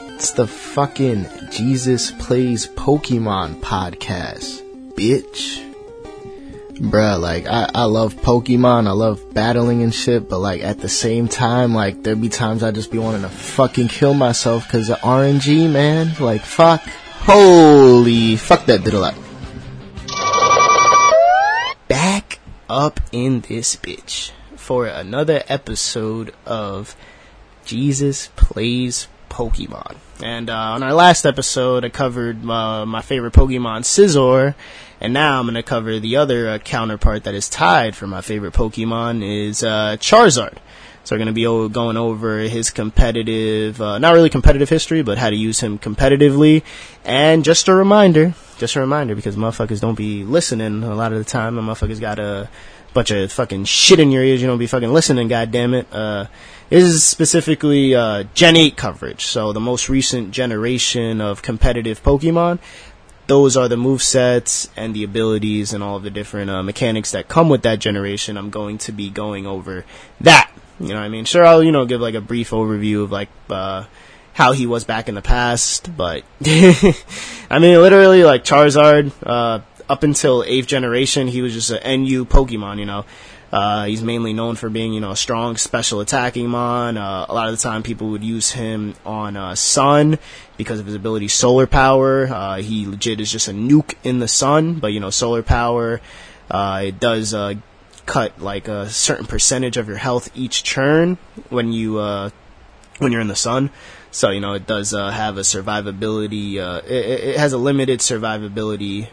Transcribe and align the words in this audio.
It's 0.00 0.30
the 0.30 0.46
fucking 0.46 1.24
Jeezus 1.50 2.16
Plays 2.20 2.68
Pokemon 2.68 3.60
podcast, 3.60 4.62
bitch. 4.94 5.64
Bruh, 6.74 7.20
like, 7.20 7.48
I, 7.48 7.68
I 7.74 7.84
love 7.84 8.14
Pokemon, 8.14 8.86
I 8.86 8.92
love 8.92 9.34
battling 9.34 9.82
and 9.82 9.92
shit, 9.92 10.28
but 10.28 10.38
like, 10.38 10.62
at 10.62 10.78
the 10.78 10.88
same 10.88 11.26
time, 11.26 11.74
like, 11.74 12.04
there 12.04 12.14
be 12.14 12.28
times 12.28 12.62
I 12.62 12.70
just 12.70 12.92
be 12.92 12.98
wanting 12.98 13.22
to 13.22 13.28
fucking 13.28 13.88
kill 13.88 14.14
myself 14.14 14.68
because 14.68 14.88
of 14.88 14.98
RNG, 14.98 15.68
man. 15.68 16.14
Like, 16.20 16.42
fuck. 16.42 16.80
Holy, 16.80 18.36
fuck 18.36 18.66
that 18.66 18.84
did 18.84 18.94
a 18.94 19.00
lot. 19.00 19.16
Back 21.88 22.38
up 22.70 23.00
in 23.10 23.40
this 23.40 23.74
bitch 23.74 24.30
for 24.54 24.86
another 24.86 25.42
episode 25.48 26.32
of 26.46 26.94
Jeezus 27.64 28.28
Plays 28.36 29.08
Pokemon. 29.38 29.96
And 30.20 30.50
uh, 30.50 30.74
on 30.74 30.82
our 30.82 30.92
last 30.92 31.24
episode, 31.24 31.84
I 31.84 31.90
covered 31.90 32.44
uh, 32.44 32.84
my 32.84 33.02
favorite 33.02 33.34
Pokemon, 33.34 33.82
Scizor, 33.84 34.56
and 35.00 35.12
now 35.12 35.38
I'm 35.38 35.44
going 35.46 35.54
to 35.54 35.62
cover 35.62 36.00
the 36.00 36.16
other 36.16 36.48
uh, 36.48 36.58
counterpart 36.58 37.22
that 37.22 37.36
is 37.36 37.48
tied 37.48 37.94
for 37.94 38.08
my 38.08 38.20
favorite 38.20 38.52
Pokemon 38.52 39.22
is 39.22 39.62
uh, 39.62 39.96
Charizard. 40.00 40.56
So 41.04 41.14
we're 41.14 41.18
going 41.18 41.28
to 41.28 41.32
be 41.34 41.46
o- 41.46 41.68
going 41.68 41.96
over 41.96 42.40
his 42.40 42.70
competitive, 42.70 43.80
uh, 43.80 43.98
not 43.98 44.12
really 44.12 44.28
competitive 44.28 44.68
history, 44.68 45.02
but 45.02 45.18
how 45.18 45.30
to 45.30 45.36
use 45.36 45.60
him 45.60 45.78
competitively. 45.78 46.64
And 47.04 47.44
just 47.44 47.68
a 47.68 47.74
reminder, 47.74 48.34
just 48.58 48.74
a 48.74 48.80
reminder, 48.80 49.14
because 49.14 49.36
motherfuckers 49.36 49.80
don't 49.80 49.94
be 49.94 50.24
listening 50.24 50.82
a 50.82 50.96
lot 50.96 51.12
of 51.12 51.18
the 51.18 51.24
time. 51.24 51.54
The 51.54 51.62
motherfuckers 51.62 52.00
got 52.00 52.18
a 52.18 52.50
bunch 52.92 53.12
of 53.12 53.30
fucking 53.30 53.66
shit 53.66 54.00
in 54.00 54.10
your 54.10 54.24
ears. 54.24 54.42
You 54.42 54.48
don't 54.48 54.58
be 54.58 54.66
fucking 54.66 54.92
listening, 54.92 55.28
goddammit. 55.28 55.86
Uh, 55.92 56.24
this 56.24 56.57
is 56.70 57.04
specifically 57.04 57.94
uh, 57.94 58.24
Gen 58.34 58.56
8 58.56 58.76
coverage, 58.76 59.24
so 59.24 59.52
the 59.52 59.60
most 59.60 59.88
recent 59.88 60.32
generation 60.32 61.20
of 61.20 61.42
competitive 61.42 62.02
Pokemon. 62.02 62.58
Those 63.26 63.56
are 63.56 63.68
the 63.68 63.76
move 63.76 64.02
sets 64.02 64.70
and 64.76 64.94
the 64.94 65.04
abilities 65.04 65.72
and 65.72 65.84
all 65.84 65.96
of 65.96 66.02
the 66.02 66.10
different 66.10 66.50
uh, 66.50 66.62
mechanics 66.62 67.10
that 67.12 67.28
come 67.28 67.48
with 67.48 67.62
that 67.62 67.78
generation. 67.78 68.38
I'm 68.38 68.50
going 68.50 68.78
to 68.78 68.92
be 68.92 69.10
going 69.10 69.46
over 69.46 69.84
that. 70.20 70.50
You 70.80 70.88
know 70.88 70.94
what 70.94 71.02
I 71.02 71.08
mean? 71.08 71.24
Sure, 71.24 71.44
I'll, 71.44 71.62
you 71.62 71.72
know, 71.72 71.84
give 71.84 72.00
like 72.00 72.14
a 72.14 72.20
brief 72.20 72.50
overview 72.50 73.02
of 73.02 73.12
like, 73.12 73.28
uh, 73.50 73.84
how 74.32 74.52
he 74.52 74.66
was 74.66 74.84
back 74.84 75.08
in 75.08 75.16
the 75.16 75.22
past, 75.22 75.94
but 75.96 76.22
I 76.44 77.58
mean, 77.60 77.80
literally, 77.82 78.22
like 78.22 78.44
Charizard, 78.44 79.10
uh, 79.26 79.60
up 79.88 80.02
until 80.04 80.44
8th 80.44 80.66
generation, 80.66 81.26
he 81.26 81.42
was 81.42 81.52
just 81.52 81.70
an 81.70 82.04
NU 82.04 82.24
Pokemon, 82.24 82.78
you 82.78 82.86
know. 82.86 83.04
Uh, 83.50 83.86
he's 83.86 84.02
mainly 84.02 84.32
known 84.32 84.56
for 84.56 84.68
being, 84.68 84.92
you 84.92 85.00
know, 85.00 85.12
a 85.12 85.16
strong 85.16 85.56
special 85.56 86.00
attacking 86.00 86.48
mon. 86.48 86.96
Uh, 86.96 87.26
a 87.28 87.34
lot 87.34 87.48
of 87.48 87.56
the 87.56 87.62
time, 87.62 87.82
people 87.82 88.10
would 88.10 88.22
use 88.22 88.52
him 88.52 88.94
on 89.06 89.36
uh, 89.36 89.54
Sun 89.54 90.18
because 90.56 90.80
of 90.80 90.86
his 90.86 90.94
ability 90.94 91.28
Solar 91.28 91.66
Power. 91.66 92.26
Uh, 92.26 92.56
he 92.56 92.86
legit 92.86 93.20
is 93.20 93.32
just 93.32 93.48
a 93.48 93.52
nuke 93.52 93.94
in 94.04 94.18
the 94.18 94.28
sun, 94.28 94.74
but 94.74 94.88
you 94.88 95.00
know, 95.00 95.10
Solar 95.10 95.42
Power. 95.42 96.00
Uh, 96.50 96.82
it 96.86 97.00
does 97.00 97.32
uh, 97.32 97.54
cut 98.04 98.38
like 98.40 98.68
a 98.68 98.88
certain 98.88 99.26
percentage 99.26 99.76
of 99.76 99.88
your 99.88 99.98
health 99.98 100.30
each 100.34 100.62
turn 100.62 101.16
when 101.48 101.72
you 101.72 101.94
when 102.98 103.12
you're 103.12 103.20
in 103.20 103.28
the 103.28 103.36
sun. 103.36 103.70
So 104.10 104.30
you 104.30 104.40
know, 104.40 104.54
it 104.54 104.66
does 104.66 104.90
have 104.90 105.38
a 105.38 105.42
survivability. 105.42 106.54
It, 106.84 106.90
it, 106.90 107.36
has 107.38 107.52
a 107.54 107.58
limited 107.58 108.00
survivability 108.00 109.08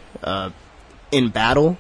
in 1.12 1.30
battle 1.30 1.78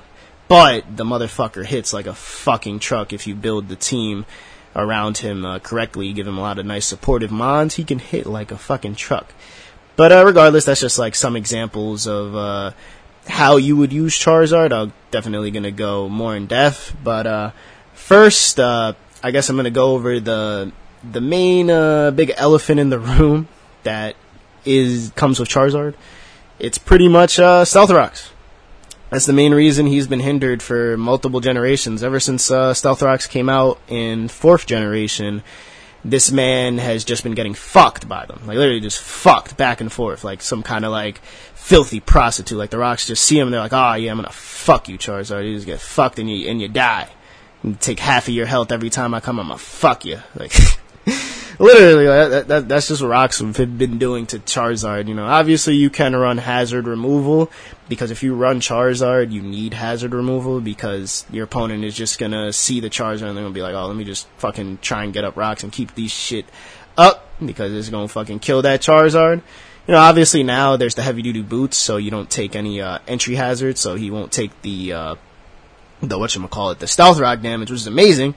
but 0.48 0.98
the 0.98 1.04
motherfucker 1.04 1.66
hits 1.66 1.94
like 1.94 2.06
a 2.06 2.14
fucking 2.14 2.80
truck 2.80 3.14
if 3.14 3.28
you 3.28 3.36
build 3.36 3.68
the 3.68 3.76
team 3.76 4.26
around 4.76 5.20
him 5.20 5.46
uh, 5.46 5.60
correctly, 5.60 6.12
give 6.14 6.28
him 6.28 6.38
a 6.38 6.42
lot 6.42 6.60
of 6.60 6.66
nice 6.66 6.86
supportive 6.86 7.32
mons, 7.32 7.76
he 7.76 7.84
can 7.84 8.00
hit 8.00 8.26
like 8.26 8.52
a 8.52 8.58
fucking 8.58 8.96
truck. 8.96 9.34
But 9.96 10.12
uh, 10.12 10.26
regardless, 10.26 10.66
that's 10.66 10.82
just 10.82 11.00
like 11.00 11.16
some 11.16 11.36
examples 11.36 12.06
of 12.06 12.36
uh, 12.36 12.72
how 13.28 13.58
you 13.58 13.78
would 13.78 13.94
use 13.94 14.14
Charizard. 14.14 14.74
I'm 14.74 14.94
definitely 15.12 15.52
gonna 15.52 15.72
go 15.72 16.10
more 16.10 16.36
in 16.36 16.48
depth, 16.48 16.96
but 17.02 17.26
uh, 17.26 17.52
first, 17.94 18.60
uh, 18.60 18.94
I 19.24 19.32
guess 19.32 19.50
I'm 19.50 19.56
gonna 19.56 19.72
go 19.72 19.94
over 19.94 20.20
the 20.20 20.74
the 21.10 21.22
main 21.22 21.70
uh, 21.70 22.12
big 22.12 22.34
elephant 22.36 22.80
in 22.80 22.90
the 22.90 23.00
room 23.00 23.48
that 23.84 24.16
is 24.66 25.14
comes 25.16 25.40
with 25.40 25.48
Charizard. 25.48 25.96
It's 26.60 26.78
pretty 26.78 27.08
much 27.08 27.34
Stealth 27.34 27.92
Rocks. 27.92 28.32
That's 29.10 29.26
the 29.26 29.34
main 29.34 29.54
reason 29.54 29.86
he's 29.86 30.08
been 30.08 30.20
hindered 30.20 30.62
for 30.64 30.98
multiple 30.98 31.40
generations. 31.40 32.04
Ever 32.04 32.20
since 32.20 32.50
uh, 32.50 32.74
Stealth 32.74 33.02
Rocks 33.02 33.28
came 33.28 33.50
out 33.50 33.80
in 33.88 34.28
fourth 34.28 34.66
generation, 34.66 35.44
this 36.04 36.32
man 36.32 36.78
has 36.80 37.04
just 37.04 37.24
been 37.24 37.34
getting 37.34 37.54
fucked 37.54 38.08
by 38.08 38.26
them. 38.26 38.42
Like 38.46 38.58
literally 38.58 38.80
just 38.80 39.00
fucked 39.00 39.58
back 39.58 39.80
and 39.80 39.92
forth, 39.92 40.24
like 40.24 40.42
some 40.42 40.64
kind 40.64 40.86
of 40.86 40.92
like 40.92 41.20
filthy 41.54 42.00
prostitute. 42.00 42.58
Like 42.58 42.72
the 42.72 42.78
Rocks 42.78 43.08
just 43.08 43.24
see 43.24 43.40
him, 43.40 43.48
and 43.48 43.54
they're 43.54 43.62
like, 43.62 43.74
"Oh 43.74 43.94
yeah, 43.94 44.12
I'm 44.12 44.18
gonna 44.18 44.32
fuck 44.32 44.90
you, 44.90 44.98
Charizard. 44.98 45.48
You 45.48 45.56
just 45.56 45.66
get 45.66 45.80
fucked 45.80 46.20
and 46.20 46.30
you 46.30 46.50
and 46.50 46.62
you 46.62 46.68
die. 46.68 47.10
You 47.64 47.76
take 47.80 48.00
half 48.00 48.28
of 48.28 48.34
your 48.34 48.46
health 48.46 48.72
every 48.72 48.90
time 48.90 49.14
I 49.14 49.20
come. 49.20 49.40
I'm 49.40 49.48
gonna 49.48 49.58
fuck 49.60 50.06
you." 50.06 50.20
Like. 50.36 50.54
literally, 51.60 52.06
that, 52.06 52.48
that, 52.48 52.68
that's 52.68 52.88
just 52.88 53.02
what 53.02 53.10
Rocks 53.10 53.40
have 53.40 53.78
been 53.78 53.98
doing 53.98 54.26
to 54.28 54.40
Charizard. 54.40 55.08
You 55.08 55.14
know, 55.14 55.26
obviously 55.26 55.76
you 55.76 55.90
can 55.90 56.16
run 56.16 56.38
hazard 56.38 56.88
removal 56.88 57.52
because 57.88 58.12
if 58.12 58.24
you 58.24 58.36
run 58.36 58.60
Charizard, 58.60 59.32
you 59.32 59.42
need 59.42 59.74
hazard 59.74 60.14
removal 60.14 60.62
because 60.62 61.26
your 61.32 61.44
opponent 61.44 61.84
is 61.84 61.96
just 61.96 62.18
gonna 62.18 62.52
see 62.52 62.80
the 62.80 62.90
Charizard 62.90 63.28
and 63.28 63.38
they're 63.38 63.44
gonna 63.44 63.52
be 63.52 63.62
like, 63.62 63.76
oh, 63.76 63.88
let 63.88 63.96
me 63.96 64.04
just 64.04 64.28
fucking 64.38 64.80
try 64.82 65.04
and 65.04 65.14
get 65.14 65.24
up 65.24 65.38
Rocks 65.38 65.64
and 65.64 65.72
keep 65.72 65.94
these 65.96 66.12
shit 66.12 66.46
up 66.98 67.28
because 67.44 67.74
it's 67.74 67.90
gonna 67.90 68.08
fucking 68.08 68.40
kill 68.40 68.62
that 68.64 68.82
Charizard. 68.82 69.42
You 69.88 69.94
know, 69.94 70.00
obviously 70.00 70.42
now 70.42 70.78
there's 70.78 70.96
the 70.96 71.04
heavy 71.04 71.22
duty 71.22 71.44
boots, 71.44 71.78
so 71.78 71.98
you 71.98 72.10
don't 72.10 72.30
take 72.30 72.56
any 72.56 72.82
uh, 72.82 73.00
entry 73.08 73.36
hazard, 73.36 73.78
so 73.78 73.96
he 73.96 74.10
won't 74.10 74.32
take 74.32 74.62
the 74.64 74.94
uh, 74.94 75.16
the 76.02 76.18
what 76.18 76.36
call 76.50 76.72
it, 76.72 76.80
the 76.80 76.88
stealth 76.88 77.20
rock 77.20 77.42
damage, 77.42 77.70
which 77.70 77.82
is 77.82 77.88
amazing 77.88 78.34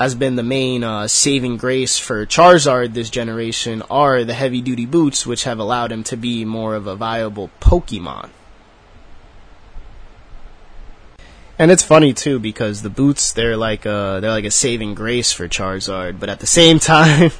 has 0.00 0.14
been 0.14 0.34
the 0.34 0.42
main 0.42 0.82
uh, 0.82 1.06
saving 1.06 1.58
grace 1.58 1.98
for 1.98 2.24
Charizard 2.24 2.94
this 2.94 3.10
generation 3.10 3.82
are 3.90 4.24
the 4.24 4.32
heavy 4.32 4.62
duty 4.62 4.86
boots, 4.86 5.26
which 5.26 5.44
have 5.44 5.58
allowed 5.58 5.92
him 5.92 6.02
to 6.04 6.16
be 6.16 6.42
more 6.46 6.74
of 6.74 6.86
a 6.86 6.96
viable 6.96 7.50
Pokemon. 7.60 8.30
And 11.58 11.70
it's 11.70 11.82
funny 11.82 12.14
too 12.14 12.38
because 12.38 12.80
the 12.80 12.88
boots 12.88 13.32
they're 13.32 13.58
like 13.58 13.84
a, 13.84 14.20
they're 14.22 14.30
like 14.30 14.46
a 14.46 14.50
saving 14.50 14.94
grace 14.94 15.32
for 15.32 15.46
Charizard, 15.46 16.18
but 16.18 16.30
at 16.30 16.40
the 16.40 16.46
same 16.46 16.78
time, 16.94 17.30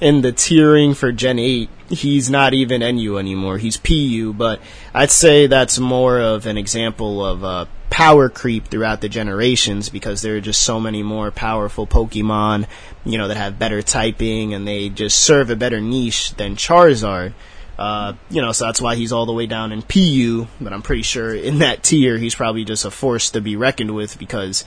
in 0.00 0.20
the 0.22 0.32
tiering 0.32 0.96
for 0.96 1.12
Gen 1.12 1.38
8, 1.38 1.68
he's 1.88 2.30
not 2.30 2.54
even 2.54 2.80
NU 2.80 3.18
anymore. 3.18 3.58
He's 3.58 3.76
PU, 3.76 4.32
but 4.32 4.60
I'd 4.92 5.10
say 5.10 5.46
that's 5.46 5.78
more 5.78 6.18
of 6.20 6.46
an 6.46 6.56
example 6.56 7.24
of 7.24 7.44
uh, 7.44 7.66
power 7.90 8.28
creep 8.28 8.66
throughout 8.66 9.00
the 9.00 9.08
generations 9.08 9.88
because 9.88 10.22
there 10.22 10.36
are 10.36 10.40
just 10.40 10.62
so 10.62 10.80
many 10.80 11.02
more 11.02 11.30
powerful 11.30 11.86
Pokemon, 11.86 12.66
you 13.04 13.18
know, 13.18 13.28
that 13.28 13.36
have 13.36 13.58
better 13.58 13.82
typing 13.82 14.54
and 14.54 14.66
they 14.66 14.88
just 14.88 15.20
serve 15.20 15.50
a 15.50 15.56
better 15.56 15.80
niche 15.80 16.34
than 16.34 16.56
Charizard. 16.56 17.32
Uh, 17.78 18.14
you 18.30 18.40
know, 18.40 18.52
so 18.52 18.66
that's 18.66 18.80
why 18.80 18.94
he's 18.94 19.12
all 19.12 19.26
the 19.26 19.32
way 19.32 19.46
down 19.46 19.72
in 19.72 19.82
PU, 19.82 20.46
but 20.60 20.72
I'm 20.72 20.82
pretty 20.82 21.02
sure 21.02 21.34
in 21.34 21.58
that 21.58 21.82
tier 21.82 22.18
he's 22.18 22.34
probably 22.34 22.64
just 22.64 22.84
a 22.84 22.90
force 22.90 23.30
to 23.30 23.40
be 23.40 23.56
reckoned 23.56 23.94
with 23.94 24.18
because 24.18 24.64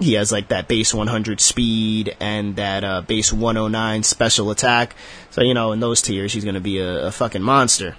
he 0.00 0.14
has 0.14 0.32
like 0.32 0.48
that 0.48 0.66
base 0.66 0.94
100 0.94 1.40
speed 1.40 2.16
and 2.20 2.56
that 2.56 2.84
uh, 2.84 3.02
base 3.02 3.32
109 3.32 4.02
special 4.02 4.50
attack. 4.50 4.94
So, 5.30 5.42
you 5.42 5.54
know, 5.54 5.72
in 5.72 5.80
those 5.80 6.02
tiers 6.02 6.32
he's 6.32 6.44
going 6.44 6.54
to 6.54 6.60
be 6.60 6.78
a, 6.78 7.06
a 7.06 7.12
fucking 7.12 7.42
monster. 7.42 7.96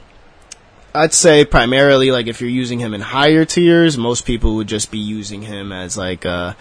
I'd 0.93 1.13
say 1.13 1.45
primarily 1.45 2.11
like 2.11 2.27
if 2.27 2.41
you're 2.41 2.49
using 2.49 2.79
him 2.79 2.93
in 2.93 3.01
higher 3.01 3.45
tiers, 3.45 3.97
most 3.97 4.25
people 4.25 4.55
would 4.55 4.67
just 4.67 4.91
be 4.91 4.99
using 4.99 5.43
him 5.43 5.71
as 5.71 5.97
like 5.97 6.25
uh, 6.25 6.53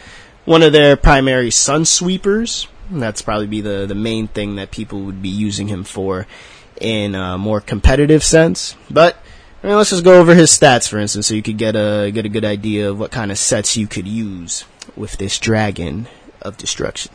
one 0.45 0.63
of 0.63 0.73
their 0.73 0.97
primary 0.97 1.51
sun 1.51 1.85
sweepers. 1.85 2.69
That's 2.91 3.23
probably 3.23 3.47
be 3.47 3.61
the 3.61 3.87
the 3.87 3.95
main 3.95 4.29
thing 4.29 4.57
that 4.57 4.71
people 4.71 5.01
would 5.03 5.23
be 5.23 5.29
using 5.29 5.69
him 5.69 5.85
for 5.85 6.27
in 6.81 7.15
a 7.15 7.39
more 7.39 7.61
competitive 7.61 8.23
sense. 8.23 8.77
But 8.89 9.17
I 9.63 9.69
mean, 9.69 9.77
let's 9.77 9.91
just 9.91 10.05
go 10.05 10.21
over 10.21 10.35
his 10.35 10.51
stats, 10.51 10.89
for 10.89 10.99
instance, 10.99 11.27
so 11.27 11.35
you 11.35 11.43
could 11.43 11.59
get 11.59 11.75
a 11.75 12.11
get 12.13 12.25
a 12.25 12.29
good 12.29 12.45
idea 12.45 12.91
of 12.91 13.01
what 13.01 13.11
kind 13.11 13.33
of 13.33 13.39
sets 13.39 13.77
you 13.77 13.89
could 13.89 14.07
use 14.07 14.65
with 14.97 15.19
this 15.19 15.39
dragon 15.39 16.09
of 16.43 16.57
destruction. 16.57 17.13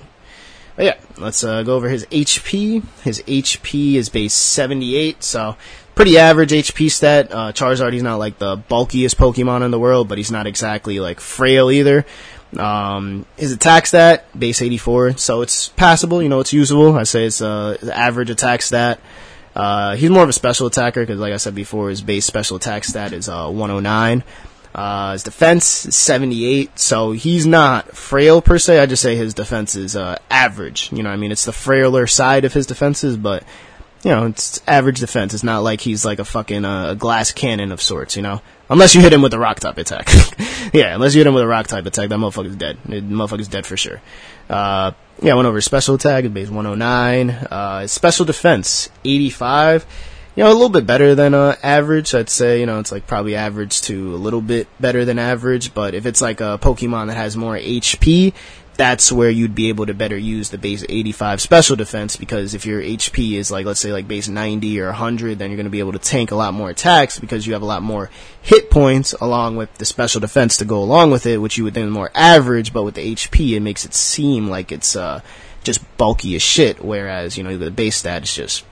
But 0.76 0.86
yeah, 0.86 0.96
let's 1.18 1.44
uh, 1.44 1.64
go 1.64 1.76
over 1.76 1.88
his 1.88 2.06
HP. 2.08 2.84
His 3.04 3.22
HP 3.22 3.96
is 3.96 4.10
base 4.10 4.34
78, 4.34 5.24
so 5.24 5.56
pretty 5.96 6.18
average 6.18 6.52
HP 6.52 6.92
stat. 6.92 7.32
Uh, 7.32 7.54
Charizard, 7.54 7.94
he's 7.94 8.04
not 8.04 8.20
like 8.20 8.38
the 8.40 8.58
bulkiest 8.58 9.16
Pokemon 9.16 9.64
in 9.64 9.72
the 9.72 9.80
world, 9.80 10.10
but 10.10 10.18
he's 10.18 10.32
not 10.32 10.48
exactly 10.48 11.00
like 11.00 11.20
frail 11.20 11.72
either. 11.72 12.06
Um, 12.58 13.26
his 13.38 13.52
attack 13.52 13.88
stat, 13.88 14.28
base 14.38 14.62
84, 14.62 15.18
so 15.18 15.42
it's 15.42 15.70
passable, 15.70 16.22
you 16.22 16.30
know, 16.30 16.42
it's 16.42 16.54
usable. 16.54 16.96
I 16.98 17.04
say 17.04 17.26
it's 17.26 17.42
uh, 17.42 17.78
average 17.94 18.30
attack 18.30 18.62
stat. 18.62 19.00
Uh, 19.56 19.96
he's 19.96 20.10
more 20.10 20.24
of 20.24 20.30
a 20.30 20.34
special 20.34 20.68
attacker 20.68 21.02
because, 21.02 21.20
like 21.20 21.34
I 21.34 21.38
said 21.38 21.56
before, 21.56 21.90
his 21.90 22.02
base 22.02 22.26
special 22.26 22.58
attack 22.58 22.84
stat 22.84 23.14
is 23.14 23.30
uh, 23.30 23.50
109. 23.50 24.24
Uh, 24.76 25.14
his 25.14 25.24
defense 25.24 25.86
is 25.86 25.96
78, 25.96 26.78
so 26.78 27.14
he's 27.14 27.46
not 27.46 27.96
frail 27.96 28.42
per 28.42 28.60
se. 28.60 28.80
I 28.80 28.86
just 28.86 29.02
say 29.02 29.16
his 29.16 29.34
defense 29.34 29.76
is 29.76 29.96
uh, 29.96 30.18
average. 30.30 30.92
You 30.92 31.02
know, 31.02 31.10
I 31.10 31.16
mean, 31.16 31.32
it's 31.32 31.46
the 31.46 31.54
frailer 31.54 32.08
side 32.08 32.44
of 32.44 32.52
his 32.52 32.66
defenses, 32.66 33.16
but 33.16 33.44
you 34.04 34.12
know, 34.12 34.26
it's 34.26 34.62
average 34.68 35.00
defense. 35.00 35.34
It's 35.34 35.44
not 35.44 35.64
like 35.64 35.80
he's 35.80 36.04
like 36.04 36.20
a 36.20 36.26
fucking 36.26 36.66
uh, 36.66 36.94
glass 36.96 37.32
cannon 37.32 37.72
of 37.72 37.82
sorts, 37.82 38.18
you 38.18 38.22
know? 38.22 38.42
Unless 38.70 38.96
you 38.96 39.02
hit 39.02 39.14
him 39.14 39.22
with 39.22 39.34
a 39.34 39.40
rock 39.40 39.62
type 39.62 39.78
attack. 39.78 40.10
yeah, 40.74 40.94
unless 40.94 41.16
you 41.16 41.22
hit 41.22 41.28
him 41.28 41.34
with 41.34 41.44
a 41.44 41.48
rock 41.48 41.68
type 41.68 41.86
attack, 41.86 42.10
that 42.10 42.20
motherfucker's 42.20 42.58
dead. 42.58 42.78
The 42.86 43.02
motherfucker's 43.02 43.48
dead 43.48 43.66
for 43.66 43.78
sure. 43.78 44.02
Uh, 44.50 44.92
yeah, 45.22 45.32
I 45.32 45.36
went 45.36 45.48
over 45.48 45.62
special 45.62 45.96
attack, 45.96 46.32
base 46.34 46.50
109. 46.50 47.30
Uh, 47.30 47.88
special 47.88 48.26
defense, 48.26 48.90
85. 49.06 49.86
You 50.36 50.44
know, 50.44 50.52
a 50.52 50.54
little 50.54 50.70
bit 50.70 50.86
better 50.86 51.16
than 51.16 51.34
uh, 51.34 51.56
average. 51.64 52.14
I'd 52.14 52.30
say, 52.30 52.60
you 52.60 52.66
know, 52.66 52.80
it's 52.80 52.92
like 52.92 53.08
probably 53.08 53.36
average 53.36 53.82
to 53.84 54.14
a 54.14 54.18
little 54.18 54.42
bit 54.42 54.68
better 54.82 55.06
than 55.06 55.18
average. 55.18 55.74
But 55.74 55.94
if 55.94 56.06
it's 56.06 56.22
like 56.22 56.42
a 56.42 56.60
Pokemon 56.62 57.08
that 57.08 57.16
has 57.16 57.38
more 57.38 57.56
HP, 57.56 58.34
that's 58.76 59.14
where 59.14 59.30
you'd 59.30 59.56
be 59.56 59.70
able 59.70 59.86
to 59.86 59.94
better 59.94 60.18
use 60.18 60.50
the 60.50 60.58
base 60.58 60.84
85 60.90 61.40
special 61.40 61.78
defense 61.78 62.18
because 62.18 62.54
if 62.54 62.66
your 62.66 62.82
HP 62.82 63.34
is 63.34 63.50
like, 63.50 63.66
let's 63.66 63.80
say 63.80 63.94
like 63.94 64.10
base 64.10 64.28
90 64.28 64.82
or 64.82 64.88
100, 64.88 65.40
then 65.40 65.50
you're 65.50 65.56
going 65.56 65.66
to 65.66 65.70
be 65.70 65.80
able 65.80 65.94
to 65.94 66.00
tank 66.00 66.32
a 66.32 66.36
lot 66.36 66.54
more 66.54 66.70
attacks 66.70 67.18
because 67.18 67.48
you 67.48 67.54
have 67.54 67.62
a 67.62 67.66
lot 67.66 67.82
more 67.82 68.10
hit 68.42 68.70
points 68.70 69.14
along 69.14 69.56
with 69.56 69.74
the 69.76 69.86
special 69.86 70.20
defense 70.20 70.58
to 70.58 70.66
go 70.66 70.84
along 70.84 71.12
with 71.12 71.26
it, 71.26 71.38
which 71.38 71.58
you 71.58 71.64
would 71.64 71.74
think 71.74 71.90
more 71.90 72.12
average, 72.14 72.74
but 72.74 72.84
with 72.84 72.96
the 72.96 73.16
HP, 73.16 73.56
it 73.56 73.62
makes 73.62 73.86
it 73.86 73.94
seem 73.94 74.50
like 74.50 74.74
it's, 74.74 74.98
uh, 74.98 75.22
just 75.64 75.80
bulky 75.98 76.36
as 76.36 76.42
shit, 76.42 76.84
whereas, 76.84 77.38
you 77.38 77.44
know, 77.44 77.58
the 77.58 77.72
base 77.72 77.96
stat 77.96 78.24
is 78.24 78.36
just 78.36 78.66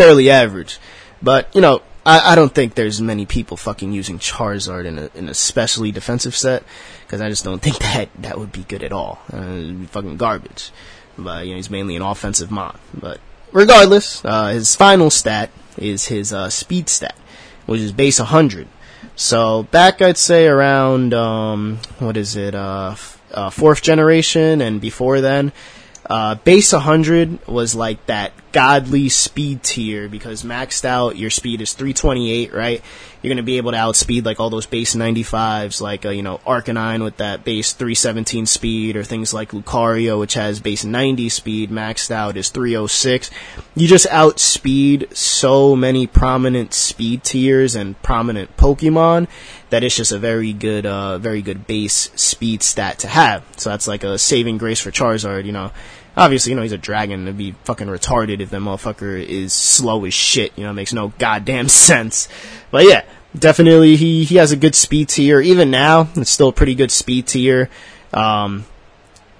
fairly 0.00 0.30
average. 0.30 0.78
But, 1.22 1.54
you 1.54 1.60
know, 1.60 1.82
I, 2.06 2.32
I 2.32 2.34
don't 2.34 2.54
think 2.54 2.74
there's 2.74 3.00
many 3.00 3.26
people 3.26 3.56
fucking 3.56 3.92
using 3.92 4.18
Charizard 4.18 4.86
in 4.86 4.98
a, 4.98 5.10
in 5.14 5.28
a 5.28 5.34
specially 5.34 5.92
defensive 5.92 6.34
set 6.34 6.62
because 7.06 7.20
I 7.20 7.28
just 7.28 7.44
don't 7.44 7.60
think 7.60 7.78
that 7.80 8.08
that 8.18 8.38
would 8.38 8.52
be 8.52 8.64
good 8.64 8.82
at 8.82 8.92
all. 8.92 9.20
Uh, 9.32 9.86
fucking 9.88 10.16
garbage. 10.16 10.70
But 11.18 11.44
you 11.46 11.52
know, 11.52 11.56
he's 11.56 11.70
mainly 11.70 11.96
an 11.96 12.02
offensive 12.02 12.50
mon. 12.50 12.78
But 12.94 13.20
regardless, 13.52 14.24
uh, 14.24 14.48
his 14.48 14.74
final 14.74 15.10
stat 15.10 15.50
is 15.76 16.06
his 16.06 16.32
uh, 16.32 16.48
speed 16.48 16.88
stat, 16.88 17.16
which 17.66 17.80
is 17.80 17.92
base 17.92 18.18
100. 18.18 18.68
So 19.16 19.64
back, 19.64 20.00
I'd 20.00 20.16
say 20.16 20.46
around 20.46 21.12
um, 21.12 21.78
what 21.98 22.16
is 22.16 22.36
it, 22.36 22.54
uh, 22.54 22.94
uh, 23.32 23.50
fourth 23.50 23.82
generation, 23.82 24.60
and 24.60 24.80
before 24.80 25.20
then, 25.20 25.52
uh, 26.06 26.36
base 26.36 26.72
100 26.72 27.46
was 27.46 27.74
like 27.74 28.06
that 28.06 28.32
godly 28.52 29.08
speed 29.08 29.62
tier 29.62 30.08
because 30.08 30.42
maxed 30.42 30.84
out 30.84 31.16
your 31.16 31.30
speed 31.30 31.60
is 31.60 31.74
328, 31.74 32.52
right? 32.52 32.82
You're 33.20 33.32
gonna 33.32 33.42
be 33.42 33.56
able 33.56 33.72
to 33.72 33.76
outspeed 33.76 34.24
like 34.24 34.38
all 34.38 34.48
those 34.48 34.66
base 34.66 34.94
95s, 34.94 35.80
like 35.80 36.06
uh, 36.06 36.10
you 36.10 36.22
know 36.22 36.38
Arcanine 36.46 37.02
with 37.02 37.16
that 37.16 37.44
base 37.44 37.72
317 37.72 38.46
speed, 38.46 38.96
or 38.96 39.04
things 39.04 39.34
like 39.34 39.50
Lucario, 39.50 40.18
which 40.20 40.34
has 40.34 40.60
base 40.60 40.84
90 40.84 41.28
speed, 41.28 41.70
maxed 41.70 42.10
out 42.10 42.36
is 42.36 42.48
306. 42.50 43.30
You 43.74 43.88
just 43.88 44.06
outspeed 44.06 45.08
so 45.16 45.74
many 45.74 46.06
prominent 46.06 46.72
speed 46.74 47.24
tiers 47.24 47.74
and 47.74 48.00
prominent 48.02 48.56
Pokemon 48.56 49.28
that 49.70 49.82
it's 49.82 49.96
just 49.96 50.12
a 50.12 50.18
very 50.18 50.52
good, 50.52 50.86
uh, 50.86 51.18
very 51.18 51.42
good 51.42 51.66
base 51.66 52.10
speed 52.14 52.62
stat 52.62 53.00
to 53.00 53.08
have. 53.08 53.44
So 53.56 53.70
that's 53.70 53.88
like 53.88 54.04
a 54.04 54.16
saving 54.16 54.58
grace 54.58 54.80
for 54.80 54.90
Charizard, 54.90 55.44
you 55.44 55.52
know 55.52 55.72
obviously, 56.16 56.50
you 56.50 56.56
know, 56.56 56.62
he's 56.62 56.72
a 56.72 56.78
dragon. 56.78 57.22
It'd 57.22 57.38
be 57.38 57.52
fucking 57.64 57.86
retarded 57.86 58.40
if 58.40 58.50
that 58.50 58.60
motherfucker 58.60 59.22
is 59.22 59.52
slow 59.52 60.04
as 60.04 60.14
shit. 60.14 60.52
You 60.56 60.64
know, 60.64 60.70
it 60.70 60.74
makes 60.74 60.92
no 60.92 61.08
goddamn 61.18 61.68
sense. 61.68 62.28
But 62.70 62.84
yeah, 62.84 63.04
definitely 63.36 63.96
he, 63.96 64.24
he 64.24 64.36
has 64.36 64.52
a 64.52 64.56
good 64.56 64.74
speed 64.74 65.08
tier. 65.08 65.40
Even 65.40 65.70
now, 65.70 66.08
it's 66.16 66.30
still 66.30 66.48
a 66.48 66.52
pretty 66.52 66.74
good 66.74 66.90
speed 66.90 67.26
tier. 67.26 67.70
Um, 68.12 68.64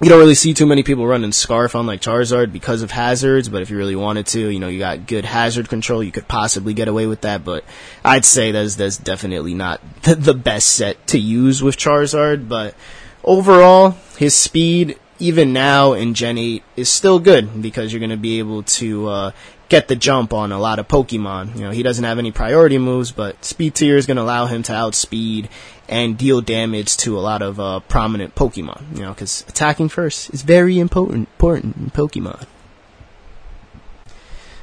you 0.00 0.08
don't 0.08 0.20
really 0.20 0.36
see 0.36 0.54
too 0.54 0.66
many 0.66 0.84
people 0.84 1.06
running 1.06 1.32
Scarf 1.32 1.74
on 1.74 1.86
like 1.86 2.00
Charizard 2.00 2.52
because 2.52 2.82
of 2.82 2.92
hazards, 2.92 3.48
but 3.48 3.62
if 3.62 3.70
you 3.70 3.76
really 3.76 3.96
wanted 3.96 4.26
to, 4.28 4.48
you 4.48 4.60
know, 4.60 4.68
you 4.68 4.78
got 4.78 5.08
good 5.08 5.24
hazard 5.24 5.68
control, 5.68 6.04
you 6.04 6.12
could 6.12 6.28
possibly 6.28 6.72
get 6.72 6.86
away 6.86 7.06
with 7.06 7.22
that, 7.22 7.44
but 7.44 7.64
I'd 8.04 8.24
say 8.24 8.52
that's, 8.52 8.76
that's 8.76 8.96
definitely 8.96 9.54
not 9.54 9.80
the 10.02 10.34
best 10.34 10.68
set 10.68 11.04
to 11.08 11.18
use 11.18 11.64
with 11.64 11.76
Charizard, 11.76 12.48
but 12.48 12.76
overall, 13.24 13.96
his 14.16 14.34
speed 14.34 14.98
even 15.18 15.52
now 15.52 15.92
in 15.92 16.14
Gen 16.14 16.38
8 16.38 16.62
is 16.76 16.88
still 16.88 17.18
good 17.18 17.60
because 17.60 17.92
you're 17.92 18.00
going 18.00 18.10
to 18.10 18.16
be 18.16 18.38
able 18.38 18.62
to 18.64 19.08
uh, 19.08 19.30
get 19.68 19.88
the 19.88 19.96
jump 19.96 20.32
on 20.32 20.52
a 20.52 20.58
lot 20.58 20.78
of 20.78 20.88
Pokemon. 20.88 21.56
You 21.56 21.62
know, 21.62 21.70
he 21.70 21.82
doesn't 21.82 22.04
have 22.04 22.18
any 22.18 22.32
priority 22.32 22.78
moves, 22.78 23.12
but 23.12 23.44
Speed 23.44 23.74
Tier 23.74 23.96
is 23.96 24.06
going 24.06 24.16
to 24.16 24.22
allow 24.22 24.46
him 24.46 24.62
to 24.64 24.72
outspeed 24.72 25.48
and 25.88 26.18
deal 26.18 26.40
damage 26.40 26.96
to 26.98 27.18
a 27.18 27.20
lot 27.20 27.42
of 27.42 27.58
uh, 27.58 27.80
prominent 27.80 28.34
Pokemon. 28.34 28.96
You 28.96 29.02
know, 29.02 29.12
because 29.12 29.44
attacking 29.48 29.88
first 29.88 30.30
is 30.30 30.42
very 30.42 30.78
important, 30.78 31.28
important 31.34 31.76
in 31.76 31.90
Pokemon. 31.90 32.46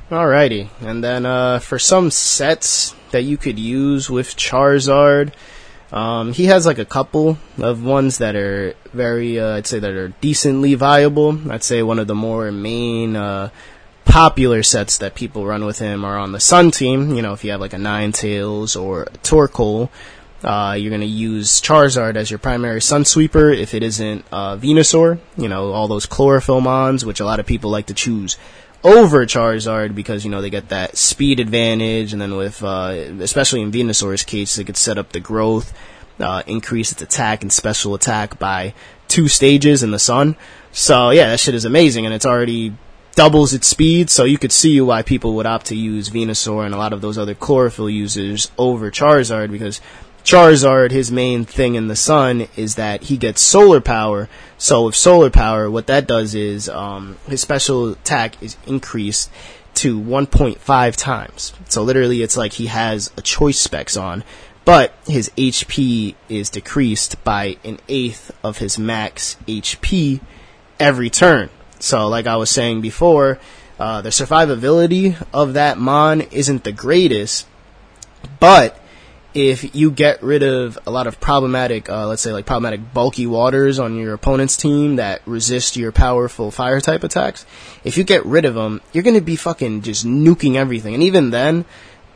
Alrighty, 0.09 0.69
and 0.81 1.03
then 1.03 1.25
uh, 1.25 1.57
for 1.57 1.79
some 1.79 2.11
sets 2.11 2.93
that 3.09 3.23
you 3.23 3.37
could 3.37 3.57
use 3.57 4.07
with 4.07 4.35
Charizard, 4.35 5.33
um, 5.91 6.33
he 6.33 6.45
has 6.45 6.65
like 6.65 6.79
a 6.79 6.85
couple 6.85 7.37
of 7.57 7.83
ones 7.83 8.17
that 8.17 8.35
are 8.35 8.73
very, 8.93 9.39
uh, 9.39 9.57
I'd 9.57 9.67
say 9.67 9.79
that 9.79 9.91
are 9.91 10.09
decently 10.21 10.75
viable. 10.75 11.39
I'd 11.51 11.63
say 11.63 11.83
one 11.83 11.99
of 11.99 12.07
the 12.07 12.15
more 12.15 12.51
main, 12.51 13.15
uh, 13.15 13.49
popular 14.05 14.63
sets 14.63 14.99
that 14.99 15.15
people 15.15 15.45
run 15.45 15.65
with 15.65 15.79
him 15.79 16.05
are 16.05 16.17
on 16.17 16.31
the 16.31 16.39
Sun 16.39 16.71
team. 16.71 17.15
You 17.15 17.21
know, 17.21 17.33
if 17.33 17.43
you 17.43 17.51
have 17.51 17.59
like 17.59 17.73
a 17.73 17.77
Ninetales 17.77 18.79
or 18.79 19.03
a 19.03 19.17
Torkoal, 19.17 19.89
uh, 20.43 20.75
you're 20.79 20.91
gonna 20.91 21.05
use 21.05 21.59
Charizard 21.59 22.15
as 22.15 22.29
your 22.29 22.39
primary 22.39 22.81
Sun 22.81 23.05
Sweeper 23.05 23.49
if 23.49 23.73
it 23.73 23.83
isn't, 23.83 24.25
uh, 24.31 24.57
Venusaur. 24.57 25.19
You 25.37 25.49
know, 25.49 25.71
all 25.71 25.87
those 25.87 26.05
Chlorophyll 26.05 26.61
mons, 26.61 27.03
which 27.03 27.19
a 27.19 27.25
lot 27.25 27.39
of 27.39 27.45
people 27.45 27.71
like 27.71 27.87
to 27.87 27.93
choose 27.93 28.37
over 28.85 29.25
Charizard 29.25 29.95
because 29.95 30.23
you 30.23 30.31
know 30.31 30.41
they 30.41 30.51
get 30.51 30.69
that 30.69 30.95
speed 30.95 31.39
advantage, 31.39 32.13
and 32.13 32.21
then 32.21 32.37
with 32.37 32.63
uh, 32.63 32.93
especially 33.19 33.61
in 33.61 33.71
Venusaur's 33.71 34.23
case, 34.23 34.55
they 34.55 34.63
could 34.63 34.77
set 34.77 34.97
up 34.97 35.11
the 35.11 35.19
growth, 35.19 35.73
uh, 36.19 36.43
increase 36.45 36.91
its 36.91 37.01
attack 37.01 37.41
and 37.41 37.51
special 37.51 37.95
attack 37.95 38.37
by 38.39 38.73
two 39.07 39.27
stages 39.27 39.81
in 39.81 39.91
the 39.91 39.99
sun. 39.99 40.37
So 40.71 41.09
yeah, 41.09 41.29
that 41.29 41.39
shit 41.39 41.55
is 41.55 41.65
amazing, 41.65 42.05
and 42.05 42.13
it's 42.13 42.25
already 42.25 42.73
doubles 43.15 43.53
its 43.53 43.67
speed. 43.67 44.09
So 44.09 44.23
you 44.23 44.37
could 44.37 44.51
see 44.51 44.79
why 44.79 45.01
people 45.01 45.33
would 45.35 45.47
opt 45.47 45.65
to 45.67 45.75
use 45.75 46.09
Venusaur 46.09 46.65
and 46.65 46.75
a 46.75 46.77
lot 46.77 46.93
of 46.93 47.01
those 47.01 47.17
other 47.17 47.33
chlorophyll 47.33 47.89
users 47.89 48.51
over 48.57 48.91
Charizard 48.91 49.51
because 49.51 49.81
Charizard, 50.25 50.89
his 50.89 51.11
main 51.11 51.45
thing 51.45 51.75
in 51.75 51.87
the 51.87 51.95
sun 51.95 52.47
is 52.55 52.75
that 52.75 53.03
he 53.03 53.15
gets 53.15 53.41
solar 53.41 53.79
power. 53.79 54.27
So 54.57 54.87
with 54.87 54.95
solar 54.95 55.29
power, 55.29 55.69
what 55.69 55.85
that 55.85 56.07
does 56.07 56.33
is 56.33 56.67
um, 56.67 57.17
his 57.27 57.41
special 57.41 57.91
attack 57.91 58.41
is 58.41 58.57
increased 58.65 59.29
to 59.75 59.99
1.5 59.99 60.95
times. 60.95 61.53
So 61.69 61.83
literally, 61.83 62.23
it's 62.23 62.35
like 62.35 62.53
he 62.53 62.65
has 62.65 63.11
a 63.15 63.21
choice 63.21 63.59
specs 63.59 63.95
on, 63.95 64.23
but 64.65 64.95
his 65.05 65.29
HP 65.37 66.15
is 66.27 66.49
decreased 66.49 67.23
by 67.23 67.57
an 67.63 67.77
eighth 67.87 68.31
of 68.43 68.57
his 68.57 68.79
max 68.79 69.37
HP 69.47 70.21
every 70.79 71.11
turn. 71.11 71.51
So, 71.77 72.07
like 72.07 72.25
I 72.25 72.37
was 72.37 72.49
saying 72.49 72.81
before, 72.81 73.37
uh, 73.77 74.01
the 74.01 74.09
survivability 74.09 75.23
of 75.31 75.53
that 75.53 75.77
Mon 75.77 76.21
isn't 76.21 76.63
the 76.63 76.71
greatest, 76.71 77.45
but 78.39 78.79
if 79.35 79.75
you 79.75 79.91
get 79.91 80.23
rid 80.23 80.43
of 80.43 80.79
a 80.87 80.91
lot 80.91 81.07
of 81.07 81.19
problematic, 81.19 81.89
uh, 81.89 82.07
let's 82.07 82.21
say 82.21 82.31
like 82.31 82.45
problematic 82.45 82.93
bulky 82.93 83.27
waters 83.27 83.79
on 83.79 83.97
your 83.97 84.13
opponent's 84.13 84.55
team 84.55 84.95
that 84.95 85.21
resist 85.25 85.75
your 85.75 85.91
powerful 85.91 86.51
fire 86.51 86.79
type 86.79 87.03
attacks, 87.03 87.45
if 87.83 87.97
you 87.97 88.05
get 88.05 88.25
rid 88.25 88.45
of 88.45 88.55
them, 88.55 88.81
you're 88.93 89.03
gonna 89.03 89.19
be 89.19 89.35
fucking 89.35 89.81
just 89.81 90.05
nuking 90.05 90.55
everything. 90.55 90.93
And 90.93 91.03
even 91.03 91.31
then, 91.31 91.65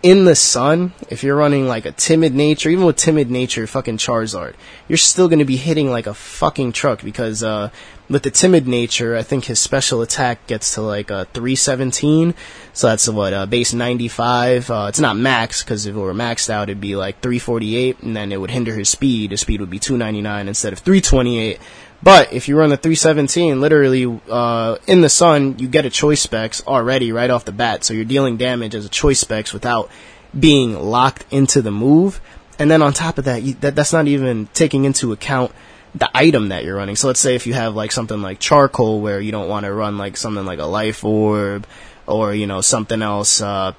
in 0.01 0.23
the 0.23 0.35
sun, 0.35 0.93
if 1.09 1.23
you're 1.23 1.35
running 1.35 1.67
like 1.67 1.85
a 1.85 1.91
timid 1.91 2.33
nature, 2.33 2.69
even 2.69 2.85
with 2.85 2.95
timid 2.95 3.29
nature, 3.29 3.67
fucking 3.67 3.97
Charizard, 3.97 4.53
you're 4.87 4.97
still 4.97 5.27
gonna 5.27 5.45
be 5.45 5.57
hitting 5.57 5.91
like 5.91 6.07
a 6.07 6.13
fucking 6.13 6.71
truck 6.71 7.03
because, 7.03 7.43
uh, 7.43 7.69
with 8.09 8.23
the 8.23 8.31
timid 8.31 8.67
nature, 8.67 9.15
I 9.15 9.23
think 9.23 9.45
his 9.45 9.59
special 9.59 10.01
attack 10.01 10.47
gets 10.47 10.73
to 10.75 10.81
like 10.81 11.11
a 11.11 11.25
317. 11.33 12.33
So 12.73 12.87
that's 12.87 13.09
what, 13.09 13.33
uh, 13.33 13.45
base 13.45 13.73
95. 13.73 14.71
Uh, 14.71 14.85
it's 14.87 14.99
not 14.99 15.17
max, 15.17 15.61
cause 15.63 15.85
if 15.85 15.95
it 15.95 15.99
were 15.99 16.13
maxed 16.13 16.49
out, 16.49 16.69
it'd 16.69 16.81
be 16.81 16.95
like 16.95 17.19
348, 17.21 17.99
and 17.99 18.15
then 18.15 18.31
it 18.31 18.39
would 18.39 18.51
hinder 18.51 18.73
his 18.73 18.89
speed. 18.89 19.31
His 19.31 19.41
speed 19.41 19.59
would 19.59 19.69
be 19.69 19.79
299 19.79 20.47
instead 20.47 20.71
of 20.71 20.79
328. 20.79 21.59
But 22.01 22.31
if 22.31 22.47
you 22.47 22.57
run 22.57 22.69
the 22.69 22.77
317, 22.77 23.59
literally, 23.59 24.21
uh, 24.29 24.77
in 24.87 25.01
the 25.01 25.09
sun, 25.09 25.59
you 25.59 25.67
get 25.67 25.85
a 25.85 25.89
choice 25.89 26.21
specs 26.21 26.65
already 26.65 27.11
right 27.11 27.29
off 27.29 27.45
the 27.45 27.51
bat. 27.51 27.83
So 27.83 27.93
you're 27.93 28.05
dealing 28.05 28.37
damage 28.37 28.73
as 28.73 28.85
a 28.85 28.89
choice 28.89 29.19
specs 29.19 29.53
without 29.53 29.89
being 30.37 30.79
locked 30.79 31.25
into 31.31 31.61
the 31.61 31.71
move. 31.71 32.21
And 32.57 32.71
then 32.71 32.81
on 32.81 32.93
top 32.93 33.17
of 33.17 33.25
that, 33.25 33.43
you, 33.43 33.53
that 33.55 33.75
that's 33.75 33.93
not 33.93 34.07
even 34.07 34.47
taking 34.53 34.85
into 34.85 35.11
account 35.11 35.51
the 35.95 36.09
item 36.13 36.49
that 36.49 36.63
you're 36.63 36.75
running. 36.75 36.95
So 36.95 37.07
let's 37.07 37.19
say 37.19 37.35
if 37.35 37.47
you 37.47 37.53
have 37.53 37.75
like 37.75 37.91
something 37.91 38.21
like 38.21 38.39
charcoal 38.39 39.01
where 39.01 39.19
you 39.19 39.31
don't 39.31 39.49
want 39.49 39.65
to 39.65 39.73
run 39.73 39.97
like 39.97 40.17
something 40.17 40.45
like 40.45 40.59
a 40.59 40.65
life 40.65 41.03
orb 41.03 41.65
or, 42.05 42.33
you 42.33 42.47
know, 42.47 42.61
something 42.61 43.01
else, 43.01 43.41
uh, 43.41 43.73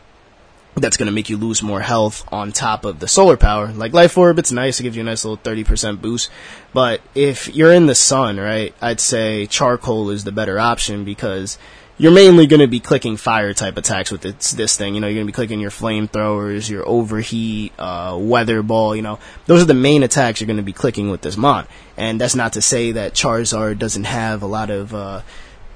that's 0.77 0.97
going 0.97 1.07
to 1.07 1.13
make 1.13 1.29
you 1.29 1.37
lose 1.37 1.63
more 1.63 1.81
health 1.81 2.25
on 2.33 2.53
top 2.53 2.85
of 2.85 3.01
the 3.01 3.09
solar 3.09 3.37
power. 3.37 3.73
Like 3.73 3.93
Life 3.93 4.17
Orb, 4.17 4.39
it's 4.39 4.53
nice. 4.53 4.81
It 4.81 4.85
gives 4.85 4.97
you 4.97 5.03
a 5.03 5.07
nice 5.07 5.25
little 5.25 5.39
30% 5.39 6.01
boost. 6.01 6.31
But 6.73 7.01
if 7.15 7.55
you're 7.55 7.73
in 7.73 7.87
the 7.87 7.95
sun, 7.95 8.39
right, 8.39 8.75
I'd 8.81 9.01
say 9.01 9.47
charcoal 9.47 10.11
is 10.11 10.25
the 10.25 10.33
better 10.33 10.59
option 10.59 11.05
because 11.05 11.59
you're 11.99 12.13
mainly 12.13 12.47
going 12.47 12.61
to 12.61 12.67
be 12.67 12.81
clicking 12.81 13.19
fire 13.19 13.53
type 13.53 13.77
attacks 13.77 14.11
with 14.11 14.23
this, 14.23 14.53
this 14.53 14.77
thing. 14.77 14.95
You 14.95 15.01
know, 15.01 15.07
you're 15.07 15.17
going 15.17 15.27
to 15.27 15.33
be 15.33 15.35
clicking 15.35 15.61
your 15.61 15.71
flamethrowers, 15.71 16.71
your 16.71 16.89
overheat, 16.89 17.73
uh, 17.79 18.17
weather 18.19 18.63
ball. 18.63 18.97
You 18.97 19.03
know, 19.03 19.19
those 19.47 19.61
are 19.61 19.67
the 19.67 19.75
main 19.75 20.03
attacks 20.03 20.41
you're 20.41 20.47
going 20.47 20.57
to 20.57 20.63
be 20.63 20.73
clicking 20.73 21.11
with 21.11 21.21
this 21.21 21.37
mod. 21.37 21.69
And 21.99 22.19
that's 22.19 22.35
not 22.35 22.55
to 22.55 22.63
say 22.63 22.93
that 22.93 23.13
Charizard 23.13 23.79
doesn't 23.79 24.05
have 24.05 24.43
a 24.43 24.47
lot 24.47 24.71
of 24.71 24.95
uh, 24.95 25.21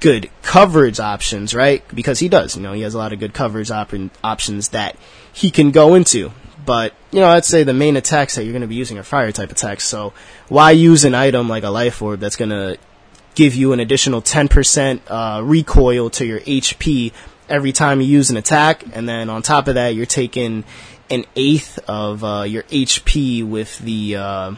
good 0.05 0.29
coverage 0.43 0.99
options, 0.99 1.55
right? 1.55 1.83
Because 1.95 2.19
he 2.19 2.29
does. 2.29 2.55
You 2.55 2.61
know, 2.61 2.73
he 2.73 2.81
has 2.81 2.93
a 2.93 2.99
lot 2.99 3.11
of 3.11 3.19
good 3.19 3.33
coverage 3.33 3.71
op- 3.71 3.91
options 4.23 4.69
that 4.69 4.95
he 5.33 5.49
can 5.49 5.71
go 5.71 5.95
into. 5.95 6.31
But, 6.63 6.93
you 7.09 7.21
know, 7.21 7.27
I'd 7.27 7.43
say 7.43 7.63
the 7.63 7.73
main 7.73 7.97
attacks 7.97 8.35
that 8.35 8.43
you're 8.43 8.53
going 8.53 8.61
to 8.61 8.67
be 8.67 8.75
using 8.75 8.99
are 8.99 9.03
fire 9.03 9.31
type 9.31 9.51
attacks. 9.51 9.83
So 9.83 10.13
why 10.47 10.71
use 10.71 11.05
an 11.05 11.15
item 11.15 11.49
like 11.49 11.63
a 11.63 11.71
life 11.71 12.03
orb 12.03 12.19
that's 12.19 12.35
going 12.35 12.51
to 12.51 12.77
give 13.33 13.55
you 13.55 13.73
an 13.73 13.79
additional 13.79 14.21
10% 14.21 14.99
uh, 15.07 15.41
recoil 15.43 16.11
to 16.11 16.23
your 16.23 16.39
HP 16.39 17.11
every 17.49 17.71
time 17.71 17.99
you 17.99 18.05
use 18.05 18.29
an 18.29 18.37
attack, 18.37 18.83
and 18.93 19.09
then 19.09 19.31
on 19.31 19.41
top 19.41 19.67
of 19.67 19.73
that, 19.73 19.95
you're 19.95 20.05
taking 20.05 20.65
an 21.09 21.25
eighth 21.35 21.79
of 21.87 22.23
uh, 22.23 22.43
your 22.43 22.63
HP 22.63 23.43
with 23.43 23.79
the 23.79 24.17
uh, 24.17 24.55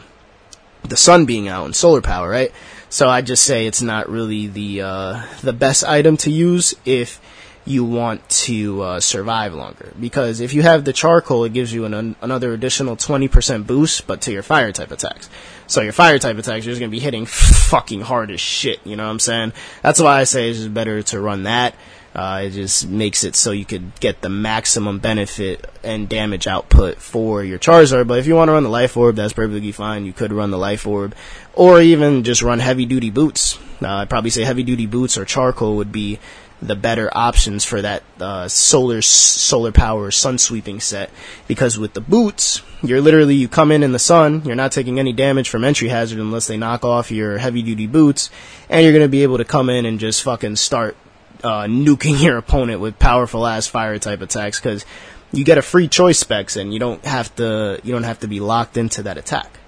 the 0.82 0.96
sun 0.96 1.24
being 1.24 1.48
out 1.48 1.64
and 1.64 1.74
solar 1.74 2.02
power, 2.02 2.28
right? 2.28 2.52
So 2.90 3.08
I 3.08 3.20
just 3.20 3.44
say 3.44 3.66
it's 3.66 3.82
not 3.82 4.08
really 4.08 4.46
the 4.46 4.82
uh, 4.82 5.22
the 5.42 5.52
best 5.52 5.84
item 5.84 6.16
to 6.18 6.30
use 6.30 6.74
if 6.84 7.20
you 7.68 7.84
want 7.84 8.26
to 8.30 8.80
uh, 8.80 9.00
survive 9.00 9.52
longer. 9.52 9.92
Because 10.00 10.40
if 10.40 10.54
you 10.54 10.62
have 10.62 10.84
the 10.84 10.92
charcoal, 10.92 11.44
it 11.44 11.52
gives 11.52 11.72
you 11.72 11.84
an, 11.84 12.16
another 12.22 12.52
additional 12.54 12.96
20% 12.96 13.66
boost, 13.66 14.06
but 14.06 14.22
to 14.22 14.32
your 14.32 14.42
fire 14.42 14.72
type 14.72 14.90
attacks. 14.90 15.28
So 15.66 15.82
your 15.82 15.92
fire 15.92 16.18
type 16.18 16.38
attacks, 16.38 16.64
you're 16.64 16.72
just 16.72 16.80
going 16.80 16.90
to 16.90 16.96
be 16.96 16.98
hitting 16.98 17.26
fucking 17.26 18.00
hard 18.00 18.30
as 18.30 18.40
shit, 18.40 18.80
you 18.84 18.96
know 18.96 19.04
what 19.04 19.10
I'm 19.10 19.18
saying? 19.18 19.52
That's 19.82 20.00
why 20.00 20.18
I 20.18 20.24
say 20.24 20.48
it's 20.48 20.58
just 20.58 20.72
better 20.72 21.02
to 21.02 21.20
run 21.20 21.42
that. 21.42 21.74
Uh, 22.18 22.40
it 22.40 22.50
just 22.50 22.88
makes 22.88 23.22
it 23.22 23.36
so 23.36 23.52
you 23.52 23.64
could 23.64 23.94
get 24.00 24.22
the 24.22 24.28
maximum 24.28 24.98
benefit 24.98 25.64
and 25.84 26.08
damage 26.08 26.48
output 26.48 26.98
for 26.98 27.44
your 27.44 27.60
Charizard. 27.60 28.08
But 28.08 28.18
if 28.18 28.26
you 28.26 28.34
want 28.34 28.48
to 28.48 28.54
run 28.54 28.64
the 28.64 28.68
Life 28.68 28.96
Orb, 28.96 29.14
that's 29.14 29.32
perfectly 29.32 29.70
fine. 29.70 30.04
You 30.04 30.12
could 30.12 30.32
run 30.32 30.50
the 30.50 30.58
Life 30.58 30.84
Orb, 30.84 31.14
or 31.54 31.80
even 31.80 32.24
just 32.24 32.42
run 32.42 32.58
heavy 32.58 32.86
duty 32.86 33.10
boots. 33.10 33.56
Uh, 33.80 33.98
I'd 33.98 34.10
probably 34.10 34.30
say 34.30 34.42
heavy 34.42 34.64
duty 34.64 34.84
boots 34.84 35.16
or 35.16 35.24
charcoal 35.24 35.76
would 35.76 35.92
be 35.92 36.18
the 36.60 36.74
better 36.74 37.08
options 37.12 37.64
for 37.64 37.82
that 37.82 38.02
uh, 38.18 38.48
solar 38.48 39.00
solar 39.00 39.70
power 39.70 40.10
sun 40.10 40.38
sweeping 40.38 40.80
set 40.80 41.10
because 41.46 41.78
with 41.78 41.92
the 41.94 42.00
boots 42.00 42.62
you're 42.82 43.00
literally 43.00 43.36
you 43.36 43.46
come 43.46 43.70
in 43.70 43.84
in 43.84 43.92
the 43.92 43.98
sun 44.00 44.42
you're 44.44 44.56
not 44.56 44.72
taking 44.72 44.98
any 44.98 45.12
damage 45.12 45.48
from 45.48 45.62
entry 45.62 45.86
hazard 45.86 46.18
unless 46.18 46.48
they 46.48 46.56
knock 46.56 46.84
off 46.84 47.12
your 47.12 47.38
heavy 47.38 47.62
duty 47.62 47.86
boots 47.86 48.28
and 48.68 48.82
you're 48.82 48.92
going 48.92 49.04
to 49.04 49.08
be 49.08 49.22
able 49.22 49.38
to 49.38 49.44
come 49.44 49.70
in 49.70 49.86
and 49.86 50.00
just 50.00 50.24
fucking 50.24 50.56
start 50.56 50.96
uh, 51.44 51.64
nuking 51.64 52.22
your 52.22 52.36
opponent 52.36 52.80
with 52.80 52.98
powerful 52.98 53.46
ass 53.46 53.66
fire 53.66 53.98
type 53.98 54.20
attacks 54.20 54.58
because 54.60 54.84
you 55.32 55.44
get 55.44 55.58
a 55.58 55.62
free 55.62 55.88
choice 55.88 56.18
specs 56.18 56.56
and 56.56 56.72
you 56.72 56.78
don't 56.78 57.04
have 57.04 57.34
to 57.36 57.80
you 57.84 57.92
don't 57.92 58.04
have 58.04 58.20
to 58.20 58.28
be 58.28 58.40
locked 58.40 58.76
into 58.76 59.02
that 59.02 59.18
attack 59.18 59.58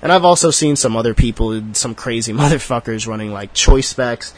and 0.00 0.12
I've 0.12 0.24
also 0.24 0.50
seen 0.50 0.76
some 0.76 0.96
other 0.96 1.14
people, 1.14 1.62
some 1.74 1.94
crazy 1.94 2.32
motherfuckers 2.34 3.06
running 3.06 3.32
like 3.32 3.52
choice 3.52 3.88
specs, 3.88 4.34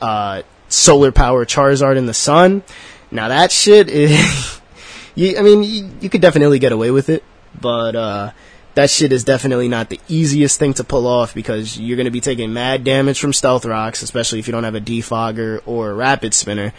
uh, 0.00 0.42
solar 0.68 1.12
power 1.12 1.44
Charizard 1.44 1.96
in 1.96 2.06
the 2.06 2.14
sun. 2.14 2.62
Now 3.10 3.28
that 3.28 3.52
shit 3.52 3.88
is, 3.88 4.60
you, 5.14 5.38
I 5.38 5.42
mean, 5.42 5.62
you, 5.62 5.90
you, 6.00 6.08
could 6.08 6.22
definitely 6.22 6.58
get 6.58 6.72
away 6.72 6.90
with 6.90 7.08
it, 7.08 7.22
but, 7.60 7.94
uh, 7.94 8.32
that 8.74 8.90
shit 8.90 9.12
is 9.12 9.24
definitely 9.24 9.68
not 9.68 9.90
the 9.90 10.00
easiest 10.08 10.58
thing 10.58 10.74
to 10.74 10.84
pull 10.84 11.06
off 11.06 11.34
because 11.34 11.78
you're 11.78 11.96
going 11.96 12.06
to 12.06 12.10
be 12.10 12.20
taking 12.20 12.52
mad 12.52 12.84
damage 12.84 13.20
from 13.20 13.32
stealth 13.32 13.64
rocks, 13.66 14.02
especially 14.02 14.38
if 14.38 14.46
you 14.46 14.52
don't 14.52 14.64
have 14.64 14.74
a 14.74 14.80
defogger 14.80 15.60
or 15.66 15.90
a 15.90 15.94
rapid 15.94 16.32
spinner. 16.32 16.72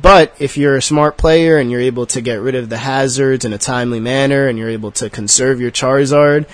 But 0.00 0.34
if 0.38 0.56
you're 0.56 0.76
a 0.76 0.82
smart 0.82 1.16
player 1.16 1.56
and 1.56 1.70
you're 1.70 1.80
able 1.80 2.06
to 2.06 2.20
get 2.20 2.40
rid 2.40 2.54
of 2.54 2.68
the 2.68 2.78
hazards 2.78 3.44
in 3.44 3.52
a 3.52 3.58
timely 3.58 4.00
manner 4.00 4.46
and 4.48 4.58
you're 4.58 4.68
able 4.68 4.90
to 4.92 5.08
conserve 5.08 5.60
your 5.60 5.70
Charizard, 5.70 6.46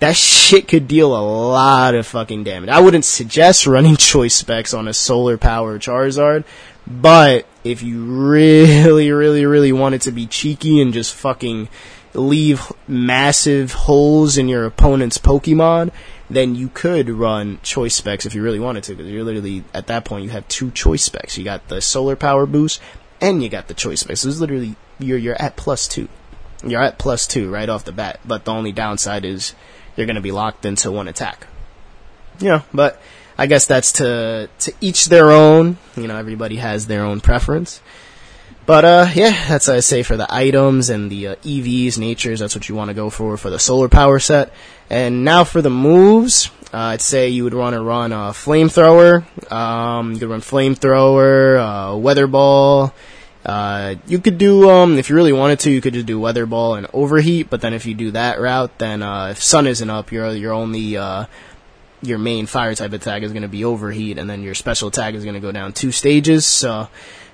that 0.00 0.16
shit 0.16 0.66
could 0.66 0.88
deal 0.88 1.14
a 1.14 1.22
lot 1.22 1.94
of 1.94 2.06
fucking 2.06 2.42
damage. 2.42 2.70
I 2.70 2.80
wouldn't 2.80 3.04
suggest 3.04 3.66
running 3.66 3.96
choice 3.98 4.34
specs 4.34 4.74
on 4.74 4.88
a 4.88 4.94
solar 4.94 5.38
power 5.38 5.78
Charizard, 5.78 6.44
but 6.86 7.46
if 7.62 7.82
you 7.82 8.02
really, 8.04 9.12
really, 9.12 9.46
really 9.46 9.72
wanted 9.72 10.00
to 10.02 10.10
be 10.10 10.26
cheeky 10.26 10.80
and 10.80 10.92
just 10.92 11.14
fucking 11.14 11.68
leave 12.14 12.72
massive 12.86 13.72
holes 13.72 14.38
in 14.38 14.48
your 14.48 14.64
opponent's 14.64 15.18
Pokemon, 15.18 15.90
then 16.28 16.54
you 16.54 16.68
could 16.68 17.08
run 17.08 17.58
choice 17.62 17.94
specs 17.94 18.26
if 18.26 18.34
you 18.34 18.42
really 18.42 18.60
wanted 18.60 18.84
to, 18.84 18.94
because 18.94 19.10
you're 19.10 19.24
literally, 19.24 19.64
at 19.74 19.86
that 19.88 20.04
point, 20.04 20.24
you 20.24 20.30
have 20.30 20.46
two 20.48 20.70
choice 20.70 21.04
specs. 21.04 21.36
You 21.36 21.44
got 21.44 21.68
the 21.68 21.80
solar 21.80 22.16
power 22.16 22.46
boost, 22.46 22.80
and 23.20 23.42
you 23.42 23.48
got 23.48 23.68
the 23.68 23.74
choice 23.74 24.00
specs. 24.00 24.20
So 24.20 24.28
it's 24.28 24.40
literally, 24.40 24.76
you're, 24.98 25.18
you're 25.18 25.40
at 25.40 25.56
plus 25.56 25.88
two. 25.88 26.08
You're 26.64 26.82
at 26.82 26.98
plus 26.98 27.26
two 27.26 27.50
right 27.50 27.68
off 27.68 27.84
the 27.84 27.92
bat, 27.92 28.20
but 28.24 28.44
the 28.44 28.52
only 28.52 28.72
downside 28.72 29.24
is 29.24 29.54
you're 29.96 30.06
to 30.14 30.20
be 30.20 30.32
locked 30.32 30.64
into 30.64 30.90
one 30.92 31.08
attack. 31.08 31.46
You 32.40 32.48
know, 32.48 32.62
but 32.72 33.00
I 33.36 33.46
guess 33.46 33.66
that's 33.66 33.92
to 33.94 34.48
to 34.60 34.72
each 34.80 35.06
their 35.06 35.30
own. 35.30 35.76
You 35.96 36.06
know, 36.06 36.16
everybody 36.16 36.56
has 36.56 36.86
their 36.86 37.02
own 37.04 37.20
preference. 37.20 37.80
But 38.64 38.84
uh, 38.84 39.06
yeah, 39.14 39.48
that's 39.48 39.68
I 39.68 39.80
say 39.80 40.02
for 40.02 40.16
the 40.16 40.32
items 40.32 40.88
and 40.88 41.10
the 41.10 41.28
uh, 41.28 41.34
EVs, 41.36 41.98
natures. 41.98 42.40
That's 42.40 42.54
what 42.54 42.68
you 42.68 42.74
want 42.74 42.88
to 42.88 42.94
go 42.94 43.10
for 43.10 43.36
for 43.36 43.50
the 43.50 43.58
solar 43.58 43.88
power 43.88 44.18
set. 44.18 44.52
And 44.88 45.24
now 45.24 45.44
for 45.44 45.62
the 45.62 45.70
moves, 45.70 46.50
uh, 46.72 46.78
I'd 46.78 47.00
say 47.00 47.28
you 47.28 47.44
would 47.44 47.54
want 47.54 47.74
to 47.74 47.82
run 47.82 48.12
a 48.12 48.32
flamethrower. 48.32 49.24
Um, 49.50 50.12
you 50.12 50.20
could 50.20 50.28
run 50.28 50.40
flamethrower, 50.40 51.94
uh, 51.94 51.96
weather 51.96 52.26
ball, 52.26 52.94
uh, 53.44 53.96
you 54.06 54.20
could 54.20 54.38
do, 54.38 54.70
um, 54.70 54.98
if 54.98 55.10
you 55.10 55.16
really 55.16 55.32
wanted 55.32 55.58
to, 55.60 55.70
you 55.70 55.80
could 55.80 55.94
just 55.94 56.06
do 56.06 56.18
weather 56.18 56.46
ball 56.46 56.76
and 56.76 56.86
overheat, 56.92 57.50
but 57.50 57.60
then 57.60 57.74
if 57.74 57.86
you 57.86 57.94
do 57.94 58.12
that 58.12 58.40
route, 58.40 58.78
then, 58.78 59.02
uh, 59.02 59.28
if 59.32 59.42
sun 59.42 59.66
isn't 59.66 59.90
up, 59.90 60.12
your, 60.12 60.32
your 60.32 60.52
only, 60.52 60.96
uh, 60.96 61.26
your 62.02 62.18
main 62.18 62.46
fire 62.46 62.74
type 62.74 62.92
attack 62.92 63.22
is 63.22 63.32
going 63.32 63.42
to 63.42 63.48
be 63.48 63.64
overheat, 63.64 64.16
and 64.16 64.30
then 64.30 64.42
your 64.42 64.54
special 64.54 64.88
attack 64.88 65.14
is 65.14 65.24
going 65.24 65.34
to 65.34 65.40
go 65.40 65.50
down 65.50 65.72
two 65.72 65.90
stages, 65.90 66.46
so, 66.46 66.88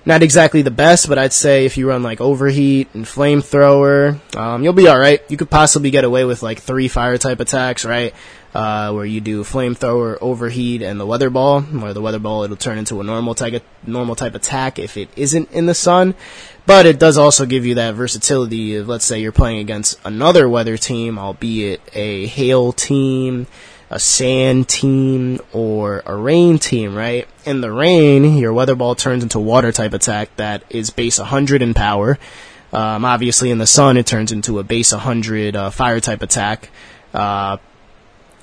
not 0.09 0.25
exactly 0.25 0.63
the 0.63 0.73
best, 0.73 1.09
but 1.09 1.19
I'd 1.19 1.33
say 1.33 1.65
if 1.65 1.77
you 1.77 1.89
run 1.89 2.03
like 2.03 2.21
overheat 2.21 2.89
and 2.95 3.05
flamethrower, 3.05 4.19
um, 4.37 4.65
you'll 4.65 4.73
be 4.73 4.89
alright. 4.89 5.23
You 5.29 5.37
could 5.37 5.51
possibly 5.51 5.91
get 5.91 6.03
away 6.03 6.25
with 6.25 6.43
like 6.43 6.59
three 6.59 6.89
fire 6.89 7.19
type 7.19 7.39
attacks, 7.39 7.85
right? 7.85 8.13
uh, 8.55 8.93
where 8.93 9.05
you 9.05 9.21
do 9.21 9.45
flamethrower, 9.45 10.17
overheat, 10.21 10.83
and 10.83 10.99
the 10.99 11.07
weather 11.07 11.31
ball. 11.31 11.61
Where 11.61 11.93
the 11.93 12.01
weather 12.01 12.19
ball 12.19 12.45
it'll 12.45 12.57
turn 12.57 12.79
into 12.79 13.01
a 13.01 13.05
normal 13.05 13.35
type 13.35 13.63
normal 13.87 14.17
type 14.17 14.35
attack 14.35 14.79
if 14.79 14.97
it 14.97 15.09
isn't 15.17 15.53
in 15.53 15.67
the 15.67 15.75
sun. 15.75 16.15
But 16.67 16.87
it 16.87 16.99
does 16.99 17.17
also 17.17 17.47
give 17.47 17.65
you 17.65 17.77
that 17.77 17.95
versatility 17.95 18.77
of 18.77 18.89
let's 18.89 19.05
say 19.05 19.21
you're 19.21 19.33
playing 19.33 19.59
against 19.59 19.99
another 20.05 20.49
weather 20.49 20.77
team, 20.77 21.19
albeit 21.19 21.81
a 21.95 22.27
hail 22.27 22.73
team, 22.73 23.47
a 23.91 23.99
sand 23.99 24.69
team, 24.69 25.41
or 25.53 26.03
a 26.05 26.15
rain 26.15 26.59
team, 26.59 26.95
right? 26.95 27.27
In 27.45 27.61
the 27.61 27.73
rain, 27.73 28.37
your 28.37 28.53
weather 28.53 28.75
ball 28.75 28.95
turns 28.95 29.23
into 29.23 29.39
water 29.39 29.73
type 29.73 29.95
attack 29.95 30.35
that 30.37 30.63
is 30.71 30.91
base 30.91 31.19
100 31.19 31.63
in 31.63 31.75
power. 31.75 32.19
Um, 32.73 33.05
obviously, 33.05 33.51
in 33.51 33.59
the 33.59 33.67
sun, 33.67 33.97
it 33.97 34.07
turns 34.07 34.31
into 34.31 34.59
a 34.59 34.63
base 34.63 34.93
100 34.93 35.57
uh, 35.57 35.71
fire 35.71 36.01
type 36.01 36.23
attack. 36.23 36.69
Uh, 37.15 37.57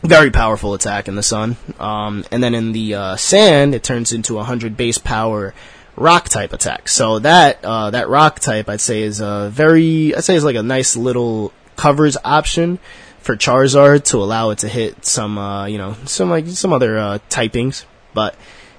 very 0.05 0.31
powerful 0.31 0.73
attack 0.73 1.07
in 1.07 1.15
the 1.15 1.23
sun. 1.23 1.57
Um, 1.79 2.25
and 2.31 2.41
then 2.43 2.55
in 2.55 2.71
the 2.71 2.95
uh, 2.95 3.15
sand, 3.15 3.75
it 3.75 3.83
turns 3.83 4.13
into 4.13 4.37
a 4.39 4.43
hundred 4.43 4.77
base 4.77 4.97
power 4.97 5.53
rock 5.95 6.29
type 6.29 6.53
attack. 6.53 6.87
So 6.87 7.19
that 7.19 7.63
uh, 7.63 7.91
that 7.91 8.09
rock 8.09 8.39
type, 8.39 8.69
I'd 8.69 8.81
say, 8.81 9.01
is 9.01 9.19
a 9.19 9.49
very, 9.51 10.15
I'd 10.15 10.23
say, 10.23 10.35
is 10.35 10.43
like 10.43 10.55
a 10.55 10.63
nice 10.63 10.95
little 10.95 11.53
covers 11.75 12.17
option 12.23 12.79
for 13.25 13.35
Charizard 13.35 14.05
to 14.05 14.17
allow 14.17 14.51
it 14.51 14.59
to 14.59 14.67
hit 14.67 15.03
some, 15.03 15.37
uh, 15.37 15.65
you 15.65 15.79
know, 15.79 15.95
some 16.05 16.29
like 16.29 16.47
some 16.47 16.71
other 16.71 16.97
uh, 16.97 17.19
typings. 17.29 17.85
But 18.13 18.35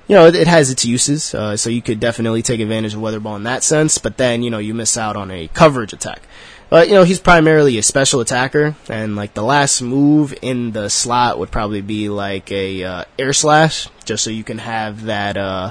you 0.08 0.14
know, 0.14 0.26
it, 0.26 0.36
it 0.36 0.46
has 0.46 0.70
its 0.70 0.84
uses. 0.84 1.34
Uh, 1.34 1.56
so 1.56 1.68
you 1.68 1.82
could 1.82 1.98
definitely 1.98 2.42
take 2.42 2.60
advantage 2.60 2.94
of 2.94 3.00
Weather 3.00 3.20
Ball 3.20 3.36
in 3.36 3.42
that 3.42 3.64
sense. 3.64 3.98
But 3.98 4.16
then 4.16 4.42
you 4.42 4.50
know, 4.50 4.58
you 4.58 4.72
miss 4.72 4.96
out 4.96 5.16
on 5.16 5.30
a 5.30 5.48
coverage 5.48 5.92
attack. 5.92 6.22
But, 6.68 6.88
you 6.88 6.94
know, 6.94 7.04
he's 7.04 7.20
primarily 7.20 7.78
a 7.78 7.82
special 7.82 8.20
attacker, 8.20 8.74
and, 8.88 9.14
like, 9.14 9.34
the 9.34 9.42
last 9.44 9.80
move 9.82 10.34
in 10.42 10.72
the 10.72 10.90
slot 10.90 11.38
would 11.38 11.52
probably 11.52 11.80
be, 11.80 12.08
like, 12.08 12.50
a, 12.50 12.82
uh, 12.82 13.04
air 13.16 13.32
slash, 13.32 13.88
just 14.04 14.24
so 14.24 14.30
you 14.30 14.42
can 14.42 14.58
have 14.58 15.04
that, 15.04 15.36
uh, 15.36 15.70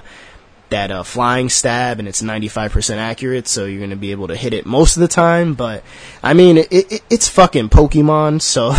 that, 0.75 0.91
uh, 0.91 1.03
flying 1.03 1.47
stab, 1.47 1.99
and 1.99 2.07
it's 2.07 2.21
95% 2.21 2.97
accurate, 2.97 3.47
so 3.47 3.63
you're 3.63 3.79
gonna 3.79 3.95
be 3.95 4.11
able 4.11 4.27
to 4.27 4.35
hit 4.35 4.53
it 4.53 4.65
most 4.65 4.97
of 4.97 5.01
the 5.01 5.07
time, 5.07 5.53
but, 5.53 5.83
I 6.21 6.33
mean, 6.33 6.57
it, 6.57 6.67
it 6.69 7.01
it's 7.09 7.29
fucking 7.29 7.69
Pokemon, 7.69 8.41
so, 8.41 8.75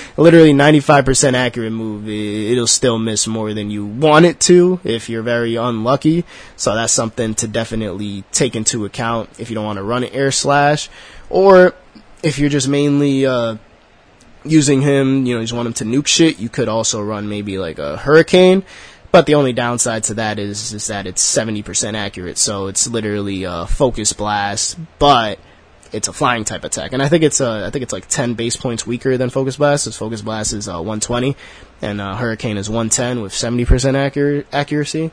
literally 0.16 0.54
95% 0.54 1.34
accurate 1.34 1.72
move, 1.72 2.08
it, 2.08 2.52
it'll 2.52 2.66
still 2.66 2.98
miss 2.98 3.26
more 3.26 3.52
than 3.52 3.70
you 3.70 3.84
want 3.84 4.24
it 4.24 4.40
to, 4.40 4.80
if 4.82 5.10
you're 5.10 5.22
very 5.22 5.56
unlucky, 5.56 6.24
so 6.56 6.74
that's 6.74 6.94
something 6.94 7.34
to 7.34 7.46
definitely 7.46 8.24
take 8.32 8.56
into 8.56 8.86
account 8.86 9.28
if 9.38 9.50
you 9.50 9.54
don't 9.54 9.66
want 9.66 9.76
to 9.76 9.82
run 9.82 10.04
an 10.04 10.10
air 10.14 10.32
slash, 10.32 10.88
or 11.28 11.74
if 12.22 12.38
you're 12.38 12.48
just 12.48 12.66
mainly 12.66 13.26
uh, 13.26 13.56
using 14.42 14.80
him, 14.80 15.26
you 15.26 15.34
know, 15.34 15.40
you 15.40 15.44
just 15.44 15.52
want 15.52 15.66
him 15.66 15.74
to 15.74 15.84
nuke 15.84 16.06
shit, 16.06 16.38
you 16.38 16.48
could 16.48 16.68
also 16.68 17.02
run 17.02 17.28
maybe 17.28 17.58
like 17.58 17.78
a 17.78 17.98
hurricane. 17.98 18.64
But 19.12 19.26
the 19.26 19.34
only 19.34 19.52
downside 19.52 20.04
to 20.04 20.14
that 20.14 20.38
is 20.38 20.72
is 20.72 20.88
that 20.88 21.06
it's 21.06 21.24
70% 21.24 21.94
accurate, 21.94 22.38
so 22.38 22.66
it's 22.66 22.86
literally 22.86 23.44
a 23.44 23.66
focus 23.66 24.12
blast, 24.12 24.78
but 24.98 25.38
it's 25.92 26.08
a 26.08 26.12
flying 26.12 26.44
type 26.44 26.64
attack, 26.64 26.92
and 26.92 27.02
I 27.02 27.08
think 27.08 27.22
it's 27.22 27.40
uh, 27.40 27.66
I 27.66 27.70
think 27.70 27.82
it's 27.82 27.92
like 27.92 28.08
10 28.08 28.34
base 28.34 28.56
points 28.56 28.86
weaker 28.86 29.16
than 29.16 29.30
Focus 29.30 29.56
Blast. 29.56 29.86
As 29.86 29.96
Focus 29.96 30.22
Blast 30.22 30.52
is 30.52 30.68
uh, 30.68 30.74
120, 30.74 31.36
and 31.82 32.00
uh, 32.00 32.16
Hurricane 32.16 32.56
is 32.56 32.68
110 32.68 33.22
with 33.22 33.32
70% 33.32 33.94
accurate 33.94 34.46
accuracy. 34.52 35.10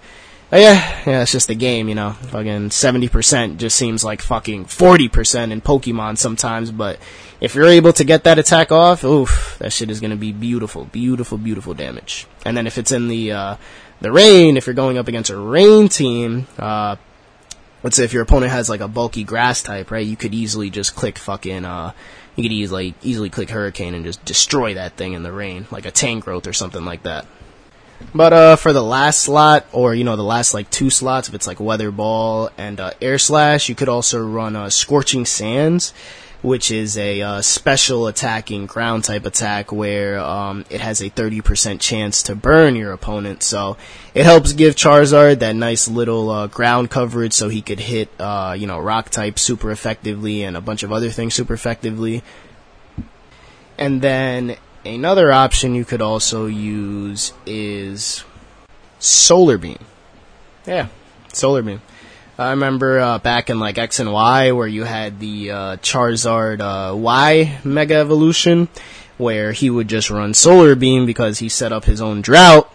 Yeah, 0.51 1.03
yeah, 1.07 1.21
it's 1.23 1.31
just 1.31 1.47
the 1.47 1.55
game, 1.55 1.89
you 1.89 1.95
know. 1.95 2.12
Fucking 2.12 2.69
70% 2.69 3.57
just 3.57 3.75
seems 3.75 4.03
like 4.03 4.21
fucking 4.21 4.65
40% 4.65 5.51
in 5.51 5.62
Pokemon 5.62 6.17
sometimes, 6.17 6.69
but 6.69 7.00
if 7.41 7.55
you're 7.55 7.67
able 7.67 7.91
to 7.93 8.03
get 8.03 8.23
that 8.25 8.38
attack 8.38 8.71
off, 8.71 9.03
oof, 9.03 9.55
that 9.59 9.73
shit 9.73 9.89
is 9.89 10.00
gonna 10.00 10.15
be 10.15 10.31
beautiful, 10.31 10.85
beautiful, 10.85 11.39
beautiful 11.39 11.73
damage. 11.73 12.27
And 12.45 12.55
then 12.55 12.67
if 12.67 12.77
it's 12.77 12.91
in 12.91 13.07
the, 13.07 13.31
uh, 13.31 13.55
the 14.01 14.12
rain, 14.12 14.55
if 14.55 14.67
you're 14.67 14.75
going 14.75 14.97
up 14.97 15.07
against 15.07 15.31
a 15.31 15.38
rain 15.38 15.89
team, 15.89 16.45
uh, 16.59 16.97
let's 17.81 17.97
say 17.97 18.03
if 18.03 18.13
your 18.13 18.23
opponent 18.23 18.51
has 18.51 18.69
like 18.69 18.81
a 18.81 18.88
bulky 18.88 19.23
grass 19.23 19.63
type, 19.63 19.89
right, 19.89 20.05
you 20.05 20.15
could 20.15 20.35
easily 20.35 20.69
just 20.69 20.95
click 20.95 21.17
fucking, 21.17 21.65
uh, 21.65 21.93
you 22.35 22.43
could 22.43 22.51
easily, 22.51 22.93
easily 23.01 23.29
click 23.29 23.50
Hurricane 23.50 23.95
and 23.95 24.05
just 24.05 24.23
destroy 24.23 24.75
that 24.75 24.97
thing 24.97 25.13
in 25.13 25.23
the 25.23 25.31
rain, 25.31 25.67
like 25.71 25.85
a 25.85 25.91
Tangrowth 25.91 26.47
or 26.47 26.53
something 26.53 26.85
like 26.85 27.03
that. 27.03 27.25
But 28.15 28.33
uh, 28.33 28.55
for 28.55 28.74
the 28.74 28.83
last 28.83 29.22
slot, 29.22 29.65
or 29.72 29.95
you 29.95 30.03
know, 30.03 30.15
the 30.15 30.24
last 30.24 30.53
like 30.53 30.69
two 30.69 30.89
slots, 30.89 31.29
if 31.29 31.36
it's 31.36 31.48
like 31.48 31.60
Weather 31.60 31.91
Ball 31.91 32.50
and 32.57 32.79
uh, 32.79 32.91
Air 33.01 33.17
Slash, 33.17 33.69
you 33.69 33.75
could 33.75 33.89
also 33.89 34.24
run 34.24 34.55
uh, 34.55 34.69
Scorching 34.69 35.25
Sands, 35.25 35.93
which 36.43 36.69
is 36.69 36.98
a 36.98 37.22
uh, 37.22 37.41
special 37.41 38.05
attacking 38.07 38.67
ground 38.67 39.03
type 39.03 39.25
attack 39.25 39.72
where 39.72 40.19
um, 40.19 40.65
it 40.69 40.81
has 40.81 41.01
a 41.01 41.10
30% 41.10 41.79
chance 41.79 42.22
to 42.24 42.36
burn 42.36 42.75
your 42.75 42.91
opponent. 42.91 43.41
So 43.41 43.77
it 44.13 44.25
helps 44.25 44.53
give 44.53 44.75
Charizard 44.75 45.39
that 45.39 45.55
nice 45.55 45.88
little 45.88 46.29
uh, 46.29 46.48
ground 46.48 46.91
coverage, 46.91 47.33
so 47.33 47.50
he 47.50 47.62
could 47.62 47.79
hit 47.79 48.10
uh, 48.19 48.55
you 48.57 48.67
know 48.67 48.79
Rock 48.79 49.10
type 49.10 49.39
super 49.39 49.72
effectively 49.72 50.43
and 50.43 50.55
a 50.55 50.62
bunch 50.62 50.83
of 50.83 50.91
other 50.91 51.10
things 51.10 51.33
super 51.33 51.53
effectively. 51.53 52.22
And 53.77 54.01
then 54.01 54.57
Another 54.85 55.31
option 55.31 55.75
you 55.75 55.85
could 55.85 56.01
also 56.01 56.45
use 56.45 57.31
is 57.45 58.25
Solar 58.99 59.57
Beam. 59.57 59.79
Yeah, 60.65 60.87
Solar 61.31 61.61
Beam. 61.61 61.81
I 62.37 62.49
remember 62.49 62.99
uh, 62.99 63.19
back 63.19 63.49
in 63.49 63.59
like 63.59 63.77
X 63.77 63.99
and 63.99 64.11
Y 64.11 64.51
where 64.51 64.67
you 64.67 64.83
had 64.83 65.19
the 65.19 65.51
uh, 65.51 65.77
Charizard 65.77 66.59
uh, 66.59 66.95
Y 66.95 67.59
Mega 67.63 67.95
Evolution, 67.95 68.67
where 69.17 69.53
he 69.53 69.69
would 69.69 69.87
just 69.87 70.09
run 70.09 70.33
Solar 70.33 70.75
Beam 70.75 71.05
because 71.05 71.39
he 71.39 71.47
set 71.47 71.71
up 71.71 71.85
his 71.85 72.01
own 72.01 72.21
drought. 72.21 72.69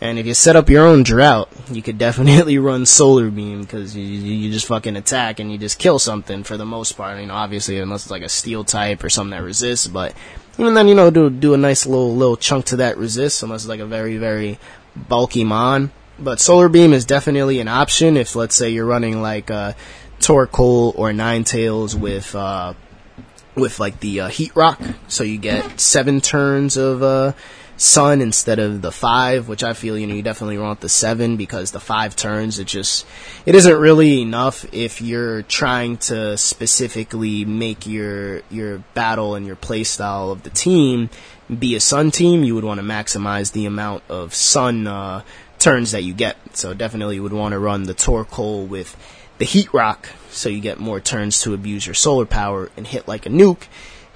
And 0.00 0.18
if 0.18 0.26
you 0.26 0.34
set 0.34 0.56
up 0.56 0.68
your 0.68 0.84
own 0.84 1.04
drought, 1.04 1.50
you 1.70 1.82
could 1.82 1.98
definitely 2.06 2.58
run 2.58 2.84
Solar 2.84 3.30
Beam 3.30 3.60
because 3.60 3.94
you, 3.94 4.02
you 4.04 4.50
just 4.50 4.66
fucking 4.66 4.96
attack 4.96 5.38
and 5.38 5.52
you 5.52 5.58
just 5.58 5.78
kill 5.78 6.00
something 6.00 6.42
for 6.42 6.56
the 6.56 6.66
most 6.66 6.92
part. 6.92 7.20
You 7.20 7.26
know, 7.26 7.34
obviously 7.34 7.78
unless 7.78 8.04
it's 8.04 8.10
like 8.10 8.22
a 8.22 8.28
Steel 8.28 8.64
type 8.64 9.04
or 9.04 9.10
something 9.10 9.38
that 9.38 9.44
resists, 9.44 9.86
but 9.86 10.14
and 10.58 10.76
then 10.76 10.88
you 10.88 10.94
know 10.94 11.10
do 11.10 11.30
do 11.30 11.54
a 11.54 11.58
nice 11.58 11.86
little 11.86 12.14
little 12.14 12.36
chunk 12.36 12.66
to 12.66 12.76
that 12.76 12.96
resist 12.96 13.42
unless 13.42 13.62
it's 13.62 13.68
like 13.68 13.80
a 13.80 13.86
very 13.86 14.16
very 14.16 14.58
bulky 14.96 15.44
mon. 15.44 15.90
But 16.18 16.38
solar 16.38 16.68
beam 16.68 16.92
is 16.92 17.04
definitely 17.04 17.60
an 17.60 17.68
option 17.68 18.16
if 18.16 18.36
let's 18.36 18.54
say 18.54 18.70
you're 18.70 18.86
running 18.86 19.20
like 19.20 19.50
uh, 19.50 19.72
Torkoal 20.20 20.96
or 20.96 21.10
Ninetales 21.10 21.94
with 21.94 22.34
uh, 22.34 22.74
with 23.54 23.80
like 23.80 24.00
the 24.00 24.20
uh, 24.20 24.28
heat 24.28 24.54
rock, 24.54 24.80
so 25.08 25.24
you 25.24 25.38
get 25.38 25.80
seven 25.80 26.20
turns 26.20 26.76
of 26.76 27.02
uh, 27.02 27.32
sun 27.76 28.20
instead 28.20 28.58
of 28.58 28.82
the 28.82 28.92
five, 28.92 29.48
which 29.48 29.64
I 29.64 29.72
feel 29.72 29.98
you 29.98 30.06
know 30.06 30.14
you 30.14 30.22
definitely 30.22 30.58
want 30.58 30.80
the 30.80 30.88
seven 30.88 31.36
because 31.36 31.72
the 31.72 31.80
five 31.80 32.16
turns 32.16 32.58
it 32.58 32.66
just 32.66 33.06
it 33.46 33.54
isn't 33.54 33.76
really 33.76 34.22
enough 34.22 34.64
if 34.72 35.00
you're 35.00 35.42
trying 35.42 35.96
to 35.98 36.36
specifically 36.36 37.44
make 37.44 37.86
your 37.86 38.42
your 38.50 38.78
battle 38.94 39.34
and 39.34 39.46
your 39.46 39.56
playstyle 39.56 40.30
of 40.30 40.42
the 40.42 40.50
team 40.50 41.10
be 41.58 41.74
a 41.74 41.80
sun 41.80 42.10
team. 42.10 42.44
You 42.44 42.54
would 42.54 42.64
want 42.64 42.80
to 42.80 42.86
maximize 42.86 43.52
the 43.52 43.66
amount 43.66 44.04
of 44.08 44.34
sun 44.34 44.86
uh, 44.86 45.22
turns 45.58 45.92
that 45.92 46.04
you 46.04 46.14
get. 46.14 46.36
So 46.56 46.74
definitely 46.74 47.16
you 47.16 47.22
would 47.22 47.32
want 47.32 47.52
to 47.52 47.58
run 47.58 47.84
the 47.84 47.94
Torkoal 47.94 48.66
with 48.66 48.96
the 49.38 49.44
Heat 49.44 49.72
Rock, 49.74 50.08
so 50.30 50.48
you 50.48 50.60
get 50.60 50.78
more 50.78 51.00
turns 51.00 51.40
to 51.42 51.54
abuse 51.54 51.86
your 51.86 51.94
solar 51.94 52.24
power 52.24 52.70
and 52.76 52.86
hit 52.86 53.08
like 53.08 53.26
a 53.26 53.28
nuke 53.30 53.66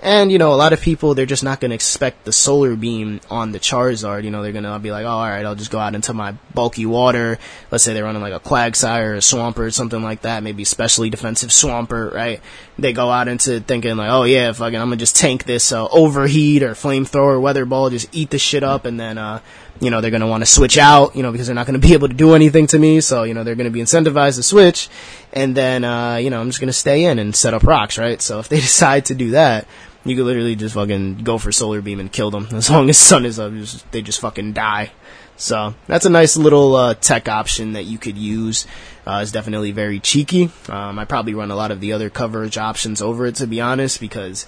and, 0.01 0.31
you 0.31 0.39
know, 0.39 0.53
a 0.53 0.55
lot 0.55 0.73
of 0.73 0.81
people, 0.81 1.15
they're 1.15 1.27
just 1.27 1.43
not 1.43 1.61
going 1.61 1.71
to 1.71 1.75
expect 1.75 2.25
the 2.25 2.33
solar 2.33 2.77
beam 2.77 3.21
on 3.31 3.51
the 3.51 3.59
Charizard. 3.59 4.23
You 4.23 4.31
know, 4.31 4.43
they're 4.43 4.53
going 4.53 4.63
to 4.65 4.79
be 4.79 4.93
like, 4.93 5.05
oh, 5.05 5.09
alright, 5.09 5.45
I'll 5.45 5.57
just 5.57 5.73
go 5.73 5.81
out 5.81 5.97
into 5.97 6.15
my 6.15 6.33
bulky 6.55 6.87
water. 6.87 7.39
Let's 7.73 7.83
say 7.83 7.95
they're 7.95 8.05
running 8.05 8.23
like 8.23 8.33
a 8.33 8.39
Quagsire 8.39 9.09
or 9.09 9.15
a 9.15 9.19
Swampert, 9.19 9.75
something 9.75 10.03
like 10.03 10.23
that. 10.23 10.45
Maybe 10.45 10.63
especially 10.63 11.11
defensive 11.11 11.51
Swampert, 11.51 12.15
right? 12.15 12.41
They 12.79 12.93
go 12.93 13.11
out 13.11 13.27
into 13.27 13.59
thinking 13.59 13.97
like, 13.97 14.11
oh 14.11 14.23
yeah, 14.23 14.53
fucking, 14.53 14.79
I'm 14.79 14.89
going 14.89 14.99
to 14.99 15.03
just 15.03 15.17
tank 15.17 15.45
this, 15.45 15.73
uh, 15.73 15.89
overheat 15.89 16.63
or 16.63 16.75
flamethrower, 16.75 17.41
weather 17.41 17.65
ball, 17.65 17.91
just 17.91 18.15
eat 18.15 18.31
the 18.31 18.39
shit 18.39 18.63
up 18.63 18.85
and 18.85 19.01
then, 19.01 19.19
uh, 19.19 19.41
you 19.81 19.91
know, 19.91 20.01
they're 20.01 20.11
going 20.11 20.23
to 20.23 20.27
want 20.27 20.43
to 20.43 20.47
switch 20.47 20.77
out, 20.77 21.15
you 21.15 21.23
know, 21.23 21.31
because 21.31 21.47
they're 21.47 21.55
not 21.55 21.67
going 21.67 21.81
to 21.81 21.87
be 21.87 21.93
able 21.93 22.09
to 22.09 22.15
do 22.15 22.35
anything 22.35 22.67
to 22.69 22.79
me. 22.79 23.01
So, 23.01 23.23
you 23.23 23.35
know, 23.35 23.45
they're 23.45 23.55
going 23.55 23.67
to 23.67 23.71
be 23.71 23.81
incentivized 23.81 24.37
to 24.37 24.43
switch. 24.43 24.89
And 25.33 25.57
then, 25.57 25.85
uh, 25.85 26.17
you 26.17 26.31
know, 26.31 26.41
I'm 26.41 26.49
just 26.49 26.61
going 26.61 26.69
to 26.69 26.73
stay 26.73 27.05
in 27.05 27.19
and 27.19 27.35
set 27.35 27.55
up 27.55 27.63
rocks, 27.63 27.99
right? 27.99 28.21
So 28.21 28.39
if 28.39 28.49
they 28.49 28.57
decide 28.61 29.07
to 29.07 29.15
do 29.15 29.33
that, 29.33 29.67
you 30.05 30.17
could 30.17 30.25
literally 30.25 30.57
just 30.57 30.75
fucking 30.75 31.19
go 31.19 31.39
for 31.39 31.53
solar 31.53 31.81
beam 31.81 32.01
and 32.01 32.11
kill 32.11 32.31
them. 32.31 32.49
As 32.53 32.71
long 32.71 32.89
as 32.89 32.99
sun 32.99 33.27
is 33.27 33.39
up, 33.39 33.53
just, 33.53 33.91
they 33.93 34.03
just 34.03 34.21
fucking 34.21 34.53
die. 34.53 34.93
So 35.37 35.75
that's 35.87 36.05
a 36.05 36.11
nice 36.11 36.37
little 36.37 36.75
uh, 36.75 36.95
tech 36.95 37.29
option 37.29 37.75
that 37.75 37.85
you 37.85 37.97
could 37.99 38.19
use. 38.19 38.67
Uh, 39.07 39.21
it's 39.23 39.31
definitely 39.31 39.71
very 39.71 40.01
cheeky. 40.01 40.51
Um, 40.69 40.99
I 40.99 41.05
probably 41.05 41.35
run 41.35 41.51
a 41.51 41.57
lot 41.57 41.71
of 41.71 41.81
the 41.81 41.93
other 41.93 42.11
coverage 42.11 42.59
options 42.59 43.01
over 43.01 43.27
it 43.27 43.37
to 43.37 43.47
be 43.47 43.61
honest, 43.61 44.01
because 44.01 44.47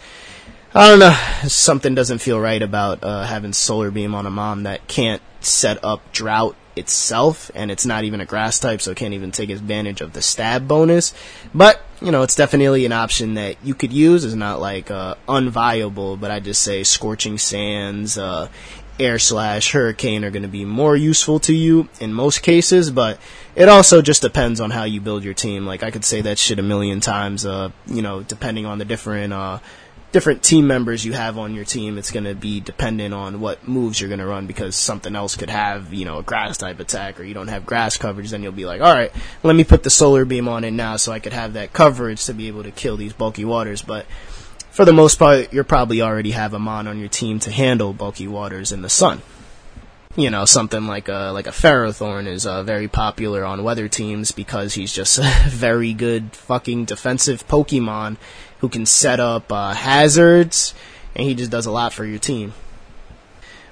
I 0.74 0.88
don't 0.88 0.98
know, 0.98 1.16
something 1.48 1.94
doesn't 1.94 2.18
feel 2.18 2.40
right 2.40 2.60
about 2.60 3.02
uh, 3.02 3.24
having 3.24 3.52
solar 3.52 3.90
beam 3.90 4.14
on 4.14 4.26
a 4.26 4.30
mom 4.30 4.64
that 4.64 4.86
can't 4.88 5.22
set 5.40 5.82
up 5.84 6.12
drought 6.12 6.56
itself, 6.80 7.50
and 7.54 7.70
it's 7.70 7.86
not 7.86 8.02
even 8.02 8.20
a 8.20 8.26
grass 8.26 8.58
type, 8.58 8.82
so 8.82 8.90
it 8.90 8.96
can't 8.96 9.14
even 9.14 9.30
take 9.30 9.50
advantage 9.50 10.00
of 10.00 10.12
the 10.12 10.22
stab 10.22 10.66
bonus. 10.66 11.14
But 11.54 11.80
you 12.02 12.10
know, 12.10 12.22
it's 12.22 12.34
definitely 12.34 12.84
an 12.86 12.92
option 12.92 13.34
that 13.34 13.56
you 13.62 13.74
could 13.74 13.92
use. 13.92 14.24
It's 14.24 14.34
not 14.34 14.60
like 14.60 14.90
uh, 14.90 15.14
unviable, 15.28 16.18
but 16.18 16.30
I 16.30 16.40
just 16.40 16.62
say 16.62 16.82
scorching 16.82 17.38
sands, 17.38 18.18
uh, 18.18 18.48
air 19.00 19.18
slash 19.18 19.72
hurricane 19.72 20.24
are 20.24 20.30
going 20.30 20.42
to 20.42 20.48
be 20.48 20.64
more 20.64 20.94
useful 20.96 21.40
to 21.40 21.54
you 21.54 21.88
in 22.00 22.12
most 22.12 22.42
cases, 22.42 22.90
but 22.90 23.18
it 23.56 23.68
also 23.68 24.02
just 24.02 24.22
depends 24.22 24.60
on 24.60 24.70
how 24.70 24.84
you 24.84 25.00
build 25.00 25.24
your 25.24 25.34
team. 25.34 25.66
Like 25.66 25.82
I 25.82 25.90
could 25.90 26.04
say 26.04 26.20
that 26.22 26.38
shit 26.38 26.58
a 26.58 26.62
million 26.62 27.00
times, 27.00 27.46
uh, 27.46 27.70
you 27.86 28.02
know, 28.02 28.22
depending 28.22 28.66
on 28.66 28.78
the 28.78 28.84
different, 28.84 29.32
uh, 29.32 29.58
different 30.12 30.42
team 30.42 30.66
members 30.66 31.04
you 31.04 31.12
have 31.12 31.38
on 31.38 31.54
your 31.54 31.64
team, 31.64 31.96
it's 31.96 32.10
going 32.10 32.24
to 32.24 32.34
be 32.34 32.60
dependent 32.60 33.14
on 33.14 33.40
what 33.40 33.66
moves 33.66 34.00
you're 34.00 34.08
going 34.08 34.20
to 34.20 34.26
run 34.26 34.46
because 34.46 34.74
something 34.74 35.14
else 35.14 35.36
could 35.36 35.50
have, 35.50 35.94
you 35.94 36.04
know, 36.04 36.18
a 36.18 36.22
grass 36.22 36.58
type 36.58 36.80
attack 36.80 37.20
or 37.20 37.24
you 37.24 37.34
don't 37.34 37.48
have 37.48 37.64
grass 37.64 37.96
coverage. 37.96 38.30
Then 38.30 38.42
you'll 38.42 38.52
be 38.52 38.66
like, 38.66 38.80
all 38.80 38.92
right, 38.92 39.12
let 39.42 39.54
me 39.54 39.64
put 39.64 39.82
the 39.82 39.90
solar 39.90 40.24
beam 40.24 40.48
on 40.48 40.64
it 40.64 40.72
now 40.72 40.96
so 40.96 41.12
I 41.12 41.20
could 41.20 41.32
have 41.32 41.52
that 41.52 41.72
coverage 41.72 42.24
to 42.26 42.34
be 42.34 42.48
able 42.48 42.64
to 42.64 42.70
kill 42.70 42.96
these 42.96 43.12
bulky 43.12 43.44
waters. 43.44 43.82
But 43.82 44.06
for 44.70 44.84
the 44.84 44.92
most 44.92 45.18
part, 45.18 45.52
you're 45.52 45.64
probably 45.64 46.02
already 46.02 46.32
have 46.32 46.54
a 46.54 46.58
mon 46.58 46.88
on 46.88 46.98
your 46.98 47.08
team 47.08 47.38
to 47.40 47.50
handle 47.52 47.92
bulky 47.92 48.26
waters 48.26 48.72
in 48.72 48.82
the 48.82 48.90
sun. 48.90 49.22
You 50.16 50.28
know, 50.28 50.44
something 50.44 50.88
like 50.88 51.08
a 51.08 51.30
like 51.32 51.46
a 51.46 51.52
Ferrothorn 51.52 52.26
is 52.26 52.44
uh, 52.44 52.64
very 52.64 52.88
popular 52.88 53.44
on 53.44 53.62
weather 53.62 53.86
teams 53.86 54.32
because 54.32 54.74
he's 54.74 54.92
just 54.92 55.18
a 55.20 55.22
very 55.46 55.92
good 55.92 56.32
fucking 56.32 56.86
defensive 56.86 57.46
Pokemon 57.46 58.16
who 58.60 58.68
can 58.68 58.86
set 58.86 59.20
up 59.20 59.50
uh, 59.52 59.74
hazards, 59.74 60.74
and 61.14 61.26
he 61.26 61.34
just 61.34 61.50
does 61.50 61.66
a 61.66 61.70
lot 61.70 61.92
for 61.92 62.04
your 62.04 62.18
team. 62.18 62.52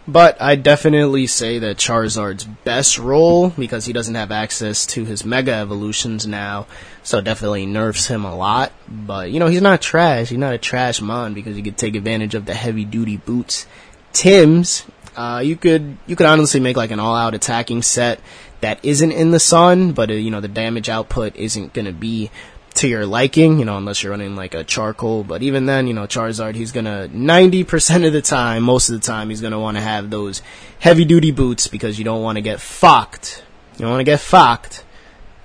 But 0.06 0.40
I 0.40 0.56
definitely 0.56 1.26
say 1.26 1.58
that 1.58 1.76
Charizard's 1.76 2.44
best 2.44 2.98
role, 2.98 3.50
because 3.50 3.84
he 3.84 3.92
doesn't 3.92 4.14
have 4.14 4.32
access 4.32 4.86
to 4.86 5.04
his 5.04 5.22
Mega 5.22 5.52
Evolutions 5.52 6.26
now, 6.26 6.66
so 7.02 7.20
definitely 7.20 7.66
nerfs 7.66 8.06
him 8.06 8.24
a 8.24 8.34
lot. 8.34 8.72
But, 8.88 9.30
you 9.30 9.38
know, 9.38 9.48
he's 9.48 9.60
not 9.60 9.82
trash. 9.82 10.30
He's 10.30 10.38
not 10.38 10.54
a 10.54 10.58
trash 10.58 11.02
mon, 11.02 11.34
because 11.34 11.56
he 11.56 11.62
could 11.62 11.76
take 11.76 11.94
advantage 11.94 12.34
of 12.34 12.46
the 12.46 12.54
heavy 12.54 12.86
duty 12.86 13.18
boots. 13.18 13.66
Tim's, 14.14 14.86
uh, 15.14 15.42
you 15.44 15.56
could, 15.56 15.98
you 16.06 16.16
could 16.16 16.24
honestly 16.24 16.60
make 16.60 16.78
like 16.78 16.90
an 16.90 17.00
all 17.00 17.14
out 17.14 17.34
attacking 17.34 17.82
set 17.82 18.18
that 18.62 18.82
isn't 18.82 19.12
in 19.12 19.30
the 19.30 19.38
sun, 19.38 19.92
but, 19.92 20.10
uh, 20.10 20.14
you 20.14 20.30
know, 20.30 20.40
the 20.40 20.48
damage 20.48 20.88
output 20.88 21.36
isn't 21.36 21.74
gonna 21.74 21.92
be 21.92 22.30
to 22.78 22.88
your 22.88 23.06
liking, 23.06 23.58
you 23.58 23.64
know, 23.64 23.76
unless 23.76 24.02
you're 24.02 24.10
running 24.10 24.36
like 24.36 24.54
a 24.54 24.64
charcoal. 24.64 25.24
But 25.24 25.42
even 25.42 25.66
then, 25.66 25.86
you 25.86 25.94
know, 25.94 26.06
Charizard, 26.06 26.54
he's 26.54 26.72
gonna 26.72 27.08
90% 27.12 28.06
of 28.06 28.12
the 28.12 28.22
time, 28.22 28.62
most 28.62 28.88
of 28.88 29.00
the 29.00 29.06
time, 29.06 29.30
he's 29.30 29.40
gonna 29.40 29.60
want 29.60 29.76
to 29.76 29.82
have 29.82 30.10
those 30.10 30.42
heavy 30.78 31.04
duty 31.04 31.30
boots 31.30 31.66
because 31.66 31.98
you 31.98 32.04
don't 32.04 32.22
want 32.22 32.36
to 32.36 32.42
get 32.42 32.60
fucked. 32.60 33.44
You 33.74 33.82
don't 33.82 33.90
want 33.90 34.00
to 34.00 34.04
get 34.04 34.20
fucked 34.20 34.84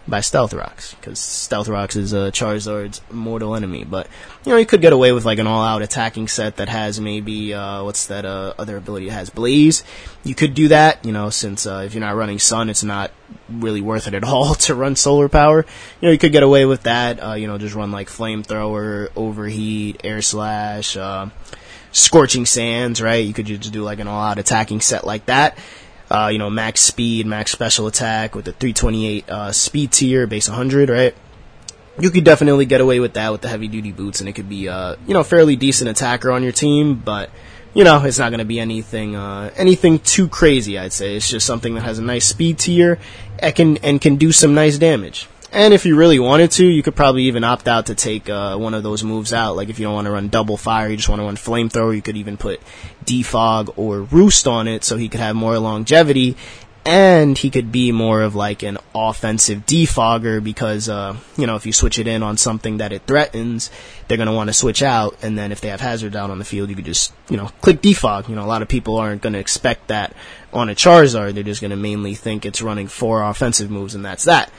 by 0.08 0.20
Stealth 0.20 0.54
Rocks 0.54 0.94
because 0.96 1.20
Stealth 1.20 1.68
Rocks 1.70 1.96
is 1.96 2.14
uh, 2.14 2.30
Charizard's 2.32 3.02
mortal 3.10 3.56
enemy. 3.56 3.84
But 3.84 4.08
you 4.46 4.52
know, 4.52 4.58
you 4.58 4.66
could 4.66 4.82
get 4.82 4.94
away 4.94 5.12
with 5.12 5.26
like 5.26 5.40
an 5.40 5.48
all-out 5.48 5.82
attacking 5.82 6.28
set 6.28 6.58
that 6.58 6.70
has 6.70 7.00
maybe 7.00 7.54
uh, 7.54 7.84
what's 7.84 8.08
that 8.08 8.26
uh, 8.26 8.54
other 8.58 8.78
ability 8.78 9.08
that 9.08 9.14
has 9.14 9.30
Blaze. 9.30 9.84
You 10.24 10.36
could 10.36 10.54
do 10.54 10.68
that, 10.70 11.06
you 11.06 11.12
know, 11.12 11.30
since 11.30 11.66
uh, 11.66 11.84
if 11.86 11.94
you're 11.94 12.02
not 12.02 12.16
running 12.16 12.40
Sun, 12.40 12.70
it's 12.70 12.84
not 12.84 13.12
really 13.50 13.82
worth 13.82 14.08
it 14.08 14.14
at 14.14 14.24
all 14.26 14.56
to 14.56 14.76
run 14.76 14.96
Solar 14.96 15.30
Power. 15.30 15.66
You 16.02 16.08
know, 16.08 16.12
you 16.12 16.20
could 16.20 16.32
get 16.32 16.44
away 16.44 16.66
with 16.66 16.84
that. 16.84 17.24
Uh, 17.24 17.34
you 17.34 17.48
know, 17.48 17.58
just 17.58 17.76
run 17.76 17.92
like 17.92 18.10
Flamethrower, 18.10 19.10
Overheat, 19.16 20.02
Air 20.04 20.22
Slash. 20.22 20.98
Uh, 20.98 21.30
Scorching 21.96 22.48
Sands, 22.48 23.04
right? 23.04 23.24
You 23.24 23.36
could 23.36 23.46
just 23.46 23.72
do 23.72 23.84
like 23.84 24.00
an 24.00 24.08
all-out 24.08 24.40
attacking 24.40 24.82
set 24.82 25.06
like 25.06 25.28
that 25.28 25.56
uh, 26.14 26.30
you 26.32 26.38
know, 26.38 26.50
max 26.50 26.82
speed, 26.82 27.26
max 27.26 27.52
special 27.52 27.88
attack 27.88 28.36
with 28.36 28.46
the 28.46 28.52
328 28.54 29.30
uh, 29.30 29.52
speed 29.52 29.92
tier, 29.92 30.28
base 30.28 30.48
100, 30.48 30.90
right? 30.90 31.16
You 32.00 32.12
could 32.12 32.24
definitely 32.24 32.66
get 32.66 32.82
away 32.82 33.00
with 33.00 33.16
that 33.16 33.32
with 33.32 33.42
the 33.42 33.50
heavy 33.50 33.68
duty 33.68 33.92
boots, 33.92 34.20
and 34.20 34.30
it 34.30 34.34
could 34.34 34.48
be, 34.48 34.70
uh, 34.70 34.96
you 35.08 35.14
know, 35.14 35.24
fairly 35.24 35.56
decent 35.56 35.90
attacker 35.90 36.32
on 36.32 36.44
your 36.44 36.52
team, 36.52 36.96
but 36.96 37.32
you 37.74 37.84
know, 37.84 38.04
it's 38.04 38.20
not 38.20 38.30
going 38.30 38.40
to 38.40 38.46
be 38.46 38.60
anything, 38.60 39.16
uh, 39.16 39.52
anything 39.56 39.98
too 39.98 40.28
crazy. 40.28 40.78
I'd 40.78 40.94
say 40.94 41.16
it's 41.16 41.28
just 41.28 41.48
something 41.48 41.74
that 41.74 41.82
has 41.82 41.98
a 41.98 42.04
nice 42.04 42.26
speed 42.26 42.60
tier, 42.60 43.00
and 43.40 43.56
can 43.56 43.78
and 43.78 44.00
can 44.00 44.18
do 44.18 44.32
some 44.32 44.54
nice 44.54 44.78
damage. 44.78 45.28
And 45.54 45.72
if 45.72 45.86
you 45.86 45.96
really 45.96 46.18
wanted 46.18 46.50
to, 46.54 46.66
you 46.66 46.82
could 46.82 46.96
probably 46.96 47.26
even 47.26 47.44
opt 47.44 47.68
out 47.68 47.86
to 47.86 47.96
take 47.96 48.28
uh, 48.28 48.58
one 48.58 48.74
of 48.74 48.82
those 48.82 49.04
moves 49.04 49.32
out. 49.32 49.56
Like 49.56 49.70
if 49.70 49.78
you 49.78 49.86
don't 49.86 49.94
want 49.94 50.06
to 50.06 50.12
run 50.12 50.30
double 50.30 50.58
fire, 50.58 50.90
you 50.90 50.98
just 50.98 51.10
want 51.10 51.20
to 51.20 51.26
run 51.26 51.36
flamethrower, 51.36 51.96
you 51.96 52.02
could 52.02 52.18
even 52.18 52.38
put 52.38 52.60
defog 53.06 53.72
or 53.78 54.02
roost 54.02 54.48
on 54.48 54.68
it 54.68 54.84
so 54.84 54.98
he 54.98 55.10
could 55.10 55.20
have 55.20 55.36
more 55.36 55.60
longevity 55.60 56.36
and 56.86 57.38
he 57.38 57.50
could 57.50 57.72
be 57.72 57.92
more 57.92 58.22
of 58.22 58.36
like 58.36 58.64
an 58.64 58.78
offensive 58.94 59.66
defogger 59.66 60.44
because 60.44 60.90
uh, 60.90 61.16
you 61.38 61.48
know 61.48 61.56
if 61.56 61.66
you 61.66 61.72
switch 61.72 61.98
it 61.98 62.08
in 62.08 62.22
on 62.24 62.36
something 62.36 62.78
that 62.78 62.92
it 62.92 63.04
threatens, 63.08 63.70
they're 64.08 64.18
gonna 64.18 64.34
want 64.34 64.50
to 64.50 64.54
switch 64.54 64.82
out, 64.82 65.18
and 65.22 65.38
then 65.38 65.52
if 65.52 65.62
they 65.62 65.70
have 65.70 65.80
Hazard 65.80 66.16
out 66.16 66.30
on 66.30 66.40
the 66.40 66.46
field, 66.46 66.70
you 66.70 66.76
could 66.76 66.86
just 66.86 67.14
you 67.30 67.38
know 67.38 67.48
click 67.62 67.82
defog. 67.82 68.28
You 68.28 68.36
know 68.36 68.44
a 68.44 68.48
lot 68.48 68.62
of 68.62 68.68
people 68.68 68.98
aren't 68.98 69.22
gonna 69.22 69.38
expect 69.38 69.88
that 69.88 70.14
on 70.52 70.70
a 70.70 70.76
Charizard; 70.76 71.36
they're 71.36 71.44
just 71.44 71.62
gonna 71.62 71.78
mainly 71.78 72.16
think 72.16 72.46
it's 72.46 72.62
running 72.62 72.88
four 72.88 73.24
offensive 73.24 73.72
moves, 73.72 73.96
and 73.96 74.04
that's 74.04 74.26
that. 74.26 74.52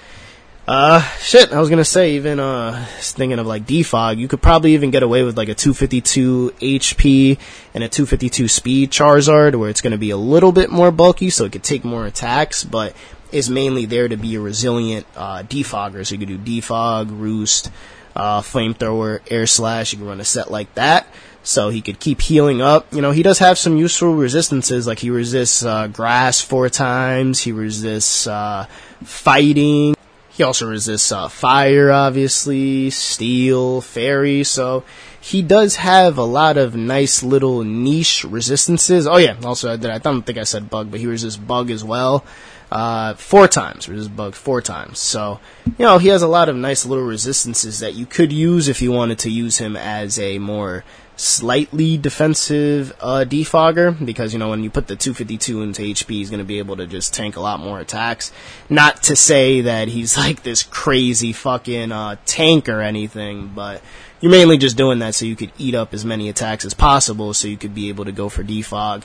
Uh, 0.67 1.03
shit, 1.19 1.53
I 1.53 1.61
was 1.61 1.69
gonna 1.69 1.85
say, 1.85 2.15
even, 2.15 2.41
uh, 2.41 2.87
thinking 2.99 3.39
of 3.39 3.47
like 3.47 3.67
defog, 3.67 4.17
you 4.17 4.29
could 4.29 4.41
probably 4.41 4.73
even 4.73 4.91
get 4.91 5.03
away 5.03 5.23
with 5.23 5.37
like 5.37 5.51
a 5.51 5.55
252 5.55 6.55
HP 6.59 7.39
and 7.75 7.85
a 7.85 7.89
252 7.89 8.49
speed 8.49 8.91
Charizard, 8.91 9.57
where 9.57 9.69
it's 9.69 9.83
gonna 9.83 9.99
be 9.99 10.09
a 10.09 10.17
little 10.17 10.53
bit 10.53 10.71
more 10.71 10.91
bulky, 10.91 11.29
so 11.29 11.45
it 11.45 11.53
could 11.53 11.63
take 11.63 11.85
more 11.85 12.07
attacks, 12.07 12.65
but 12.65 12.97
is 13.31 13.51
mainly 13.51 13.85
there 13.85 14.09
to 14.09 14.17
be 14.17 14.37
a 14.37 14.41
resilient, 14.41 15.07
uh, 15.17 15.43
defogger. 15.43 16.07
So 16.07 16.15
you 16.15 16.27
could 16.27 16.45
do 16.45 16.61
defog, 16.61 17.09
roost, 17.11 17.71
uh, 18.17 18.41
flamethrower, 18.41 19.21
air 19.31 19.47
slash, 19.47 19.93
you 19.93 19.99
can 19.99 20.09
run 20.09 20.21
a 20.21 20.25
set 20.25 20.51
like 20.51 20.75
that. 20.77 21.07
So 21.43 21.69
he 21.69 21.83
could 21.83 22.01
keep 22.01 22.23
healing 22.23 22.63
up. 22.63 22.87
You 22.91 23.03
know, 23.03 23.11
he 23.11 23.23
does 23.23 23.39
have 23.41 23.59
some 23.59 23.77
useful 23.77 24.15
resistances, 24.15 24.87
like 24.87 25.01
he 25.01 25.11
resists, 25.11 25.63
uh, 25.63 25.89
grass 25.89 26.41
four 26.41 26.71
times, 26.71 27.41
he 27.41 27.53
resists, 27.53 28.27
uh, 28.27 28.65
fighting, 29.03 29.94
he 30.35 30.43
also 30.43 30.67
resists 30.67 31.13
uh, 31.13 31.29
fire, 31.29 31.93
obviously, 31.93 32.91
steel, 32.91 33.81
fairy, 33.81 34.43
so 34.43 34.83
he 35.21 35.43
does 35.43 35.77
have 35.77 36.19
a 36.19 36.25
lot 36.25 36.57
of 36.57 36.75
nice 36.75 37.23
little 37.23 37.63
niche 37.63 38.25
resistances. 38.25 39.07
Oh 39.07 39.17
yeah, 39.17 39.37
also 39.45 39.73
I, 39.73 39.77
did, 39.77 39.93
I 39.93 39.99
don't 39.99 40.23
think 40.23 40.37
I 40.37 40.43
said 40.43 40.69
bug, 40.69 40.91
but 40.91 40.99
he 40.99 41.07
resists 41.07 41.37
bug 41.37 41.71
as 41.71 41.85
well. 41.85 42.25
Uh, 42.73 43.15
four 43.15 43.47
times, 43.47 43.89
resists 43.89 44.09
bug 44.09 44.35
four 44.35 44.61
times. 44.61 44.99
So, 44.99 45.39
you 45.67 45.85
know, 45.85 45.99
he 45.99 46.09
has 46.09 46.23
a 46.23 46.27
lot 46.27 46.49
of 46.49 46.57
nice 46.57 46.85
little 46.85 47.05
resistances 47.05 47.79
that 47.79 47.95
you 47.95 48.05
could 48.05 48.33
use 48.33 48.67
if 48.67 48.83
you 48.83 48.91
wanted 48.91 49.21
to 49.21 49.31
use 49.31 49.59
him 49.59 49.77
as 49.77 50.19
a 50.19 50.41
more 50.41 50.83
slightly 51.17 51.97
defensive 51.97 52.93
uh, 53.01 53.25
defogger 53.27 54.05
because 54.05 54.33
you 54.33 54.39
know 54.39 54.51
when 54.51 54.65
you 54.65 54.71
put 54.71 54.87
the 54.89 54.97
252 54.97 55.63
into 55.63 55.83
HP, 55.83 56.11
he's 56.11 56.31
going 56.31 56.39
to 56.39 56.45
be 56.45 56.59
able 56.59 56.77
to 56.77 56.87
just 56.87 57.15
tank 57.15 57.37
a 57.37 57.41
lot 57.41 57.61
more 57.61 57.81
attacks. 57.81 58.33
Not 58.69 59.03
to 59.05 59.17
say 59.17 59.63
that 59.63 59.89
he's 59.89 60.17
like 60.25 60.43
this 60.43 60.63
crazy 60.63 61.33
fucking 61.33 61.93
uh, 61.93 62.17
tank 62.27 62.69
or 62.69 62.81
anything, 62.81 63.53
but 63.55 63.83
you're 64.21 64.33
mainly 64.33 64.57
just 64.57 64.77
doing 64.77 65.01
that 65.01 65.15
so 65.15 65.27
you 65.27 65.37
could 65.37 65.53
eat 65.59 65.75
up 65.75 65.93
as 65.93 66.05
many 66.05 66.29
attacks 66.29 66.65
as 66.65 66.75
possible, 66.75 67.35
so 67.35 67.47
you 67.47 67.57
could 67.57 67.75
be 67.75 67.91
able 67.91 68.07
to 68.07 68.13
go 68.13 68.29
for 68.29 68.43
defog 68.43 69.03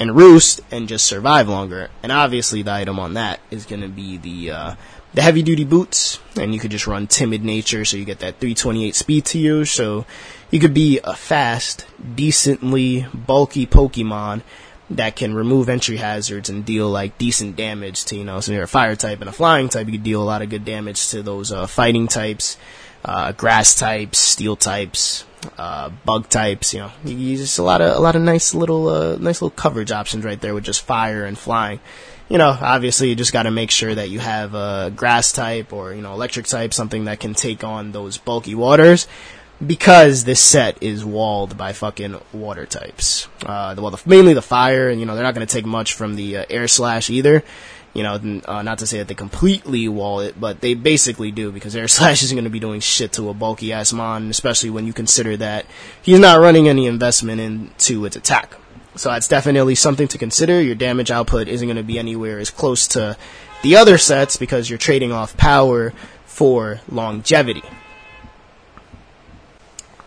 and 0.00 0.16
roost 0.16 0.60
and 0.70 0.88
just 0.88 1.06
survive 1.06 1.48
longer. 1.48 1.90
And 2.02 2.12
obviously, 2.12 2.62
the 2.62 2.72
item 2.72 2.98
on 2.98 3.14
that 3.14 3.40
is 3.50 3.66
going 3.66 3.82
to 3.82 3.88
be 3.88 4.16
the 4.16 4.50
uh, 4.50 4.74
the 5.14 5.22
heavy 5.22 5.42
duty 5.42 5.64
boots, 5.64 6.20
and 6.36 6.52
you 6.52 6.60
could 6.60 6.70
just 6.70 6.86
run 6.86 7.06
timid 7.06 7.42
nature, 7.42 7.84
so 7.84 7.96
you 7.96 8.04
get 8.04 8.20
that 8.20 8.38
328 8.40 8.94
speed 8.94 9.24
to 9.26 9.38
you. 9.38 9.64
So 9.64 10.04
you 10.50 10.60
could 10.60 10.74
be 10.74 11.00
a 11.02 11.14
fast, 11.14 11.86
decently 12.14 13.06
bulky 13.14 13.66
Pokemon 13.66 14.42
that 14.90 15.16
can 15.16 15.34
remove 15.34 15.68
entry 15.68 15.98
hazards 15.98 16.48
and 16.48 16.64
deal 16.64 16.88
like 16.88 17.18
decent 17.18 17.56
damage 17.56 18.04
to 18.06 18.16
you 18.16 18.24
know. 18.24 18.40
So 18.40 18.52
you're 18.52 18.64
a 18.64 18.68
fire 18.68 18.96
type 18.96 19.20
and 19.20 19.28
a 19.28 19.32
flying 19.32 19.68
type, 19.68 19.86
you 19.86 19.92
could 19.92 20.02
deal 20.02 20.22
a 20.22 20.24
lot 20.24 20.42
of 20.42 20.50
good 20.50 20.64
damage 20.64 21.08
to 21.10 21.22
those 21.22 21.52
uh, 21.52 21.66
fighting 21.66 22.08
types, 22.08 22.56
uh, 23.04 23.32
grass 23.32 23.74
types, 23.74 24.18
steel 24.18 24.56
types, 24.56 25.24
uh, 25.56 25.90
bug 26.04 26.28
types. 26.28 26.74
You 26.74 26.80
know, 26.80 26.92
you 27.04 27.36
just 27.36 27.58
a 27.58 27.62
lot 27.62 27.80
of 27.80 27.96
a 27.96 28.00
lot 28.00 28.16
of 28.16 28.22
nice 28.22 28.54
little 28.54 28.88
uh, 28.88 29.16
nice 29.16 29.42
little 29.42 29.50
coverage 29.50 29.90
options 29.90 30.24
right 30.24 30.40
there 30.40 30.54
with 30.54 30.64
just 30.64 30.82
fire 30.82 31.24
and 31.24 31.38
flying. 31.38 31.80
You 32.28 32.36
know, 32.36 32.56
obviously 32.60 33.08
you 33.08 33.14
just 33.14 33.32
got 33.32 33.44
to 33.44 33.50
make 33.50 33.70
sure 33.70 33.94
that 33.94 34.10
you 34.10 34.18
have 34.18 34.54
a 34.54 34.92
grass 34.94 35.32
type 35.32 35.72
or 35.72 35.94
you 35.94 36.02
know 36.02 36.12
electric 36.12 36.46
type, 36.46 36.74
something 36.74 37.06
that 37.06 37.20
can 37.20 37.34
take 37.34 37.64
on 37.64 37.92
those 37.92 38.18
bulky 38.18 38.54
waters 38.54 39.06
because 39.64 40.24
this 40.24 40.40
set 40.40 40.80
is 40.82 41.04
walled 41.04 41.56
by 41.56 41.72
fucking 41.72 42.20
water 42.32 42.66
types. 42.66 43.28
Uh, 43.42 43.74
well, 43.78 43.90
the, 43.90 44.02
mainly 44.06 44.34
the 44.34 44.42
fire, 44.42 44.88
and 44.88 45.00
you 45.00 45.06
know 45.06 45.14
they're 45.14 45.24
not 45.24 45.34
going 45.34 45.46
to 45.46 45.52
take 45.52 45.66
much 45.66 45.94
from 45.94 46.16
the 46.16 46.38
uh, 46.38 46.44
air 46.48 46.68
slash 46.68 47.10
either. 47.10 47.42
You 47.94 48.02
know, 48.02 48.42
uh, 48.44 48.62
not 48.62 48.78
to 48.78 48.86
say 48.86 48.98
that 48.98 49.08
they 49.08 49.14
completely 49.14 49.88
wall 49.88 50.20
it, 50.20 50.38
but 50.38 50.60
they 50.60 50.74
basically 50.74 51.30
do 51.30 51.50
because 51.50 51.74
air 51.74 51.88
slash 51.88 52.22
isn't 52.22 52.34
going 52.34 52.44
to 52.44 52.50
be 52.50 52.60
doing 52.60 52.80
shit 52.80 53.12
to 53.14 53.28
a 53.28 53.34
bulky 53.34 53.72
ass 53.72 53.92
mon, 53.92 54.30
especially 54.30 54.70
when 54.70 54.86
you 54.86 54.92
consider 54.92 55.36
that 55.36 55.66
he's 56.02 56.18
not 56.18 56.40
running 56.40 56.68
any 56.68 56.86
investment 56.86 57.40
into 57.40 58.04
its 58.04 58.16
attack. 58.16 58.56
So 58.94 59.10
that's 59.10 59.28
definitely 59.28 59.74
something 59.74 60.08
to 60.08 60.18
consider. 60.18 60.60
Your 60.60 60.74
damage 60.74 61.10
output 61.10 61.48
isn't 61.48 61.66
going 61.66 61.76
to 61.76 61.82
be 61.82 61.98
anywhere 61.98 62.38
as 62.38 62.50
close 62.50 62.88
to 62.88 63.16
the 63.62 63.76
other 63.76 63.98
sets 63.98 64.36
because 64.36 64.68
you're 64.68 64.78
trading 64.78 65.12
off 65.12 65.36
power 65.36 65.92
for 66.26 66.80
longevity 66.88 67.62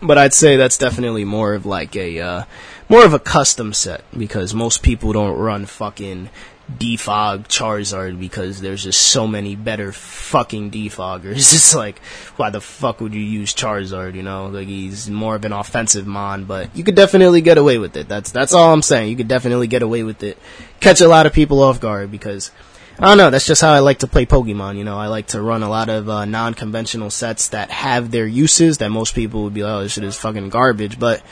but 0.02 0.18
I'd 0.18 0.34
say 0.34 0.56
that's 0.56 0.76
definitely 0.76 1.24
more 1.24 1.54
of 1.54 1.64
like 1.64 1.94
a 1.96 2.20
uh, 2.20 2.44
more 2.92 3.06
of 3.06 3.14
a 3.14 3.18
custom 3.18 3.72
set 3.72 4.04
because 4.16 4.52
most 4.52 4.82
people 4.82 5.14
don't 5.14 5.38
run 5.38 5.64
fucking 5.64 6.28
defog 6.70 7.48
Charizard 7.48 8.20
because 8.20 8.60
there's 8.60 8.84
just 8.84 9.00
so 9.00 9.26
many 9.26 9.56
better 9.56 9.92
fucking 9.92 10.70
defoggers. 10.70 11.36
It's 11.52 11.74
like, 11.74 12.00
why 12.36 12.50
the 12.50 12.60
fuck 12.60 13.00
would 13.00 13.14
you 13.14 13.22
use 13.22 13.54
Charizard? 13.54 14.14
You 14.14 14.22
know, 14.22 14.48
like 14.48 14.68
he's 14.68 15.08
more 15.08 15.36
of 15.36 15.44
an 15.46 15.54
offensive 15.54 16.06
mon, 16.06 16.44
but 16.44 16.76
you 16.76 16.84
could 16.84 16.94
definitely 16.94 17.40
get 17.40 17.56
away 17.56 17.78
with 17.78 17.96
it. 17.96 18.10
That's 18.10 18.30
that's 18.30 18.52
all 18.52 18.74
I'm 18.74 18.82
saying. 18.82 19.08
You 19.08 19.16
could 19.16 19.28
definitely 19.28 19.68
get 19.68 19.82
away 19.82 20.02
with 20.02 20.22
it. 20.22 20.36
Catch 20.80 21.00
a 21.00 21.08
lot 21.08 21.24
of 21.24 21.32
people 21.32 21.62
off 21.62 21.80
guard 21.80 22.10
because 22.10 22.50
I 22.98 23.06
don't 23.06 23.16
know. 23.16 23.30
That's 23.30 23.46
just 23.46 23.62
how 23.62 23.72
I 23.72 23.78
like 23.78 24.00
to 24.00 24.06
play 24.06 24.26
Pokemon. 24.26 24.76
You 24.76 24.84
know, 24.84 24.98
I 24.98 25.06
like 25.06 25.28
to 25.28 25.40
run 25.40 25.62
a 25.62 25.70
lot 25.70 25.88
of 25.88 26.10
uh, 26.10 26.26
non-conventional 26.26 27.08
sets 27.08 27.48
that 27.48 27.70
have 27.70 28.10
their 28.10 28.26
uses 28.26 28.78
that 28.78 28.90
most 28.90 29.14
people 29.14 29.44
would 29.44 29.54
be 29.54 29.62
like, 29.62 29.72
"Oh, 29.72 29.82
this 29.82 29.92
shit 29.92 30.04
is 30.04 30.16
fucking 30.16 30.50
garbage." 30.50 30.98
But 30.98 31.22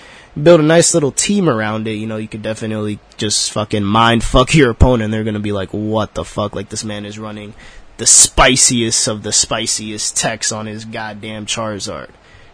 build 0.40 0.60
a 0.60 0.64
nice 0.64 0.94
little 0.94 1.12
team 1.12 1.48
around 1.48 1.86
it. 1.88 1.92
You 1.92 2.06
know, 2.06 2.16
you 2.16 2.28
could 2.28 2.42
definitely 2.42 2.98
just 3.16 3.52
fucking 3.52 3.84
mind 3.84 4.24
fuck 4.24 4.54
your 4.54 4.70
opponent. 4.70 5.10
They're 5.10 5.24
gonna 5.24 5.40
be 5.40 5.52
like, 5.52 5.70
"What 5.70 6.14
the 6.14 6.24
fuck?" 6.24 6.54
Like 6.54 6.68
this 6.68 6.84
man 6.84 7.04
is 7.04 7.18
running 7.18 7.54
the 7.96 8.06
spiciest 8.06 9.08
of 9.08 9.22
the 9.22 9.32
spiciest 9.32 10.16
techs 10.16 10.52
on 10.52 10.66
his 10.66 10.84
goddamn 10.84 11.46
Charizard. 11.46 12.08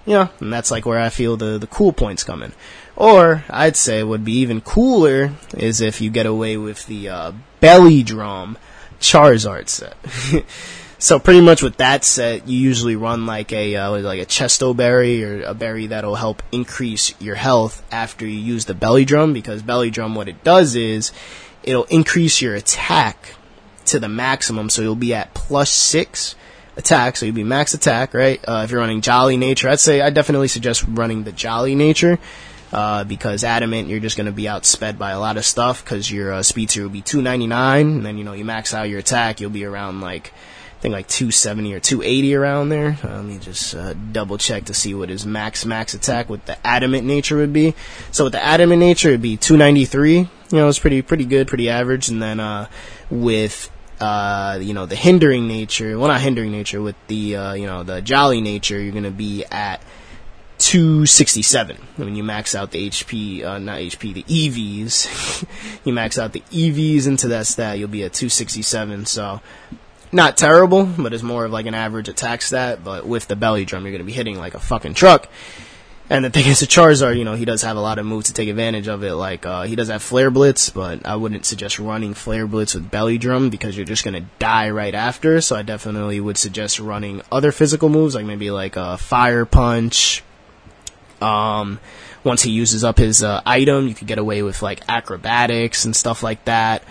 You 0.05 0.15
know, 0.15 0.31
and 0.41 0.53
that's 0.53 0.71
like 0.71 0.87
where 0.87 1.01
I 1.01 1.09
feel 1.09 1.37
the 1.37 1.59
the 1.59 1.67
cool 1.67 1.93
points 1.93 2.25
come 2.25 2.43
in. 2.43 2.53
Or 2.97 3.45
I'd 3.51 3.77
say 3.77 4.03
would 4.03 4.25
be 4.25 4.39
even 4.39 4.61
cooler 4.61 5.33
is 5.57 5.81
if 5.81 6.01
you 6.01 6.11
get 6.11 6.27
away 6.27 6.57
with 6.57 6.87
the 6.87 7.09
uh, 7.09 7.33
belly 7.61 8.03
drum 8.03 8.57
Charizard 9.01 9.69
set. 9.69 9.97
so 10.99 11.19
pretty 11.19 11.43
much 11.43 11.63
with 11.63 11.77
that 11.77 12.05
set, 12.05 12.49
you 12.49 12.59
usually 12.59 12.97
run 12.97 13.27
like 13.27 13.53
a 13.53 13.77
uh, 13.77 13.91
like 14.01 14.21
a 14.21 14.27
chesto 14.27 14.75
berry 14.75 15.25
or 15.25 15.43
a 15.43 15.55
berry 15.55 15.89
that'll 15.89 16.15
help 16.15 16.43
increase 16.53 17.15
your 17.21 17.35
health 17.35 17.85
after 17.93 18.27
you 18.27 18.39
use 18.39 18.65
the 18.65 18.75
belly 18.75 19.05
drum 19.05 19.33
because 19.33 19.63
belly 19.63 19.91
drum 19.91 20.15
what 20.15 20.29
it 20.29 20.43
does 20.43 20.75
is 20.75 21.13
it'll 21.63 21.85
increase 21.85 22.41
your 22.41 22.55
attack 22.55 23.35
to 23.87 24.01
the 24.01 24.09
maximum. 24.09 24.71
So 24.71 24.83
you'll 24.83 24.95
be 24.95 25.15
at 25.15 25.35
plus 25.35 25.71
6 25.71 26.35
attack 26.77 27.17
so 27.17 27.25
you'll 27.25 27.35
be 27.35 27.45
max 27.45 27.75
attack 27.75 28.13
right? 28.13 28.43
Uh, 28.47 28.63
if 28.65 28.71
you're 28.71 28.81
running 28.81 29.01
jolly 29.01 29.37
nature 29.37 29.69
I'd 29.69 29.81
say 29.81 30.03
I 30.03 30.11
definitely 30.11 30.49
suggest 30.49 30.85
running 30.87 31.25
the 31.25 31.33
jolly 31.33 31.75
nature 31.75 32.19
uh, 32.71 33.05
because 33.05 33.45
adamant 33.45 33.89
you're 33.89 34.01
just 34.01 34.17
going 34.17 34.27
to 34.27 34.33
be 34.33 34.43
outsped 34.43 34.99
by 34.99 35.13
a 35.13 35.19
lot 35.19 35.39
of 35.39 35.47
stuff 35.47 35.83
because 35.83 36.11
your 36.11 36.35
uh, 36.35 36.43
speed 36.43 36.69
tier 36.69 36.83
will 36.83 36.91
be 36.91 37.01
299 37.01 37.87
and 37.87 38.05
then 38.05 38.19
you 38.19 38.25
know 38.25 38.35
you 38.35 38.45
max 38.45 38.75
out 38.75 38.91
your 38.91 38.99
attack 38.99 39.41
you'll 39.41 39.49
be 39.49 39.65
around 39.65 40.03
like 40.03 40.35
think 40.87 40.95
like 40.95 41.09
270 41.09 41.75
or 41.75 41.81
280 41.81 42.35
around 42.37 42.69
there. 42.69 42.97
Uh, 43.03 43.17
let 43.17 43.25
me 43.25 43.39
just 43.39 43.75
uh, 43.75 43.93
double 44.13 44.39
check 44.39 44.67
to 44.67 44.75
see 44.75 44.95
what 44.95 45.09
his 45.09 45.27
max 45.27 45.67
max 45.67 45.95
attack 45.95 46.31
with 46.31 46.45
the 46.45 46.65
adamant 46.65 47.05
nature 47.05 47.37
would 47.37 47.53
be. 47.53 47.75
So 48.13 48.25
with 48.25 48.35
the 48.35 48.45
adamant 48.45 48.79
nature, 48.79 49.09
it'd 49.09 49.21
be 49.21 49.37
293. 49.37 50.19
You 50.19 50.29
know, 50.53 50.69
it's 50.69 50.79
pretty 50.79 51.03
pretty 51.03 51.25
good, 51.25 51.49
pretty 51.49 51.69
average. 51.69 52.09
And 52.09 52.23
then 52.23 52.39
uh, 52.39 52.69
with 53.11 53.69
uh, 54.01 54.61
you 54.63 54.75
know 54.75 54.87
the 54.87 54.95
hindering 54.95 55.49
nature, 55.49 55.99
well 55.99 56.07
not 56.07 56.21
hindering 56.21 56.53
nature, 56.53 56.81
with 56.81 56.97
the 57.09 57.35
uh, 57.35 57.55
you 57.55 57.67
know 57.67 57.83
the 57.83 58.01
jolly 58.01 58.41
nature, 58.41 58.81
you're 58.81 58.95
gonna 58.95 59.11
be 59.11 59.45
at 59.51 59.83
267. 60.59 61.79
When 61.97 62.15
you 62.15 62.23
max 62.23 62.55
out 62.55 62.71
the 62.71 62.89
HP, 62.89 63.45
uh, 63.45 63.59
not 63.59 63.79
HP, 63.79 64.15
the 64.15 64.23
EVs, 64.23 65.81
you 65.85 65.93
max 65.93 66.17
out 66.17 66.33
the 66.33 66.43
EVs 66.53 67.09
into 67.09 67.27
that 67.29 67.49
stat, 67.49 67.77
you'll 67.77 67.89
be 67.89 68.05
at 68.05 68.13
267. 68.13 69.07
So 69.07 69.41
not 70.13 70.37
terrible, 70.37 70.85
but 70.85 71.13
it's 71.13 71.23
more 71.23 71.45
of 71.45 71.53
like 71.53 71.67
an 71.67 71.75
average 71.75 72.09
attack 72.09 72.43
stat. 72.43 72.85
But 72.85 73.07
with 73.07 73.27
the 73.29 73.37
belly 73.37 73.65
drum, 73.65 73.85
you're 73.85 73.93
going 73.93 74.01
to 74.01 74.07
be 74.07 74.13
hitting 74.13 74.39
like 74.39 74.55
a 74.55 74.61
fucking 74.61 74.95
truck. 74.95 75.29
And 76.09 76.25
the 76.25 76.31
thing 76.31 76.47
is, 76.47 76.61
the 76.61 76.67
Charizard, 76.67 77.19
you 77.19 77.25
know, 77.25 77.35
he 77.35 77.45
does 77.45 77.63
have 77.63 77.77
a 77.77 77.81
lot 77.81 77.99
of 77.99 78.07
moves 78.07 78.27
to 78.27 78.33
take 78.33 78.49
advantage 78.49 78.87
of 78.87 79.03
it. 79.03 79.15
Like, 79.15 79.45
uh, 79.45 79.63
he 79.63 79.75
does 79.75 79.89
have 79.89 80.05
Flare 80.05 80.31
Blitz, 80.31 80.71
but 80.71 81.05
I 81.05 81.17
wouldn't 81.17 81.45
suggest 81.45 81.81
running 81.81 82.15
Flare 82.15 82.47
Blitz 82.47 82.75
with 82.75 82.89
Belly 82.93 83.19
Drum 83.19 83.51
because 83.51 83.77
you're 83.77 83.87
just 83.87 84.05
gonna 84.05 84.25
die 84.39 84.71
right 84.71 84.95
after. 84.95 85.41
So 85.41 85.57
I 85.57 85.63
definitely 85.63 86.21
would 86.21 86.39
suggest 86.39 86.79
running 86.79 87.23
other 87.33 87.51
physical 87.51 87.89
moves, 87.89 88.15
like 88.15 88.25
maybe 88.25 88.53
like 88.53 88.77
a 88.77 88.97
Fire 88.99 89.45
Punch. 89.45 90.23
Um, 91.21 91.81
once 92.23 92.43
he 92.43 92.53
uses 92.53 92.85
up 92.85 92.99
his 92.99 93.25
uh, 93.25 93.41
item, 93.45 93.89
you 93.89 93.95
could 93.95 94.07
get 94.07 94.19
away 94.19 94.43
with 94.43 94.63
like 94.63 94.83
acrobatics 94.89 95.87
and 95.87 95.97
stuff 95.97 96.23
like 96.23 96.45
that. 96.45 96.85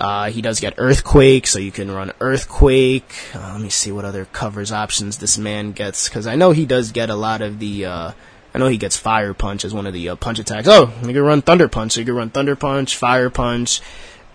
Uh, 0.00 0.30
he 0.30 0.40
does 0.40 0.60
get 0.60 0.74
Earthquake, 0.78 1.46
so 1.46 1.58
you 1.58 1.70
can 1.70 1.90
run 1.90 2.10
Earthquake. 2.20 3.12
Uh, 3.34 3.50
let 3.52 3.60
me 3.60 3.68
see 3.68 3.92
what 3.92 4.06
other 4.06 4.24
covers 4.24 4.72
options 4.72 5.18
this 5.18 5.36
man 5.36 5.72
gets, 5.72 6.08
because 6.08 6.26
I 6.26 6.36
know 6.36 6.52
he 6.52 6.64
does 6.64 6.90
get 6.90 7.10
a 7.10 7.14
lot 7.14 7.42
of 7.42 7.58
the. 7.58 7.84
Uh, 7.84 8.12
I 8.54 8.58
know 8.58 8.68
he 8.68 8.78
gets 8.78 8.96
Fire 8.96 9.34
Punch 9.34 9.64
as 9.64 9.74
one 9.74 9.86
of 9.86 9.92
the 9.92 10.08
uh, 10.08 10.16
punch 10.16 10.38
attacks. 10.38 10.66
Oh, 10.66 10.92
you 11.02 11.12
can 11.12 11.22
run 11.22 11.42
Thunder 11.42 11.68
Punch, 11.68 11.92
so 11.92 12.00
you 12.00 12.06
can 12.06 12.16
run 12.16 12.30
Thunder 12.30 12.56
Punch, 12.56 12.96
Fire 12.96 13.28
Punch, 13.28 13.82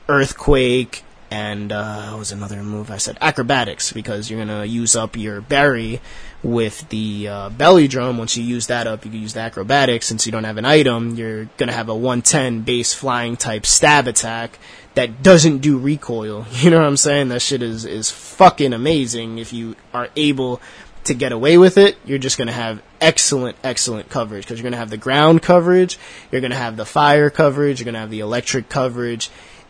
Earthquake, 0.08 1.04
and 1.32 1.72
uh, 1.72 2.10
what 2.10 2.20
was 2.20 2.32
another 2.32 2.62
move 2.64 2.92
I 2.92 2.98
said? 2.98 3.18
Acrobatics, 3.22 3.92
because 3.92 4.30
you're 4.30 4.44
gonna 4.44 4.66
use 4.66 4.96
up 4.96 5.18
your 5.18 5.42
berry 5.42 6.02
with 6.44 6.88
the 6.90 7.28
uh, 7.28 7.50
belly 7.50 7.88
drum. 7.88 8.18
Once 8.18 8.38
you 8.38 8.44
use 8.44 8.68
that 8.68 8.88
up, 8.88 9.06
you 9.06 9.12
can 9.12 9.22
use 9.22 9.34
the 9.34 9.40
acrobatics. 9.40 10.06
Since 10.06 10.26
you 10.26 10.32
don't 10.32 10.44
have 10.44 10.58
an 10.58 10.66
item, 10.66 11.16
you're 11.16 11.46
gonna 11.58 11.74
have 11.74 11.90
a 11.90 11.96
110 11.96 12.62
base 12.62 12.94
flying 12.94 13.36
type 13.36 13.66
stab 13.66 14.08
attack 14.08 14.60
that 14.94 15.24
doesn't 15.24 15.60
do 15.60 15.78
recoil. 15.78 16.46
You 16.56 16.70
know 16.70 16.80
what 16.80 16.88
I'm 16.88 16.98
saying? 16.98 17.30
That 17.30 17.42
shit 17.42 17.62
is 17.62 17.86
is 17.86 18.12
fucking 18.12 18.74
amazing. 18.74 19.40
If 19.40 19.52
you 19.54 19.76
are 19.94 20.10
able 20.16 20.62
to 21.06 21.14
get 21.14 21.32
away 21.32 21.58
with 21.58 21.78
it, 21.78 21.98
you're 22.06 22.18
just 22.18 22.38
gonna 22.38 22.52
have 22.52 22.82
excellent, 23.00 23.58
excellent 23.64 24.10
coverage 24.10 24.44
because 24.44 24.60
you're 24.60 24.64
gonna 24.64 24.78
have 24.78 24.90
the 24.90 24.98
ground 24.98 25.42
coverage, 25.42 26.00
you're 26.32 26.42
gonna 26.42 26.56
have 26.56 26.78
the 26.78 26.86
fire 26.86 27.30
coverage, 27.30 27.80
you're 27.80 27.86
gonna 27.86 28.00
have 28.00 28.10
the 28.10 28.22
electric 28.22 28.70
coverage, 28.70 29.30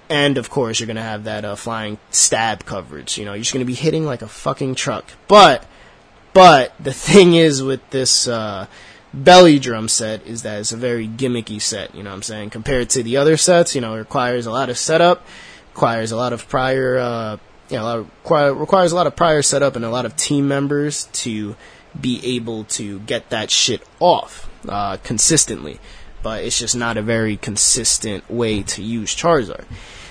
and 0.09 0.37
of 0.37 0.49
course 0.49 0.79
you're 0.79 0.87
gonna 0.87 1.01
have 1.01 1.25
that 1.25 1.45
uh, 1.45 1.55
flying 1.55 1.97
stab 2.09 2.65
coverage. 2.65 3.17
You 3.17 3.25
know, 3.25 3.33
you're 3.33 3.43
just 3.43 3.53
gonna 3.53 3.65
be 3.65 3.73
hitting 3.73 4.05
like 4.05 4.21
a 4.21 4.27
fucking 4.27 4.75
truck. 4.75 5.05
But, 5.27 5.65
but 6.33 6.73
the 6.79 6.93
thing 7.07 7.33
is 7.33 7.63
with 7.63 7.89
this 7.89 8.27
uh, 8.27 8.67
belly 9.13 9.59
drum 9.59 9.87
set 9.87 10.25
is 10.27 10.43
that 10.43 10.59
it's 10.59 10.71
a 10.71 10.77
very 10.77 11.07
gimmicky 11.07 11.61
set. 11.61 11.95
You 11.95 12.03
know 12.03 12.09
what 12.09 12.17
I'm 12.17 12.23
saying? 12.23 12.49
Compared 12.51 12.89
to 12.91 13.03
the 13.03 13.17
other 13.17 13.37
sets, 13.37 13.75
you 13.75 13.81
know, 13.81 13.95
it 13.95 13.99
requires 13.99 14.45
a 14.45 14.51
lot 14.51 14.69
of 14.69 14.77
setup, 14.77 15.25
requires 15.73 16.11
a 16.11 16.17
lot 16.17 16.33
of 16.33 16.47
prior, 16.47 16.97
uh, 16.97 17.37
you 17.69 17.77
know, 17.77 18.07
of, 18.25 18.59
requires 18.59 18.91
a 18.91 18.95
lot 18.95 19.07
of 19.07 19.15
prior 19.15 19.41
setup 19.41 19.75
and 19.75 19.85
a 19.85 19.89
lot 19.89 20.05
of 20.05 20.15
team 20.15 20.47
members 20.47 21.05
to 21.13 21.55
be 21.99 22.35
able 22.35 22.65
to 22.65 22.99
get 22.99 23.29
that 23.29 23.49
shit 23.49 23.81
off 23.99 24.49
uh, 24.67 24.97
consistently. 24.97 25.79
But 26.25 26.43
it's 26.43 26.57
just 26.57 26.75
not 26.75 26.97
a 26.97 27.03
very 27.03 27.37
consistent 27.37 28.27
way 28.31 28.63
to 28.63 28.81
use 28.81 29.15
Charizard. 29.15 29.65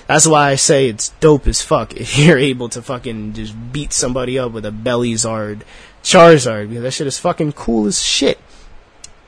That's 0.07 0.25
why 0.25 0.49
I 0.49 0.55
say 0.55 0.87
it's 0.87 1.09
dope 1.19 1.45
as 1.45 1.61
fuck 1.61 1.93
if 1.93 2.17
you're 2.17 2.37
able 2.37 2.69
to 2.69 2.81
fucking 2.81 3.33
just 3.33 3.53
beat 3.73 3.91
somebody 3.91 4.39
up 4.39 4.53
with 4.53 4.65
a 4.65 4.71
Bellyzard 4.71 5.63
Charizard 6.03 6.69
because 6.69 6.83
that 6.83 6.91
shit 6.91 7.07
is 7.07 7.19
fucking 7.19 7.51
cool 7.51 7.85
as 7.85 8.01
shit. 8.01 8.39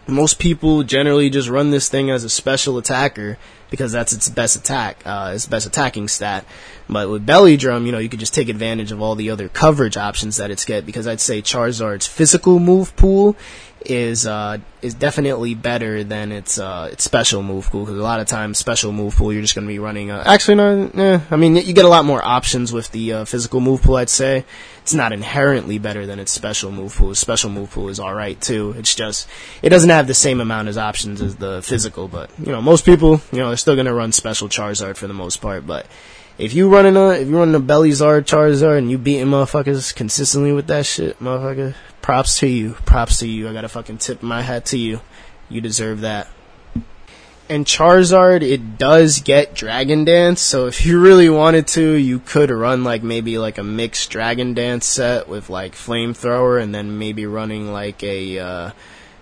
Most 0.07 0.39
people 0.39 0.83
generally 0.83 1.29
just 1.29 1.49
run 1.49 1.71
this 1.71 1.89
thing 1.89 2.09
as 2.09 2.23
a 2.23 2.29
special 2.29 2.77
attacker 2.77 3.37
because 3.69 3.91
that's 3.91 4.13
its 4.13 4.29
best 4.29 4.55
attack, 4.55 5.01
uh, 5.05 5.33
its 5.35 5.45
best 5.45 5.67
attacking 5.67 6.07
stat. 6.07 6.45
But 6.87 7.09
with 7.09 7.25
Belly 7.25 7.57
Drum, 7.57 7.85
you 7.85 7.91
know, 7.91 7.97
you 7.97 8.07
could 8.07 8.21
just 8.21 8.33
take 8.33 8.47
advantage 8.47 8.93
of 8.93 9.01
all 9.01 9.15
the 9.15 9.29
other 9.29 9.49
coverage 9.49 9.97
options 9.97 10.37
that 10.37 10.51
it's 10.51 10.63
get 10.63 10.85
because 10.85 11.05
I'd 11.05 11.19
say 11.19 11.41
Charizard's 11.41 12.07
physical 12.07 12.59
move 12.59 12.95
pool 12.95 13.35
is 13.85 14.25
uh, 14.25 14.57
is 14.81 14.93
definitely 14.93 15.55
better 15.55 16.03
than 16.03 16.31
its 16.31 16.59
uh, 16.59 16.89
its 16.91 17.03
special 17.03 17.43
move 17.43 17.69
pool 17.69 17.85
because 17.85 17.97
a 17.97 18.03
lot 18.03 18.19
of 18.19 18.27
times 18.27 18.57
special 18.57 18.91
move 18.91 19.15
pool 19.15 19.31
you're 19.31 19.41
just 19.41 19.55
going 19.55 19.65
to 19.65 19.71
be 19.71 19.79
running. 19.79 20.11
Uh, 20.11 20.23
actually, 20.25 20.55
no, 20.55 20.91
eh, 20.95 21.19
I 21.29 21.35
mean 21.35 21.55
you 21.55 21.73
get 21.73 21.85
a 21.85 21.89
lot 21.89 22.05
more 22.05 22.23
options 22.23 22.73
with 22.73 22.91
the 22.91 23.13
uh, 23.13 23.25
physical 23.25 23.59
move 23.59 23.81
pool. 23.81 23.95
I'd 23.95 24.09
say 24.09 24.45
it's 24.81 24.93
not 24.93 25.13
inherently 25.13 25.79
better 25.79 26.05
than 26.05 26.19
its 26.19 26.31
special 26.31 26.71
move 26.71 26.95
pool. 26.95 27.13
Special 27.15 27.49
move 27.49 27.71
pool 27.71 27.89
is 27.89 27.99
all 27.99 28.13
right 28.13 28.39
too. 28.39 28.73
It's 28.77 28.93
just 28.93 29.27
it 29.61 29.69
doesn't 29.69 29.89
have 29.89 30.07
the 30.07 30.13
same 30.13 30.41
amount 30.41 30.69
of 30.69 30.77
options 30.77 31.21
as 31.21 31.35
the 31.35 31.61
physical. 31.61 32.07
But 32.07 32.29
you 32.39 32.51
know 32.51 32.61
most 32.61 32.85
people 32.85 33.21
you 33.31 33.39
know 33.39 33.49
they're 33.49 33.57
still 33.57 33.75
going 33.75 33.85
to 33.85 33.93
run 33.93 34.11
special 34.11 34.49
Charizard 34.49 34.97
for 34.97 35.07
the 35.07 35.13
most 35.13 35.41
part. 35.41 35.67
But 35.67 35.87
if 36.37 36.53
you 36.53 36.69
running 36.69 36.95
a 36.95 37.09
if 37.11 37.27
you 37.27 37.37
running 37.37 37.55
a 37.55 37.59
Bellyzard 37.59 38.23
Charizard 38.23 38.77
and 38.77 38.91
you 38.91 38.97
beating 38.97 39.27
motherfuckers 39.27 39.95
consistently 39.95 40.51
with 40.51 40.67
that 40.67 40.85
shit, 40.85 41.19
motherfucker, 41.19 41.75
props 42.01 42.39
to 42.39 42.47
you. 42.47 42.73
Props 42.85 43.19
to 43.19 43.27
you. 43.27 43.49
I 43.49 43.53
gotta 43.53 43.69
fucking 43.69 43.97
tip 43.97 44.21
my 44.21 44.41
hat 44.41 44.65
to 44.67 44.77
you. 44.77 45.01
You 45.49 45.61
deserve 45.61 46.01
that. 46.01 46.27
And 47.49 47.65
Charizard, 47.65 48.41
it 48.41 48.77
does 48.77 49.21
get 49.21 49.55
Dragon 49.55 50.03
Dance, 50.03 50.41
so 50.41 50.67
if 50.67 50.85
you 50.85 50.99
really 50.99 51.29
wanted 51.29 51.65
to, 51.67 51.93
you 51.93 52.19
could 52.19 52.51
run 52.51 52.83
like 52.83 53.03
maybe 53.03 53.37
like 53.37 53.57
a 53.57 53.63
mixed 53.63 54.09
Dragon 54.09 54.53
Dance 54.53 54.85
set 54.85 55.29
with 55.29 55.49
like 55.49 55.73
Flamethrower 55.73 56.61
and 56.61 56.75
then 56.75 56.99
maybe 56.99 57.25
running 57.25 57.71
like 57.71 58.03
a, 58.03 58.39
uh, 58.39 58.71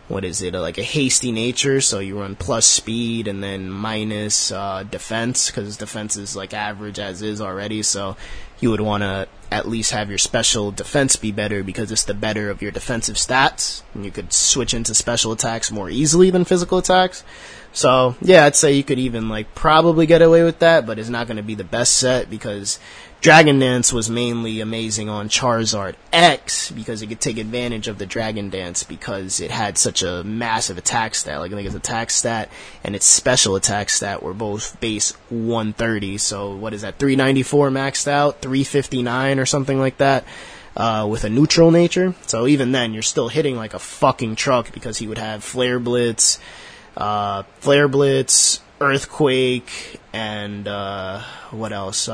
what 0.08 0.24
is 0.24 0.42
it, 0.42 0.54
like 0.54 0.78
a 0.78 0.84
hasty 0.84 1.32
nature, 1.32 1.82
so 1.82 2.00
you 2.00 2.20
run 2.20 2.36
plus 2.36 2.66
speed 2.68 3.28
and 3.28 3.44
then 3.44 3.70
minus 3.70 4.52
uh, 4.52 4.84
defense, 4.84 5.50
because 5.50 5.78
defense 5.78 6.16
is 6.16 6.36
like 6.36 6.54
average 6.54 7.00
as 7.00 7.22
is 7.22 7.42
already, 7.42 7.82
so 7.82 8.16
you 8.60 8.70
would 8.70 8.82
want 8.82 9.02
to 9.02 9.28
at 9.52 9.68
least 9.68 9.92
have 9.92 10.10
your 10.10 10.18
special 10.18 10.72
defense 10.72 11.16
be 11.16 11.32
better 11.32 11.64
because 11.64 11.92
it's 11.92 12.04
the 12.04 12.14
better 12.14 12.50
of 12.50 12.62
your 12.62 12.72
defensive 12.72 13.16
stats, 13.16 13.82
and 13.94 14.06
you 14.06 14.12
could 14.12 14.32
switch 14.32 14.74
into 14.74 14.94
special 14.94 15.32
attacks 15.32 15.72
more 15.72 15.90
easily 15.90 16.30
than 16.30 16.46
physical 16.46 16.78
attacks. 16.78 17.24
So, 17.74 18.16
yeah, 18.22 18.46
I'd 18.46 18.56
say 18.56 18.74
you 18.74 18.84
could 18.84 19.00
even 19.00 19.28
like 19.28 19.54
probably 19.56 20.06
get 20.06 20.22
away 20.22 20.44
with 20.44 20.60
that, 20.60 20.86
but 20.86 21.00
it's 21.00 21.10
not 21.10 21.28
going 21.28 21.38
to 21.38 21.44
be 21.44 21.56
the 21.56 21.64
best 21.64 21.98
set 21.98 22.30
because 22.30 22.80
Dragon 23.26 23.58
Dance 23.58 23.92
was 23.92 24.08
mainly 24.08 24.62
amazing 24.62 25.10
on 25.10 25.30
Charizard 25.30 25.96
X 26.14 26.70
because 26.70 27.02
it 27.02 27.08
could 27.08 27.20
take 27.20 27.40
advantage 27.40 27.88
of 27.88 27.98
the 27.98 28.06
Dragon 28.06 28.52
Dance 28.52 28.84
because 28.84 29.40
it 29.40 29.50
had 29.50 29.80
such 29.80 30.04
a 30.04 30.24
massive 30.24 30.78
attack 30.78 31.16
stat. 31.16 31.40
Like 31.40 31.52
I 31.52 31.56
think 31.56 31.66
its 31.66 31.76
attack 31.76 32.12
stat 32.12 32.52
and 32.84 32.96
its 32.96 33.08
special 33.08 33.56
attack 33.56 33.90
stat 33.90 34.22
were 34.22 34.36
both 34.36 34.80
base 34.80 35.14
130. 35.30 36.20
So 36.20 36.56
what 36.56 36.76
is 36.76 36.84
that? 36.84 37.00
394 37.00 37.72
maxed 37.72 38.08
out, 38.08 38.44
359 38.44 39.40
or 39.40 39.48
something 39.48 39.80
like 39.80 39.98
that. 39.98 40.24
Uh, 40.78 41.08
with 41.10 41.24
a 41.24 41.30
neutral 41.30 41.72
nature. 41.72 42.14
So 42.28 42.46
even 42.46 42.74
then, 42.74 42.94
you're 42.94 43.02
still 43.02 43.30
hitting 43.30 43.56
like 43.56 43.74
a 43.74 43.80
fucking 43.80 44.36
truck 44.36 44.72
because 44.72 45.00
he 45.00 45.08
would 45.08 45.18
have 45.18 45.44
Flare 45.44 45.80
Blitz, 45.80 46.38
uh, 46.96 47.42
Flare 47.58 47.88
Blitz, 47.88 48.60
Earthquake, 48.80 50.00
and, 50.14 50.68
uh, 50.68 51.24
what 51.50 51.74
else? 51.74 52.08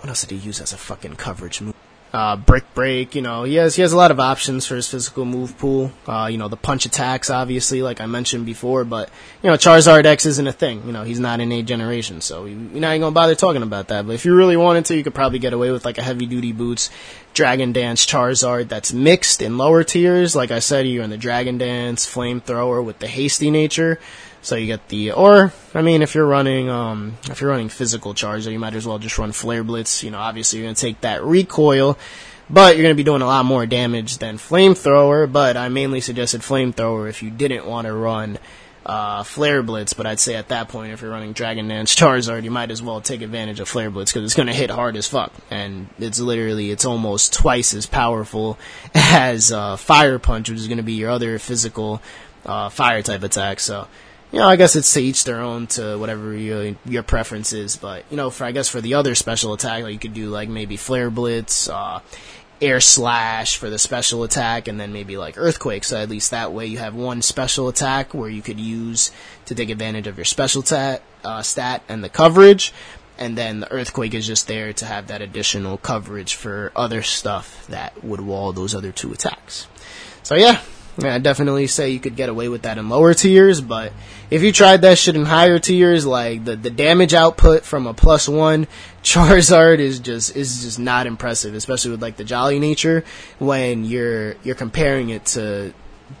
What 0.00 0.08
else 0.08 0.22
did 0.24 0.30
he 0.30 0.46
use 0.46 0.62
as 0.62 0.72
a 0.72 0.78
fucking 0.78 1.16
coverage 1.16 1.60
move? 1.60 1.74
Uh, 2.12 2.34
brick 2.36 2.64
break, 2.74 3.14
you 3.14 3.22
know, 3.22 3.44
he 3.44 3.54
has 3.54 3.76
he 3.76 3.82
has 3.82 3.92
a 3.92 3.96
lot 3.96 4.10
of 4.10 4.18
options 4.18 4.66
for 4.66 4.74
his 4.74 4.88
physical 4.88 5.24
move 5.24 5.56
pool. 5.58 5.92
Uh, 6.08 6.26
you 6.28 6.38
know, 6.38 6.48
the 6.48 6.56
punch 6.56 6.84
attacks, 6.84 7.30
obviously, 7.30 7.82
like 7.82 8.00
I 8.00 8.06
mentioned 8.06 8.46
before, 8.46 8.84
but 8.84 9.10
you 9.44 9.50
know, 9.50 9.56
Charizard 9.56 10.06
X 10.06 10.26
isn't 10.26 10.46
a 10.46 10.52
thing. 10.52 10.82
You 10.86 10.92
know, 10.92 11.04
he's 11.04 11.20
not 11.20 11.38
in 11.38 11.52
a 11.52 11.62
generation, 11.62 12.20
so 12.20 12.46
you're 12.46 12.56
not 12.56 12.92
even 12.92 13.02
gonna 13.02 13.12
bother 13.12 13.36
talking 13.36 13.62
about 13.62 13.88
that. 13.88 14.06
But 14.06 14.14
if 14.14 14.24
you 14.24 14.34
really 14.34 14.56
wanted 14.56 14.86
to, 14.86 14.96
you 14.96 15.04
could 15.04 15.14
probably 15.14 15.38
get 15.38 15.52
away 15.52 15.70
with 15.70 15.84
like 15.84 15.98
a 15.98 16.02
heavy 16.02 16.26
duty 16.26 16.50
boots, 16.50 16.90
Dragon 17.32 17.72
Dance 17.72 18.04
Charizard 18.04 18.68
that's 18.68 18.92
mixed 18.92 19.40
in 19.40 19.56
lower 19.56 19.84
tiers. 19.84 20.34
Like 20.34 20.50
I 20.50 20.58
said, 20.58 20.88
you're 20.88 21.04
in 21.04 21.10
the 21.10 21.18
Dragon 21.18 21.58
Dance 21.58 22.12
Flamethrower 22.12 22.82
with 22.84 22.98
the 22.98 23.06
hasty 23.06 23.52
nature. 23.52 24.00
So 24.42 24.56
you 24.56 24.66
get 24.66 24.88
the, 24.88 25.12
or 25.12 25.52
I 25.74 25.82
mean, 25.82 26.02
if 26.02 26.14
you're 26.14 26.26
running, 26.26 26.70
um, 26.70 27.18
if 27.24 27.40
you're 27.40 27.50
running 27.50 27.68
physical 27.68 28.14
charge, 28.14 28.46
you 28.46 28.58
might 28.58 28.74
as 28.74 28.86
well 28.86 28.98
just 28.98 29.18
run 29.18 29.32
flare 29.32 29.64
blitz. 29.64 30.02
You 30.02 30.10
know, 30.10 30.18
obviously 30.18 30.58
you're 30.58 30.66
gonna 30.66 30.76
take 30.76 31.02
that 31.02 31.22
recoil, 31.22 31.98
but 32.48 32.76
you're 32.76 32.82
gonna 32.82 32.94
be 32.94 33.04
doing 33.04 33.22
a 33.22 33.26
lot 33.26 33.44
more 33.44 33.66
damage 33.66 34.18
than 34.18 34.38
flamethrower. 34.38 35.30
But 35.30 35.56
I 35.56 35.68
mainly 35.68 36.00
suggested 36.00 36.40
flamethrower 36.40 37.08
if 37.08 37.22
you 37.22 37.30
didn't 37.30 37.66
want 37.66 37.86
to 37.86 37.92
run 37.92 38.38
uh, 38.84 39.22
Flare 39.22 39.62
Blitz, 39.62 39.92
but 39.92 40.06
I'd 40.06 40.18
say 40.18 40.36
at 40.36 40.48
that 40.48 40.68
point, 40.68 40.92
if 40.92 41.02
you're 41.02 41.10
running 41.10 41.32
Dragon 41.32 41.68
Dance 41.68 41.94
Charizard, 41.94 42.44
you 42.44 42.50
might 42.50 42.70
as 42.70 42.82
well 42.82 43.00
take 43.00 43.22
advantage 43.22 43.60
of 43.60 43.68
Flare 43.68 43.90
Blitz 43.90 44.12
because 44.12 44.24
it's 44.24 44.34
to 44.48 44.54
hit 44.54 44.70
hard 44.70 44.96
as 44.96 45.06
fuck. 45.06 45.32
And 45.50 45.88
it's 45.98 46.18
literally, 46.18 46.70
it's 46.70 46.84
almost 46.84 47.34
twice 47.34 47.74
as 47.74 47.86
powerful 47.86 48.58
as 48.94 49.52
uh, 49.52 49.76
Fire 49.76 50.18
Punch, 50.18 50.48
which 50.48 50.58
is 50.58 50.66
to 50.78 50.82
be 50.82 50.94
your 50.94 51.10
other 51.10 51.38
physical 51.38 52.00
uh, 52.46 52.70
fire 52.70 53.02
type 53.02 53.22
attack. 53.22 53.60
So, 53.60 53.86
you 54.32 54.38
know, 54.38 54.48
I 54.48 54.56
guess 54.56 54.76
it's 54.76 54.92
to 54.94 55.00
each 55.00 55.24
their 55.24 55.40
own 55.40 55.66
to 55.68 55.96
whatever 55.96 56.34
your 56.34 56.76
your 56.84 57.02
preference 57.02 57.52
is. 57.52 57.76
But 57.76 58.04
you 58.10 58.16
know, 58.16 58.30
for 58.30 58.44
I 58.44 58.52
guess 58.52 58.68
for 58.68 58.80
the 58.80 58.94
other 58.94 59.14
special 59.14 59.52
attack, 59.52 59.82
like 59.82 59.92
you 59.92 59.98
could 59.98 60.14
do 60.14 60.28
like 60.30 60.48
maybe 60.48 60.76
Flare 60.76 61.10
Blitz, 61.10 61.68
uh, 61.68 62.00
Air 62.60 62.80
Slash 62.80 63.56
for 63.56 63.70
the 63.70 63.78
special 63.78 64.22
attack, 64.22 64.68
and 64.68 64.78
then 64.78 64.92
maybe 64.92 65.16
like 65.16 65.34
Earthquake. 65.36 65.84
So 65.84 65.96
at 65.96 66.08
least 66.08 66.30
that 66.30 66.52
way 66.52 66.66
you 66.66 66.78
have 66.78 66.94
one 66.94 67.22
special 67.22 67.68
attack 67.68 68.14
where 68.14 68.30
you 68.30 68.42
could 68.42 68.60
use 68.60 69.10
to 69.46 69.54
take 69.54 69.70
advantage 69.70 70.06
of 70.06 70.16
your 70.16 70.24
special 70.24 70.62
tat, 70.62 71.02
uh, 71.24 71.42
stat 71.42 71.82
and 71.88 72.04
the 72.04 72.08
coverage. 72.08 72.72
And 73.18 73.36
then 73.36 73.60
the 73.60 73.70
Earthquake 73.70 74.14
is 74.14 74.26
just 74.26 74.48
there 74.48 74.72
to 74.72 74.86
have 74.86 75.08
that 75.08 75.20
additional 75.20 75.76
coverage 75.76 76.34
for 76.34 76.72
other 76.74 77.02
stuff 77.02 77.66
that 77.66 78.02
would 78.02 78.20
wall 78.20 78.52
those 78.52 78.74
other 78.74 78.92
two 78.92 79.12
attacks. 79.12 79.66
So 80.22 80.36
yeah, 80.36 80.62
I 81.04 81.18
definitely 81.18 81.66
say 81.66 81.90
you 81.90 82.00
could 82.00 82.16
get 82.16 82.28
away 82.28 82.48
with 82.48 82.62
that 82.62 82.78
in 82.78 82.88
lower 82.88 83.14
tiers, 83.14 83.60
but 83.60 83.92
if 84.30 84.42
you 84.42 84.52
tried 84.52 84.82
that 84.82 84.98
shit 84.98 85.16
in 85.16 85.24
higher 85.24 85.58
tiers, 85.58 86.06
like 86.06 86.44
the, 86.44 86.56
the 86.56 86.70
damage 86.70 87.14
output 87.14 87.64
from 87.64 87.86
a 87.86 87.94
plus 87.94 88.28
one 88.28 88.66
Charizard 89.02 89.78
is 89.78 89.98
just 89.98 90.36
is 90.36 90.62
just 90.62 90.78
not 90.78 91.06
impressive, 91.06 91.54
especially 91.54 91.92
with 91.92 92.02
like 92.02 92.16
the 92.16 92.24
jolly 92.24 92.58
nature 92.58 93.04
when 93.38 93.84
you're 93.84 94.34
you're 94.42 94.54
comparing 94.54 95.10
it 95.10 95.24
to 95.26 95.72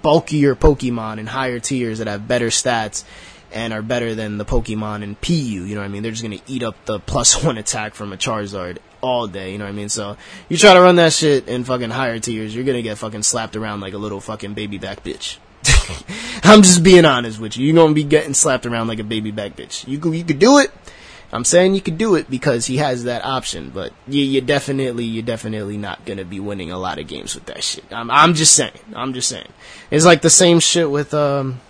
bulkier 0.02 0.54
Pokemon 0.54 1.18
in 1.18 1.26
higher 1.26 1.58
tiers 1.58 1.98
that 1.98 2.06
have 2.06 2.26
better 2.26 2.48
stats 2.48 3.04
and 3.52 3.72
are 3.72 3.82
better 3.82 4.14
than 4.14 4.38
the 4.38 4.44
Pokemon 4.44 5.02
in 5.02 5.14
PU. 5.16 5.34
You 5.34 5.74
know 5.74 5.80
what 5.80 5.86
I 5.86 5.88
mean? 5.88 6.02
They're 6.02 6.12
just 6.12 6.22
gonna 6.22 6.38
eat 6.46 6.62
up 6.62 6.84
the 6.86 6.98
plus 7.06 7.42
one 7.42 7.58
attack 7.58 7.94
from 7.94 8.12
a 8.12 8.16
Charizard 8.16 8.78
all 9.00 9.26
day. 9.26 9.52
You 9.52 9.58
know 9.58 9.64
what 9.64 9.70
I 9.70 9.74
mean? 9.74 9.88
So 9.88 10.16
you 10.48 10.56
try 10.56 10.74
to 10.74 10.80
run 10.80 10.96
that 10.96 11.12
shit 11.12 11.48
in 11.48 11.64
fucking 11.64 11.90
higher 11.90 12.18
tiers, 12.18 12.54
you're 12.54 12.64
gonna 12.64 12.82
get 12.82 12.98
fucking 12.98 13.22
slapped 13.22 13.56
around 13.56 13.80
like 13.80 13.94
a 13.94 13.98
little 13.98 14.20
fucking 14.20 14.54
baby 14.54 14.78
back 14.78 15.02
bitch. 15.02 15.38
I'm 16.42 16.62
just 16.62 16.82
being 16.82 17.04
honest 17.04 17.38
with 17.38 17.56
you. 17.56 17.66
You're 17.66 17.82
gonna 17.82 17.94
be 17.94 18.04
getting 18.04 18.34
slapped 18.34 18.66
around 18.66 18.88
like 18.88 18.98
a 18.98 19.04
baby 19.04 19.30
back 19.30 19.56
bitch. 19.56 19.86
You 19.86 19.98
could, 19.98 20.14
you 20.14 20.24
could 20.24 20.38
do 20.38 20.58
it. 20.58 20.70
I'm 21.32 21.44
saying 21.44 21.76
you 21.76 21.80
could 21.80 21.96
do 21.96 22.16
it 22.16 22.28
because 22.28 22.66
he 22.66 22.78
has 22.78 23.04
that 23.04 23.24
option, 23.24 23.70
but 23.70 23.92
you, 24.08 24.24
you're 24.24 24.42
definitely, 24.42 25.04
you're 25.04 25.22
definitely 25.22 25.76
not 25.76 26.04
gonna 26.04 26.24
be 26.24 26.40
winning 26.40 26.72
a 26.72 26.78
lot 26.78 26.98
of 26.98 27.06
games 27.06 27.34
with 27.34 27.46
that 27.46 27.62
shit. 27.62 27.84
I'm, 27.92 28.10
I'm 28.10 28.34
just 28.34 28.54
saying. 28.54 28.72
I'm 28.94 29.12
just 29.14 29.28
saying. 29.28 29.48
It's 29.90 30.04
like 30.04 30.22
the 30.22 30.30
same 30.30 30.58
shit 30.58 30.90
with, 30.90 31.14
um, 31.14 31.60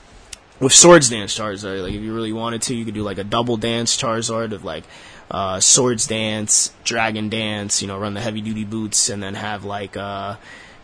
with 0.60 0.72
Swords 0.72 1.10
Dance 1.10 1.36
Charizard. 1.36 1.82
Like, 1.82 1.92
if 1.92 2.00
you 2.00 2.14
really 2.14 2.32
wanted 2.32 2.62
to, 2.62 2.74
you 2.74 2.84
could 2.84 2.94
do 2.94 3.02
like 3.02 3.18
a 3.18 3.24
double 3.24 3.56
dance 3.56 3.96
Charizard 3.96 4.52
of 4.52 4.64
like, 4.64 4.84
uh, 5.30 5.60
Swords 5.60 6.06
Dance, 6.06 6.72
Dragon 6.84 7.28
Dance, 7.28 7.82
you 7.82 7.88
know, 7.88 7.98
run 7.98 8.14
the 8.14 8.20
heavy 8.20 8.40
duty 8.40 8.64
boots, 8.64 9.08
and 9.08 9.22
then 9.22 9.34
have 9.34 9.64
like, 9.64 9.96
uh, 9.96 10.36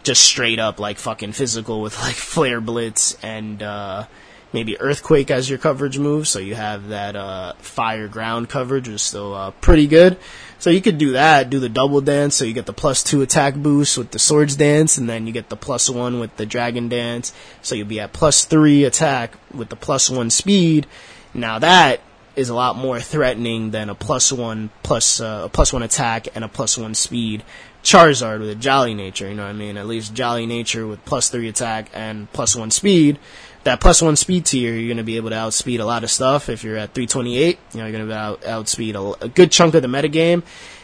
just 0.02 0.22
straight 0.22 0.58
up 0.58 0.78
like 0.78 0.98
fucking 0.98 1.32
physical 1.32 1.82
with 1.82 1.98
like 2.00 2.14
Flare 2.14 2.60
Blitz 2.60 3.16
and, 3.22 3.62
uh, 3.62 4.06
maybe 4.52 4.80
Earthquake 4.80 5.30
as 5.30 5.50
your 5.50 5.58
coverage 5.58 5.98
move, 5.98 6.28
so 6.28 6.38
you 6.38 6.54
have 6.54 6.88
that, 6.88 7.16
uh, 7.16 7.54
fire 7.58 8.06
ground 8.06 8.48
coverage, 8.48 8.86
which 8.86 8.94
is 8.94 9.02
still, 9.02 9.34
uh, 9.34 9.50
pretty 9.50 9.88
good. 9.88 10.16
So 10.58 10.70
you 10.70 10.80
could 10.80 10.96
do 10.96 11.12
that, 11.12 11.50
do 11.50 11.58
the 11.58 11.68
double 11.68 12.00
dance, 12.00 12.36
so 12.36 12.44
you 12.44 12.54
get 12.54 12.66
the 12.66 12.72
plus 12.72 13.02
two 13.02 13.22
attack 13.22 13.54
boost 13.54 13.98
with 13.98 14.12
the 14.12 14.18
swords 14.18 14.56
dance, 14.56 14.96
and 14.96 15.08
then 15.08 15.26
you 15.26 15.32
get 15.32 15.48
the 15.48 15.56
plus 15.56 15.90
one 15.90 16.20
with 16.20 16.36
the 16.36 16.46
dragon 16.46 16.88
dance, 16.88 17.32
so 17.60 17.74
you'll 17.74 17.86
be 17.88 18.00
at 18.00 18.12
plus 18.12 18.44
three 18.44 18.84
attack 18.84 19.34
with 19.52 19.68
the 19.68 19.76
plus 19.76 20.08
one 20.08 20.30
speed. 20.30 20.86
Now 21.34 21.58
that 21.58 22.00
is 22.36 22.50
a 22.50 22.54
lot 22.54 22.76
more 22.76 23.00
threatening 23.00 23.70
than 23.70 23.88
a 23.88 23.94
plus 23.94 24.30
one 24.30 24.70
plus 24.82 25.20
uh, 25.20 25.42
a 25.44 25.48
plus 25.48 25.72
one 25.72 25.82
attack 25.82 26.28
and 26.34 26.44
a 26.44 26.48
plus 26.48 26.76
one 26.78 26.94
speed 26.94 27.42
Charizard 27.86 28.40
with 28.40 28.50
a 28.50 28.54
Jolly 28.56 28.94
Nature. 28.94 29.28
You 29.28 29.34
know 29.34 29.44
what 29.44 29.50
I 29.50 29.52
mean? 29.52 29.76
At 29.76 29.86
least 29.86 30.12
Jolly 30.12 30.44
Nature 30.44 30.86
with 30.86 31.04
plus 31.04 31.30
three 31.30 31.48
attack 31.48 31.88
and 31.94 32.30
plus 32.32 32.56
one 32.56 32.72
speed. 32.72 33.18
That 33.62 33.80
plus 33.80 34.02
one 34.02 34.16
speed 34.16 34.44
tier, 34.44 34.74
you're 34.74 34.88
going 34.88 34.96
to 34.96 35.04
be 35.04 35.16
able 35.16 35.30
to 35.30 35.36
outspeed 35.36 35.80
a 35.80 35.84
lot 35.84 36.02
of 36.02 36.10
stuff. 36.10 36.48
If 36.48 36.64
you're 36.64 36.76
at 36.76 36.94
328, 36.94 37.58
you 37.72 37.78
know, 37.78 37.86
you're 37.86 37.96
going 37.96 38.08
to 38.08 38.14
out, 38.14 38.44
outspeed 38.44 38.96
a, 38.96 39.28
good 39.28 39.50
chunk 39.50 39.74
of 39.74 39.82
the 39.82 39.88
metagame. 39.88 40.42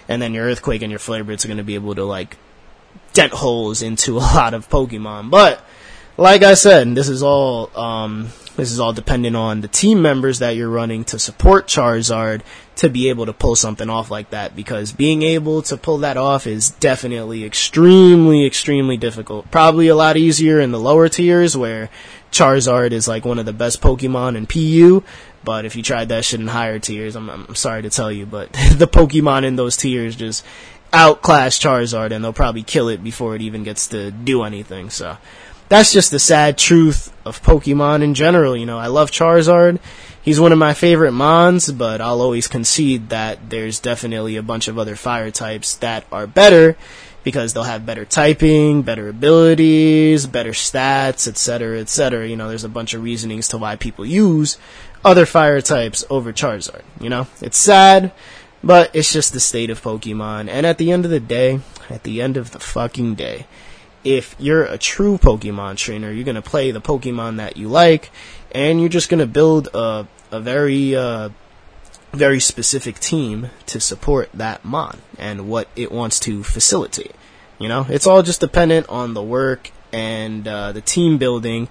And 0.09 0.21
then 0.21 0.35
your 0.35 0.47
Earthquake 0.47 0.83
and 0.83 0.91
your 0.91 0.99
Flare 0.99 1.23
Blitz 1.23 1.45
are 1.45 1.49
going 1.49 1.59
to 1.59 1.65
be 1.65 1.77
able 1.77 1.95
to, 1.95 2.05
like, 2.05 2.37
dent 3.13 3.33
holes 3.33 3.83
into 3.83 4.17
a 4.19 4.19
lot 4.19 4.55
of 4.55 4.69
Pokemon. 4.69 5.31
But, 5.31 5.65
like 6.17 6.43
I 6.43 6.55
said, 6.55 6.95
this 6.95 7.09
is 7.09 7.23
all, 7.23 7.71
um, 7.79 8.31
this 8.57 8.71
is 8.71 8.81
all 8.81 8.93
dependent 8.93 9.37
on 9.37 9.61
the 9.61 9.69
team 9.69 10.03
members 10.03 10.39
that 10.41 10.57
you're 10.57 10.69
running 10.69 11.05
to 11.05 11.19
support 11.19 11.67
Charizard 11.67 12.43
to 12.77 12.89
be 12.89 13.09
able 13.09 13.27
to 13.27 13.33
pull 13.33 13.55
something 13.57 13.89
off 13.89 14.11
like 14.11 14.31
that 14.31 14.57
because 14.57 14.93
being 14.93 15.23
able 15.23 15.63
to 15.63 15.77
pull 15.77 15.99
that 15.99 16.17
off 16.17 16.47
is 16.47 16.71
definitely 16.71 17.45
extremely, 17.45 18.47
extremely 18.47 18.97
difficult. 18.97 19.51
Probably 19.51 19.89
a 19.89 19.95
lot 19.95 20.17
easier 20.17 20.61
in 20.61 20.71
the 20.71 20.81
lower 20.81 21.09
tiers 21.09 21.57
where 21.57 21.91
Charizard 22.31 22.93
is 22.93 23.09
like 23.09 23.25
one 23.25 23.39
of 23.39 23.47
the 23.47 23.53
best 23.53 23.81
Pokemon 23.81 24.37
in 24.37 24.47
PU, 24.47 25.05
but 25.45 25.65
if 25.65 25.77
you 25.77 25.83
tried 25.83 26.09
that 26.09 26.25
shit 26.25 26.41
in 26.41 26.47
higher 26.47 26.79
tiers, 26.79 27.17
I'm, 27.17 27.29
I'm 27.29 27.55
sorry 27.55 27.83
to 27.83 27.91
tell 27.91 28.11
you, 28.11 28.27
but 28.27 28.53
the 28.75 28.89
Pokemon 28.89 29.45
in 29.45 29.57
those 29.57 29.77
tiers 29.77 30.17
just 30.17 30.45
outclass 30.93 31.59
Charizard 31.59 32.13
and 32.13 32.23
they'll 32.25 32.33
probably 32.33 32.63
kill 32.63 32.89
it 32.89 33.03
before 33.03 33.35
it 33.35 33.43
even 33.43 33.65
gets 33.65 33.89
to 33.89 34.11
do 34.11 34.43
anything, 34.43 34.91
so 34.91 35.17
that's 35.73 35.91
just 35.91 36.11
the 36.11 36.19
sad 36.19 36.59
truth 36.59 37.11
of 37.25 37.43
Pokemon 37.43 38.03
in 38.03 38.13
general. 38.13 38.55
You 38.55 38.67
know, 38.67 38.79
I 38.79 38.89
love 38.89 39.11
Charizard. 39.11 39.81
He's 40.21 40.39
one 40.39 40.53
of 40.53 40.59
my 40.59 40.75
favorite 40.75 41.13
Mons, 41.13 41.73
but 41.73 42.03
I'll 42.03 42.21
always 42.21 42.47
concede 42.47 43.09
that 43.09 43.49
there's 43.49 43.81
definitely 43.81 44.37
a 44.37 44.43
bunch 44.43 44.69
of 44.69 44.79
other 44.79 44.97
fire 44.97 45.31
types 45.31 45.77
that 45.77 46.05
are 46.13 46.27
better 46.27 46.77
because 47.25 47.55
they'll 47.55 47.63
have 47.63 47.87
better 47.87 48.05
typing, 48.05 48.83
better 48.83 49.09
abilities, 49.09 50.27
better 50.27 50.51
stats, 50.51 51.27
etc., 51.27 51.81
etc. 51.81 52.29
You 52.29 52.37
know, 52.37 52.51
there's 52.51 52.65
a 52.65 52.69
bunch 52.69 52.93
of 52.93 53.03
reasonings 53.03 53.49
to 53.49 53.57
why 53.57 53.77
people 53.77 54.05
use 54.05 54.59
other 55.03 55.25
fire 55.25 55.63
types 55.63 56.05
over 56.11 56.35
Charizard. 56.35 56.83
You 57.01 57.09
know, 57.09 57.29
it's 57.41 57.57
sad, 57.57 58.13
but 58.63 58.95
it's 58.95 59.11
just 59.11 59.33
the 59.33 59.41
state 59.41 59.71
of 59.71 59.81
Pokemon. 59.81 60.51
And 60.51 60.67
at 60.67 60.77
the 60.77 60.93
end 60.93 61.07
of 61.07 61.11
the 61.11 61.19
day, 61.19 61.61
at 61.89 62.03
the 62.03 62.21
end 62.21 62.37
of 62.37 62.51
the 62.51 62.61
fucking 62.61 63.15
day, 63.15 63.47
if 64.05 64.35
you're 64.39 64.65
a 64.65 64.79
true 64.79 65.19
Pokemon 65.19 65.77
trainer, 65.77 66.11
you're 66.11 66.25
gonna 66.25 66.43
play 66.43 66.71
the 66.71 66.81
Pokemon 66.81 67.37
that 67.37 67.57
you 67.57 67.69
like, 67.69 68.11
and 68.53 68.81
you're 68.81 68.89
just 68.89 69.09
gonna 69.09 69.27
build 69.27 69.69
a 69.75 70.07
a 70.31 70.41
very 70.41 70.97
uh, 70.97 71.31
very 72.13 72.41
specific 72.41 72.99
team 72.99 73.51
to 73.67 73.81
support 73.81 74.31
that 74.35 74.65
mon 74.65 74.99
and 75.19 75.49
what 75.49 75.69
it 75.77 75.93
wants 75.93 76.19
to 76.21 76.43
facilitate. 76.43 77.13
You 77.59 77.69
know, 77.69 77.87
it's 77.89 78.07
all 78.07 78.23
just 78.23 78.41
dependent 78.41 78.89
on 78.89 79.15
the 79.15 79.23
work 79.23 79.71
and 79.93 80.47
uh, 80.49 80.73
the 80.73 80.81
team 80.81 81.19
building 81.19 81.69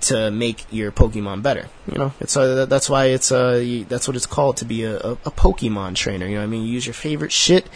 to 0.00 0.30
make 0.30 0.64
your 0.70 0.92
Pokemon 0.92 1.42
better. 1.42 1.66
You 1.90 1.98
know, 1.98 2.12
it's 2.20 2.36
uh, 2.36 2.66
that's 2.66 2.88
why 2.88 3.06
it's 3.06 3.32
uh 3.32 3.84
that's 3.88 4.06
what 4.06 4.16
it's 4.16 4.26
called 4.26 4.58
to 4.58 4.64
be 4.64 4.84
a, 4.84 4.96
a, 4.96 5.12
a 5.12 5.30
Pokemon 5.30 5.96
trainer. 5.96 6.26
You 6.26 6.36
know, 6.36 6.44
I 6.44 6.46
mean, 6.46 6.62
you 6.62 6.72
use 6.72 6.86
your 6.86 6.94
favorite 6.94 7.32
shit 7.32 7.68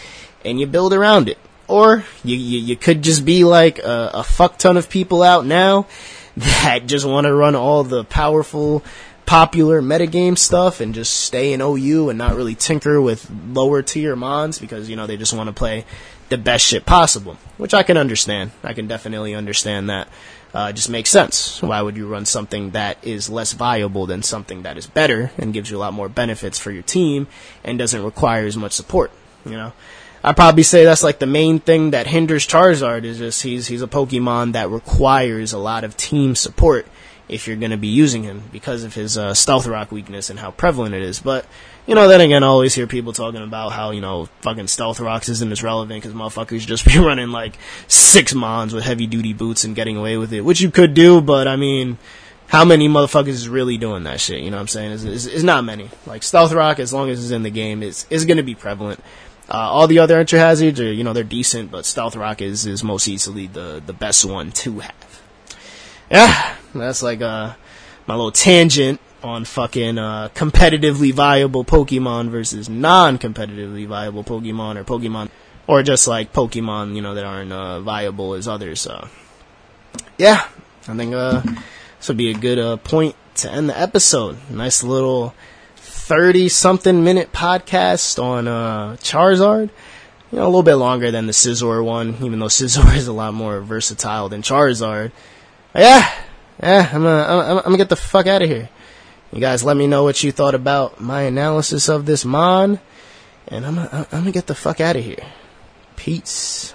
and 0.45 0.61
you 0.61 0.66
build 0.66 0.92
around 0.92 1.29
it. 1.29 1.38
Or 1.72 2.04
you, 2.22 2.37
you, 2.37 2.58
you 2.58 2.76
could 2.76 3.00
just 3.00 3.24
be 3.24 3.44
like 3.44 3.78
a, 3.78 4.11
a 4.12 4.22
fuck 4.22 4.58
ton 4.58 4.76
of 4.76 4.90
people 4.90 5.22
out 5.22 5.46
now 5.46 5.87
that 6.37 6.87
just 6.87 7.06
want 7.06 7.24
to 7.24 7.32
run 7.32 7.54
all 7.54 7.82
the 7.82 8.04
powerful, 8.04 8.85
popular 9.24 9.80
metagame 9.80 10.37
stuff 10.37 10.82
and 10.82 10.94
just 10.94 11.14
stay 11.14 11.54
in 11.54 11.62
OU 11.62 12.11
and 12.11 12.18
not 12.18 12.37
really 12.37 12.54
tinker 12.54 13.00
with 13.00 13.30
lower 13.48 13.80
tier 13.80 14.14
mons 14.14 14.58
because, 14.58 14.90
you 14.90 14.96
know, 14.96 15.06
they 15.06 15.16
just 15.16 15.32
want 15.32 15.48
to 15.48 15.54
play 15.54 15.87
the 16.28 16.37
best 16.37 16.66
shit 16.66 16.85
possible. 16.85 17.38
Which 17.56 17.72
I 17.72 17.82
can 17.85 17.96
understand. 17.96 18.50
I 18.62 18.74
can 18.74 18.87
definitely 18.87 19.35
understand 19.35 19.88
that. 19.88 20.08
Uh, 20.52 20.72
just 20.72 20.90
makes 20.90 21.08
sense. 21.08 21.62
Why 21.62 21.80
would 21.80 21.96
you 21.96 22.06
run 22.06 22.26
something 22.26 22.72
that 22.72 22.98
is 23.02 23.30
less 23.30 23.54
viable 23.54 24.04
than 24.04 24.22
something 24.22 24.64
that 24.64 24.76
is 24.76 24.87
better 24.87 25.32
and 25.38 25.54
gives 25.54 25.70
you 25.70 25.78
a 25.78 25.80
lot 25.80 25.94
more 25.94 26.11
benefits 26.11 26.58
for 26.58 26.70
your 26.70 26.82
team 26.82 27.28
and 27.64 27.78
doesn't 27.78 28.04
require 28.04 28.44
as 28.44 28.58
much 28.58 28.72
support? 28.72 29.11
You 29.46 29.52
know? 29.52 29.72
I'd 30.24 30.37
probably 30.37 30.62
say 30.62 30.85
that's 30.85 31.02
like 31.02 31.18
the 31.18 31.26
main 31.26 31.58
thing 31.58 31.90
that 31.90 32.06
hinders 32.06 32.46
Charizard 32.46 33.04
is 33.04 33.18
just 33.18 33.42
he's 33.42 33.66
he's 33.66 33.82
a 33.82 33.88
Pokemon 33.88 34.52
that 34.52 34.70
requires 34.70 35.52
a 35.52 35.58
lot 35.58 35.82
of 35.82 35.96
team 35.96 36.37
support 36.37 36.87
if 37.28 37.46
you're 37.46 37.56
going 37.56 37.70
to 37.70 37.76
be 37.76 37.88
using 37.88 38.22
him 38.22 38.42
because 38.52 38.85
of 38.85 38.94
his 38.94 39.16
uh, 39.18 39.35
Stealth 39.35 39.66
Rock 39.66 39.90
weakness 39.90 40.30
and 40.30 40.38
how 40.38 40.50
prevalent 40.50 40.94
it 40.94 41.02
is. 41.02 41.20
But 41.20 41.46
you 41.87 41.96
know, 41.96 42.06
then 42.06 42.20
again, 42.20 42.44
I 42.44 42.46
always 42.46 42.74
hear 42.74 42.87
people 42.87 43.12
talking 43.12 43.42
about 43.42 43.72
how 43.72 43.90
you 43.90 44.00
know 44.00 44.26
fucking 44.42 44.68
Stealth 44.68 45.00
Rocks 45.00 45.28
isn't 45.28 45.50
as 45.50 45.62
relevant 45.62 46.02
because 46.02 46.16
motherfuckers 46.16 46.66
just 46.66 46.87
be 46.87 46.98
running 46.98 47.31
like 47.31 47.58
six 47.88 48.33
Mons 48.33 48.73
with 48.73 48.85
heavy 48.85 49.06
duty 49.06 49.33
boots 49.33 49.64
and 49.64 49.75
getting 49.75 49.96
away 49.96 50.16
with 50.18 50.33
it, 50.33 50.42
which 50.42 50.60
you 50.60 50.70
could 50.70 50.94
do, 50.94 51.20
but 51.20 51.48
I 51.48 51.56
mean. 51.56 51.98
How 52.48 52.66
many 52.66 52.87
motherfuckers 52.87 53.29
is 53.29 53.48
really 53.48 53.79
doing 53.79 54.02
that 54.02 54.20
shit? 54.20 54.42
You 54.42 54.50
know 54.50 54.58
what 54.58 54.62
I'm 54.62 54.68
saying? 54.68 54.92
It's, 54.92 55.04
it's, 55.04 55.25
it's 55.25 55.42
not 55.42 55.64
many. 55.64 55.88
Like 56.04 56.23
Stealth 56.23 56.52
Rock, 56.52 56.81
as 56.81 56.92
long 56.92 57.08
as 57.08 57.25
it's 57.25 57.31
in 57.31 57.44
the 57.44 57.50
game, 57.50 57.83
is 57.83 58.04
is 58.10 58.27
going 58.27 58.37
to 58.37 58.42
be 58.42 58.54
prevalent. 58.54 59.02
Uh, 59.49 59.59
all 59.59 59.87
the 59.87 59.99
other 59.99 60.19
entry 60.19 60.38
hazards 60.38 60.81
are, 60.81 60.93
you 60.93 61.05
know, 61.05 61.13
they're 61.13 61.25
decent, 61.25 61.71
but 61.71 61.85
Stealth 61.85 62.17
Rock 62.17 62.40
is, 62.40 62.65
is 62.67 62.83
most 62.83 63.09
easily 63.09 63.47
the, 63.47 63.83
the 63.85 63.93
best 63.93 64.25
one 64.25 64.53
to 64.53 64.81
have. 64.81 65.23
Yeah, 66.11 66.57
that's 66.75 67.03
like, 67.03 67.21
uh, 67.21 67.55
my 68.07 68.15
little 68.15 68.33
tangent 68.33 69.01
on 69.23 69.45
fucking 69.45 69.99
uh, 69.99 70.29
competitively 70.35 71.13
viable 71.13 71.65
Pokemon 71.65 72.31
versus 72.31 72.69
non-competitively 72.69 73.87
viable 73.87 74.25
Pokemon 74.25 74.77
or 74.77 74.85
Pokemon 74.85 75.31
or 75.67 75.83
just 75.83 76.09
like 76.09 76.33
Pokemon, 76.33 76.97
you 76.97 77.03
know, 77.03 77.15
that 77.15 77.25
aren't 77.25 77.53
uh, 77.53 77.81
viable 77.81 78.35
as 78.35 78.49
others. 78.49 78.87
Yeah, 80.19 80.47
I 80.88 80.97
think 80.97 81.15
uh, 81.15 81.40
this 81.99 82.09
would 82.09 82.17
be 82.17 82.31
a 82.31 82.35
good 82.35 82.59
uh, 82.59 82.77
point 82.79 83.15
to 83.37 83.51
end 83.51 83.69
the 83.69 83.79
episode. 83.79 84.38
Nice 84.51 84.83
little 84.83 85.35
thirty-something 86.03 87.05
minute 87.05 87.33
podcast 87.33 88.23
on 88.23 88.48
uh, 88.48 88.96
Charizard. 89.00 89.71
You 90.31 90.38
know, 90.38 90.44
a 90.44 90.46
little 90.46 90.63
bit 90.63 90.75
longer 90.75 91.11
than 91.11 91.27
the 91.27 91.33
Scizor 91.33 91.85
one, 91.85 92.17
even 92.23 92.38
though 92.38 92.46
Scizor 92.46 92.96
is 92.96 93.07
a 93.07 93.13
lot 93.13 93.35
more 93.35 93.61
versatile 93.61 94.29
than 94.29 94.42
Charizard. 94.42 95.13
But 95.73 95.83
yeah, 95.83 96.13
yeah, 96.63 96.90
I'm 96.92 97.03
gonna, 97.03 97.23
I'm, 97.23 97.57
I'm 97.59 97.65
gonna 97.65 97.77
get 97.77 97.88
the 97.88 97.96
fuck 97.96 98.27
out 98.27 98.42
of 98.42 98.48
here. 98.48 98.69
You 99.33 99.40
guys 99.40 99.63
let 99.65 99.77
me 99.77 99.87
know 99.87 100.03
what 100.03 100.23
you 100.23 100.33
thought 100.33 100.55
about 100.55 101.00
my 101.00 101.23
analysis 101.23 101.88
of 101.88 102.05
this 102.05 102.25
Mon, 102.25 102.81
and 103.48 103.65
I'm 103.65 103.77
gonna, 103.77 104.07
I'm 104.11 104.21
gonna 104.21 104.33
get 104.33 104.48
the 104.48 104.55
fuck 104.55 104.81
out 104.81 104.96
of 104.96 105.05
here. 105.05 105.25
Peace. 105.96 106.75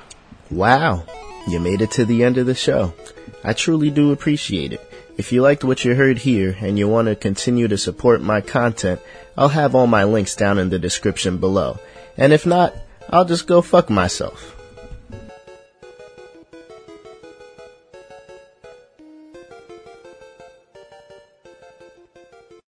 Wow, 0.50 1.04
you 1.48 1.60
made 1.60 1.82
it 1.82 1.92
to 1.92 2.06
the 2.06 2.24
end 2.24 2.38
of 2.38 2.46
the 2.46 2.56
show. 2.56 2.94
I 3.44 3.54
truly 3.54 3.90
do 3.90 4.12
appreciate 4.12 4.72
it. 4.72 4.87
If 5.18 5.32
you 5.32 5.42
liked 5.42 5.64
what 5.64 5.84
you 5.84 5.96
heard 5.96 6.20
here 6.20 6.56
and 6.62 6.78
you 6.78 6.88
want 6.88 7.08
to 7.08 7.16
continue 7.16 7.68
to 7.68 7.78
support 7.78 8.22
my 8.22 8.40
content, 8.40 9.02
I'll 9.36 9.50
have 9.50 9.74
all 9.74 9.88
my 9.88 10.04
links 10.04 10.36
down 10.36 10.60
in 10.60 10.70
the 10.70 10.78
description 10.78 11.38
below. 11.40 11.80
And 12.18 12.32
if 12.32 12.46
not, 12.46 12.76
I'll 13.10 13.26
just 13.26 13.48
go 13.48 13.64
fuck 13.64 13.90
myself. 13.90 14.57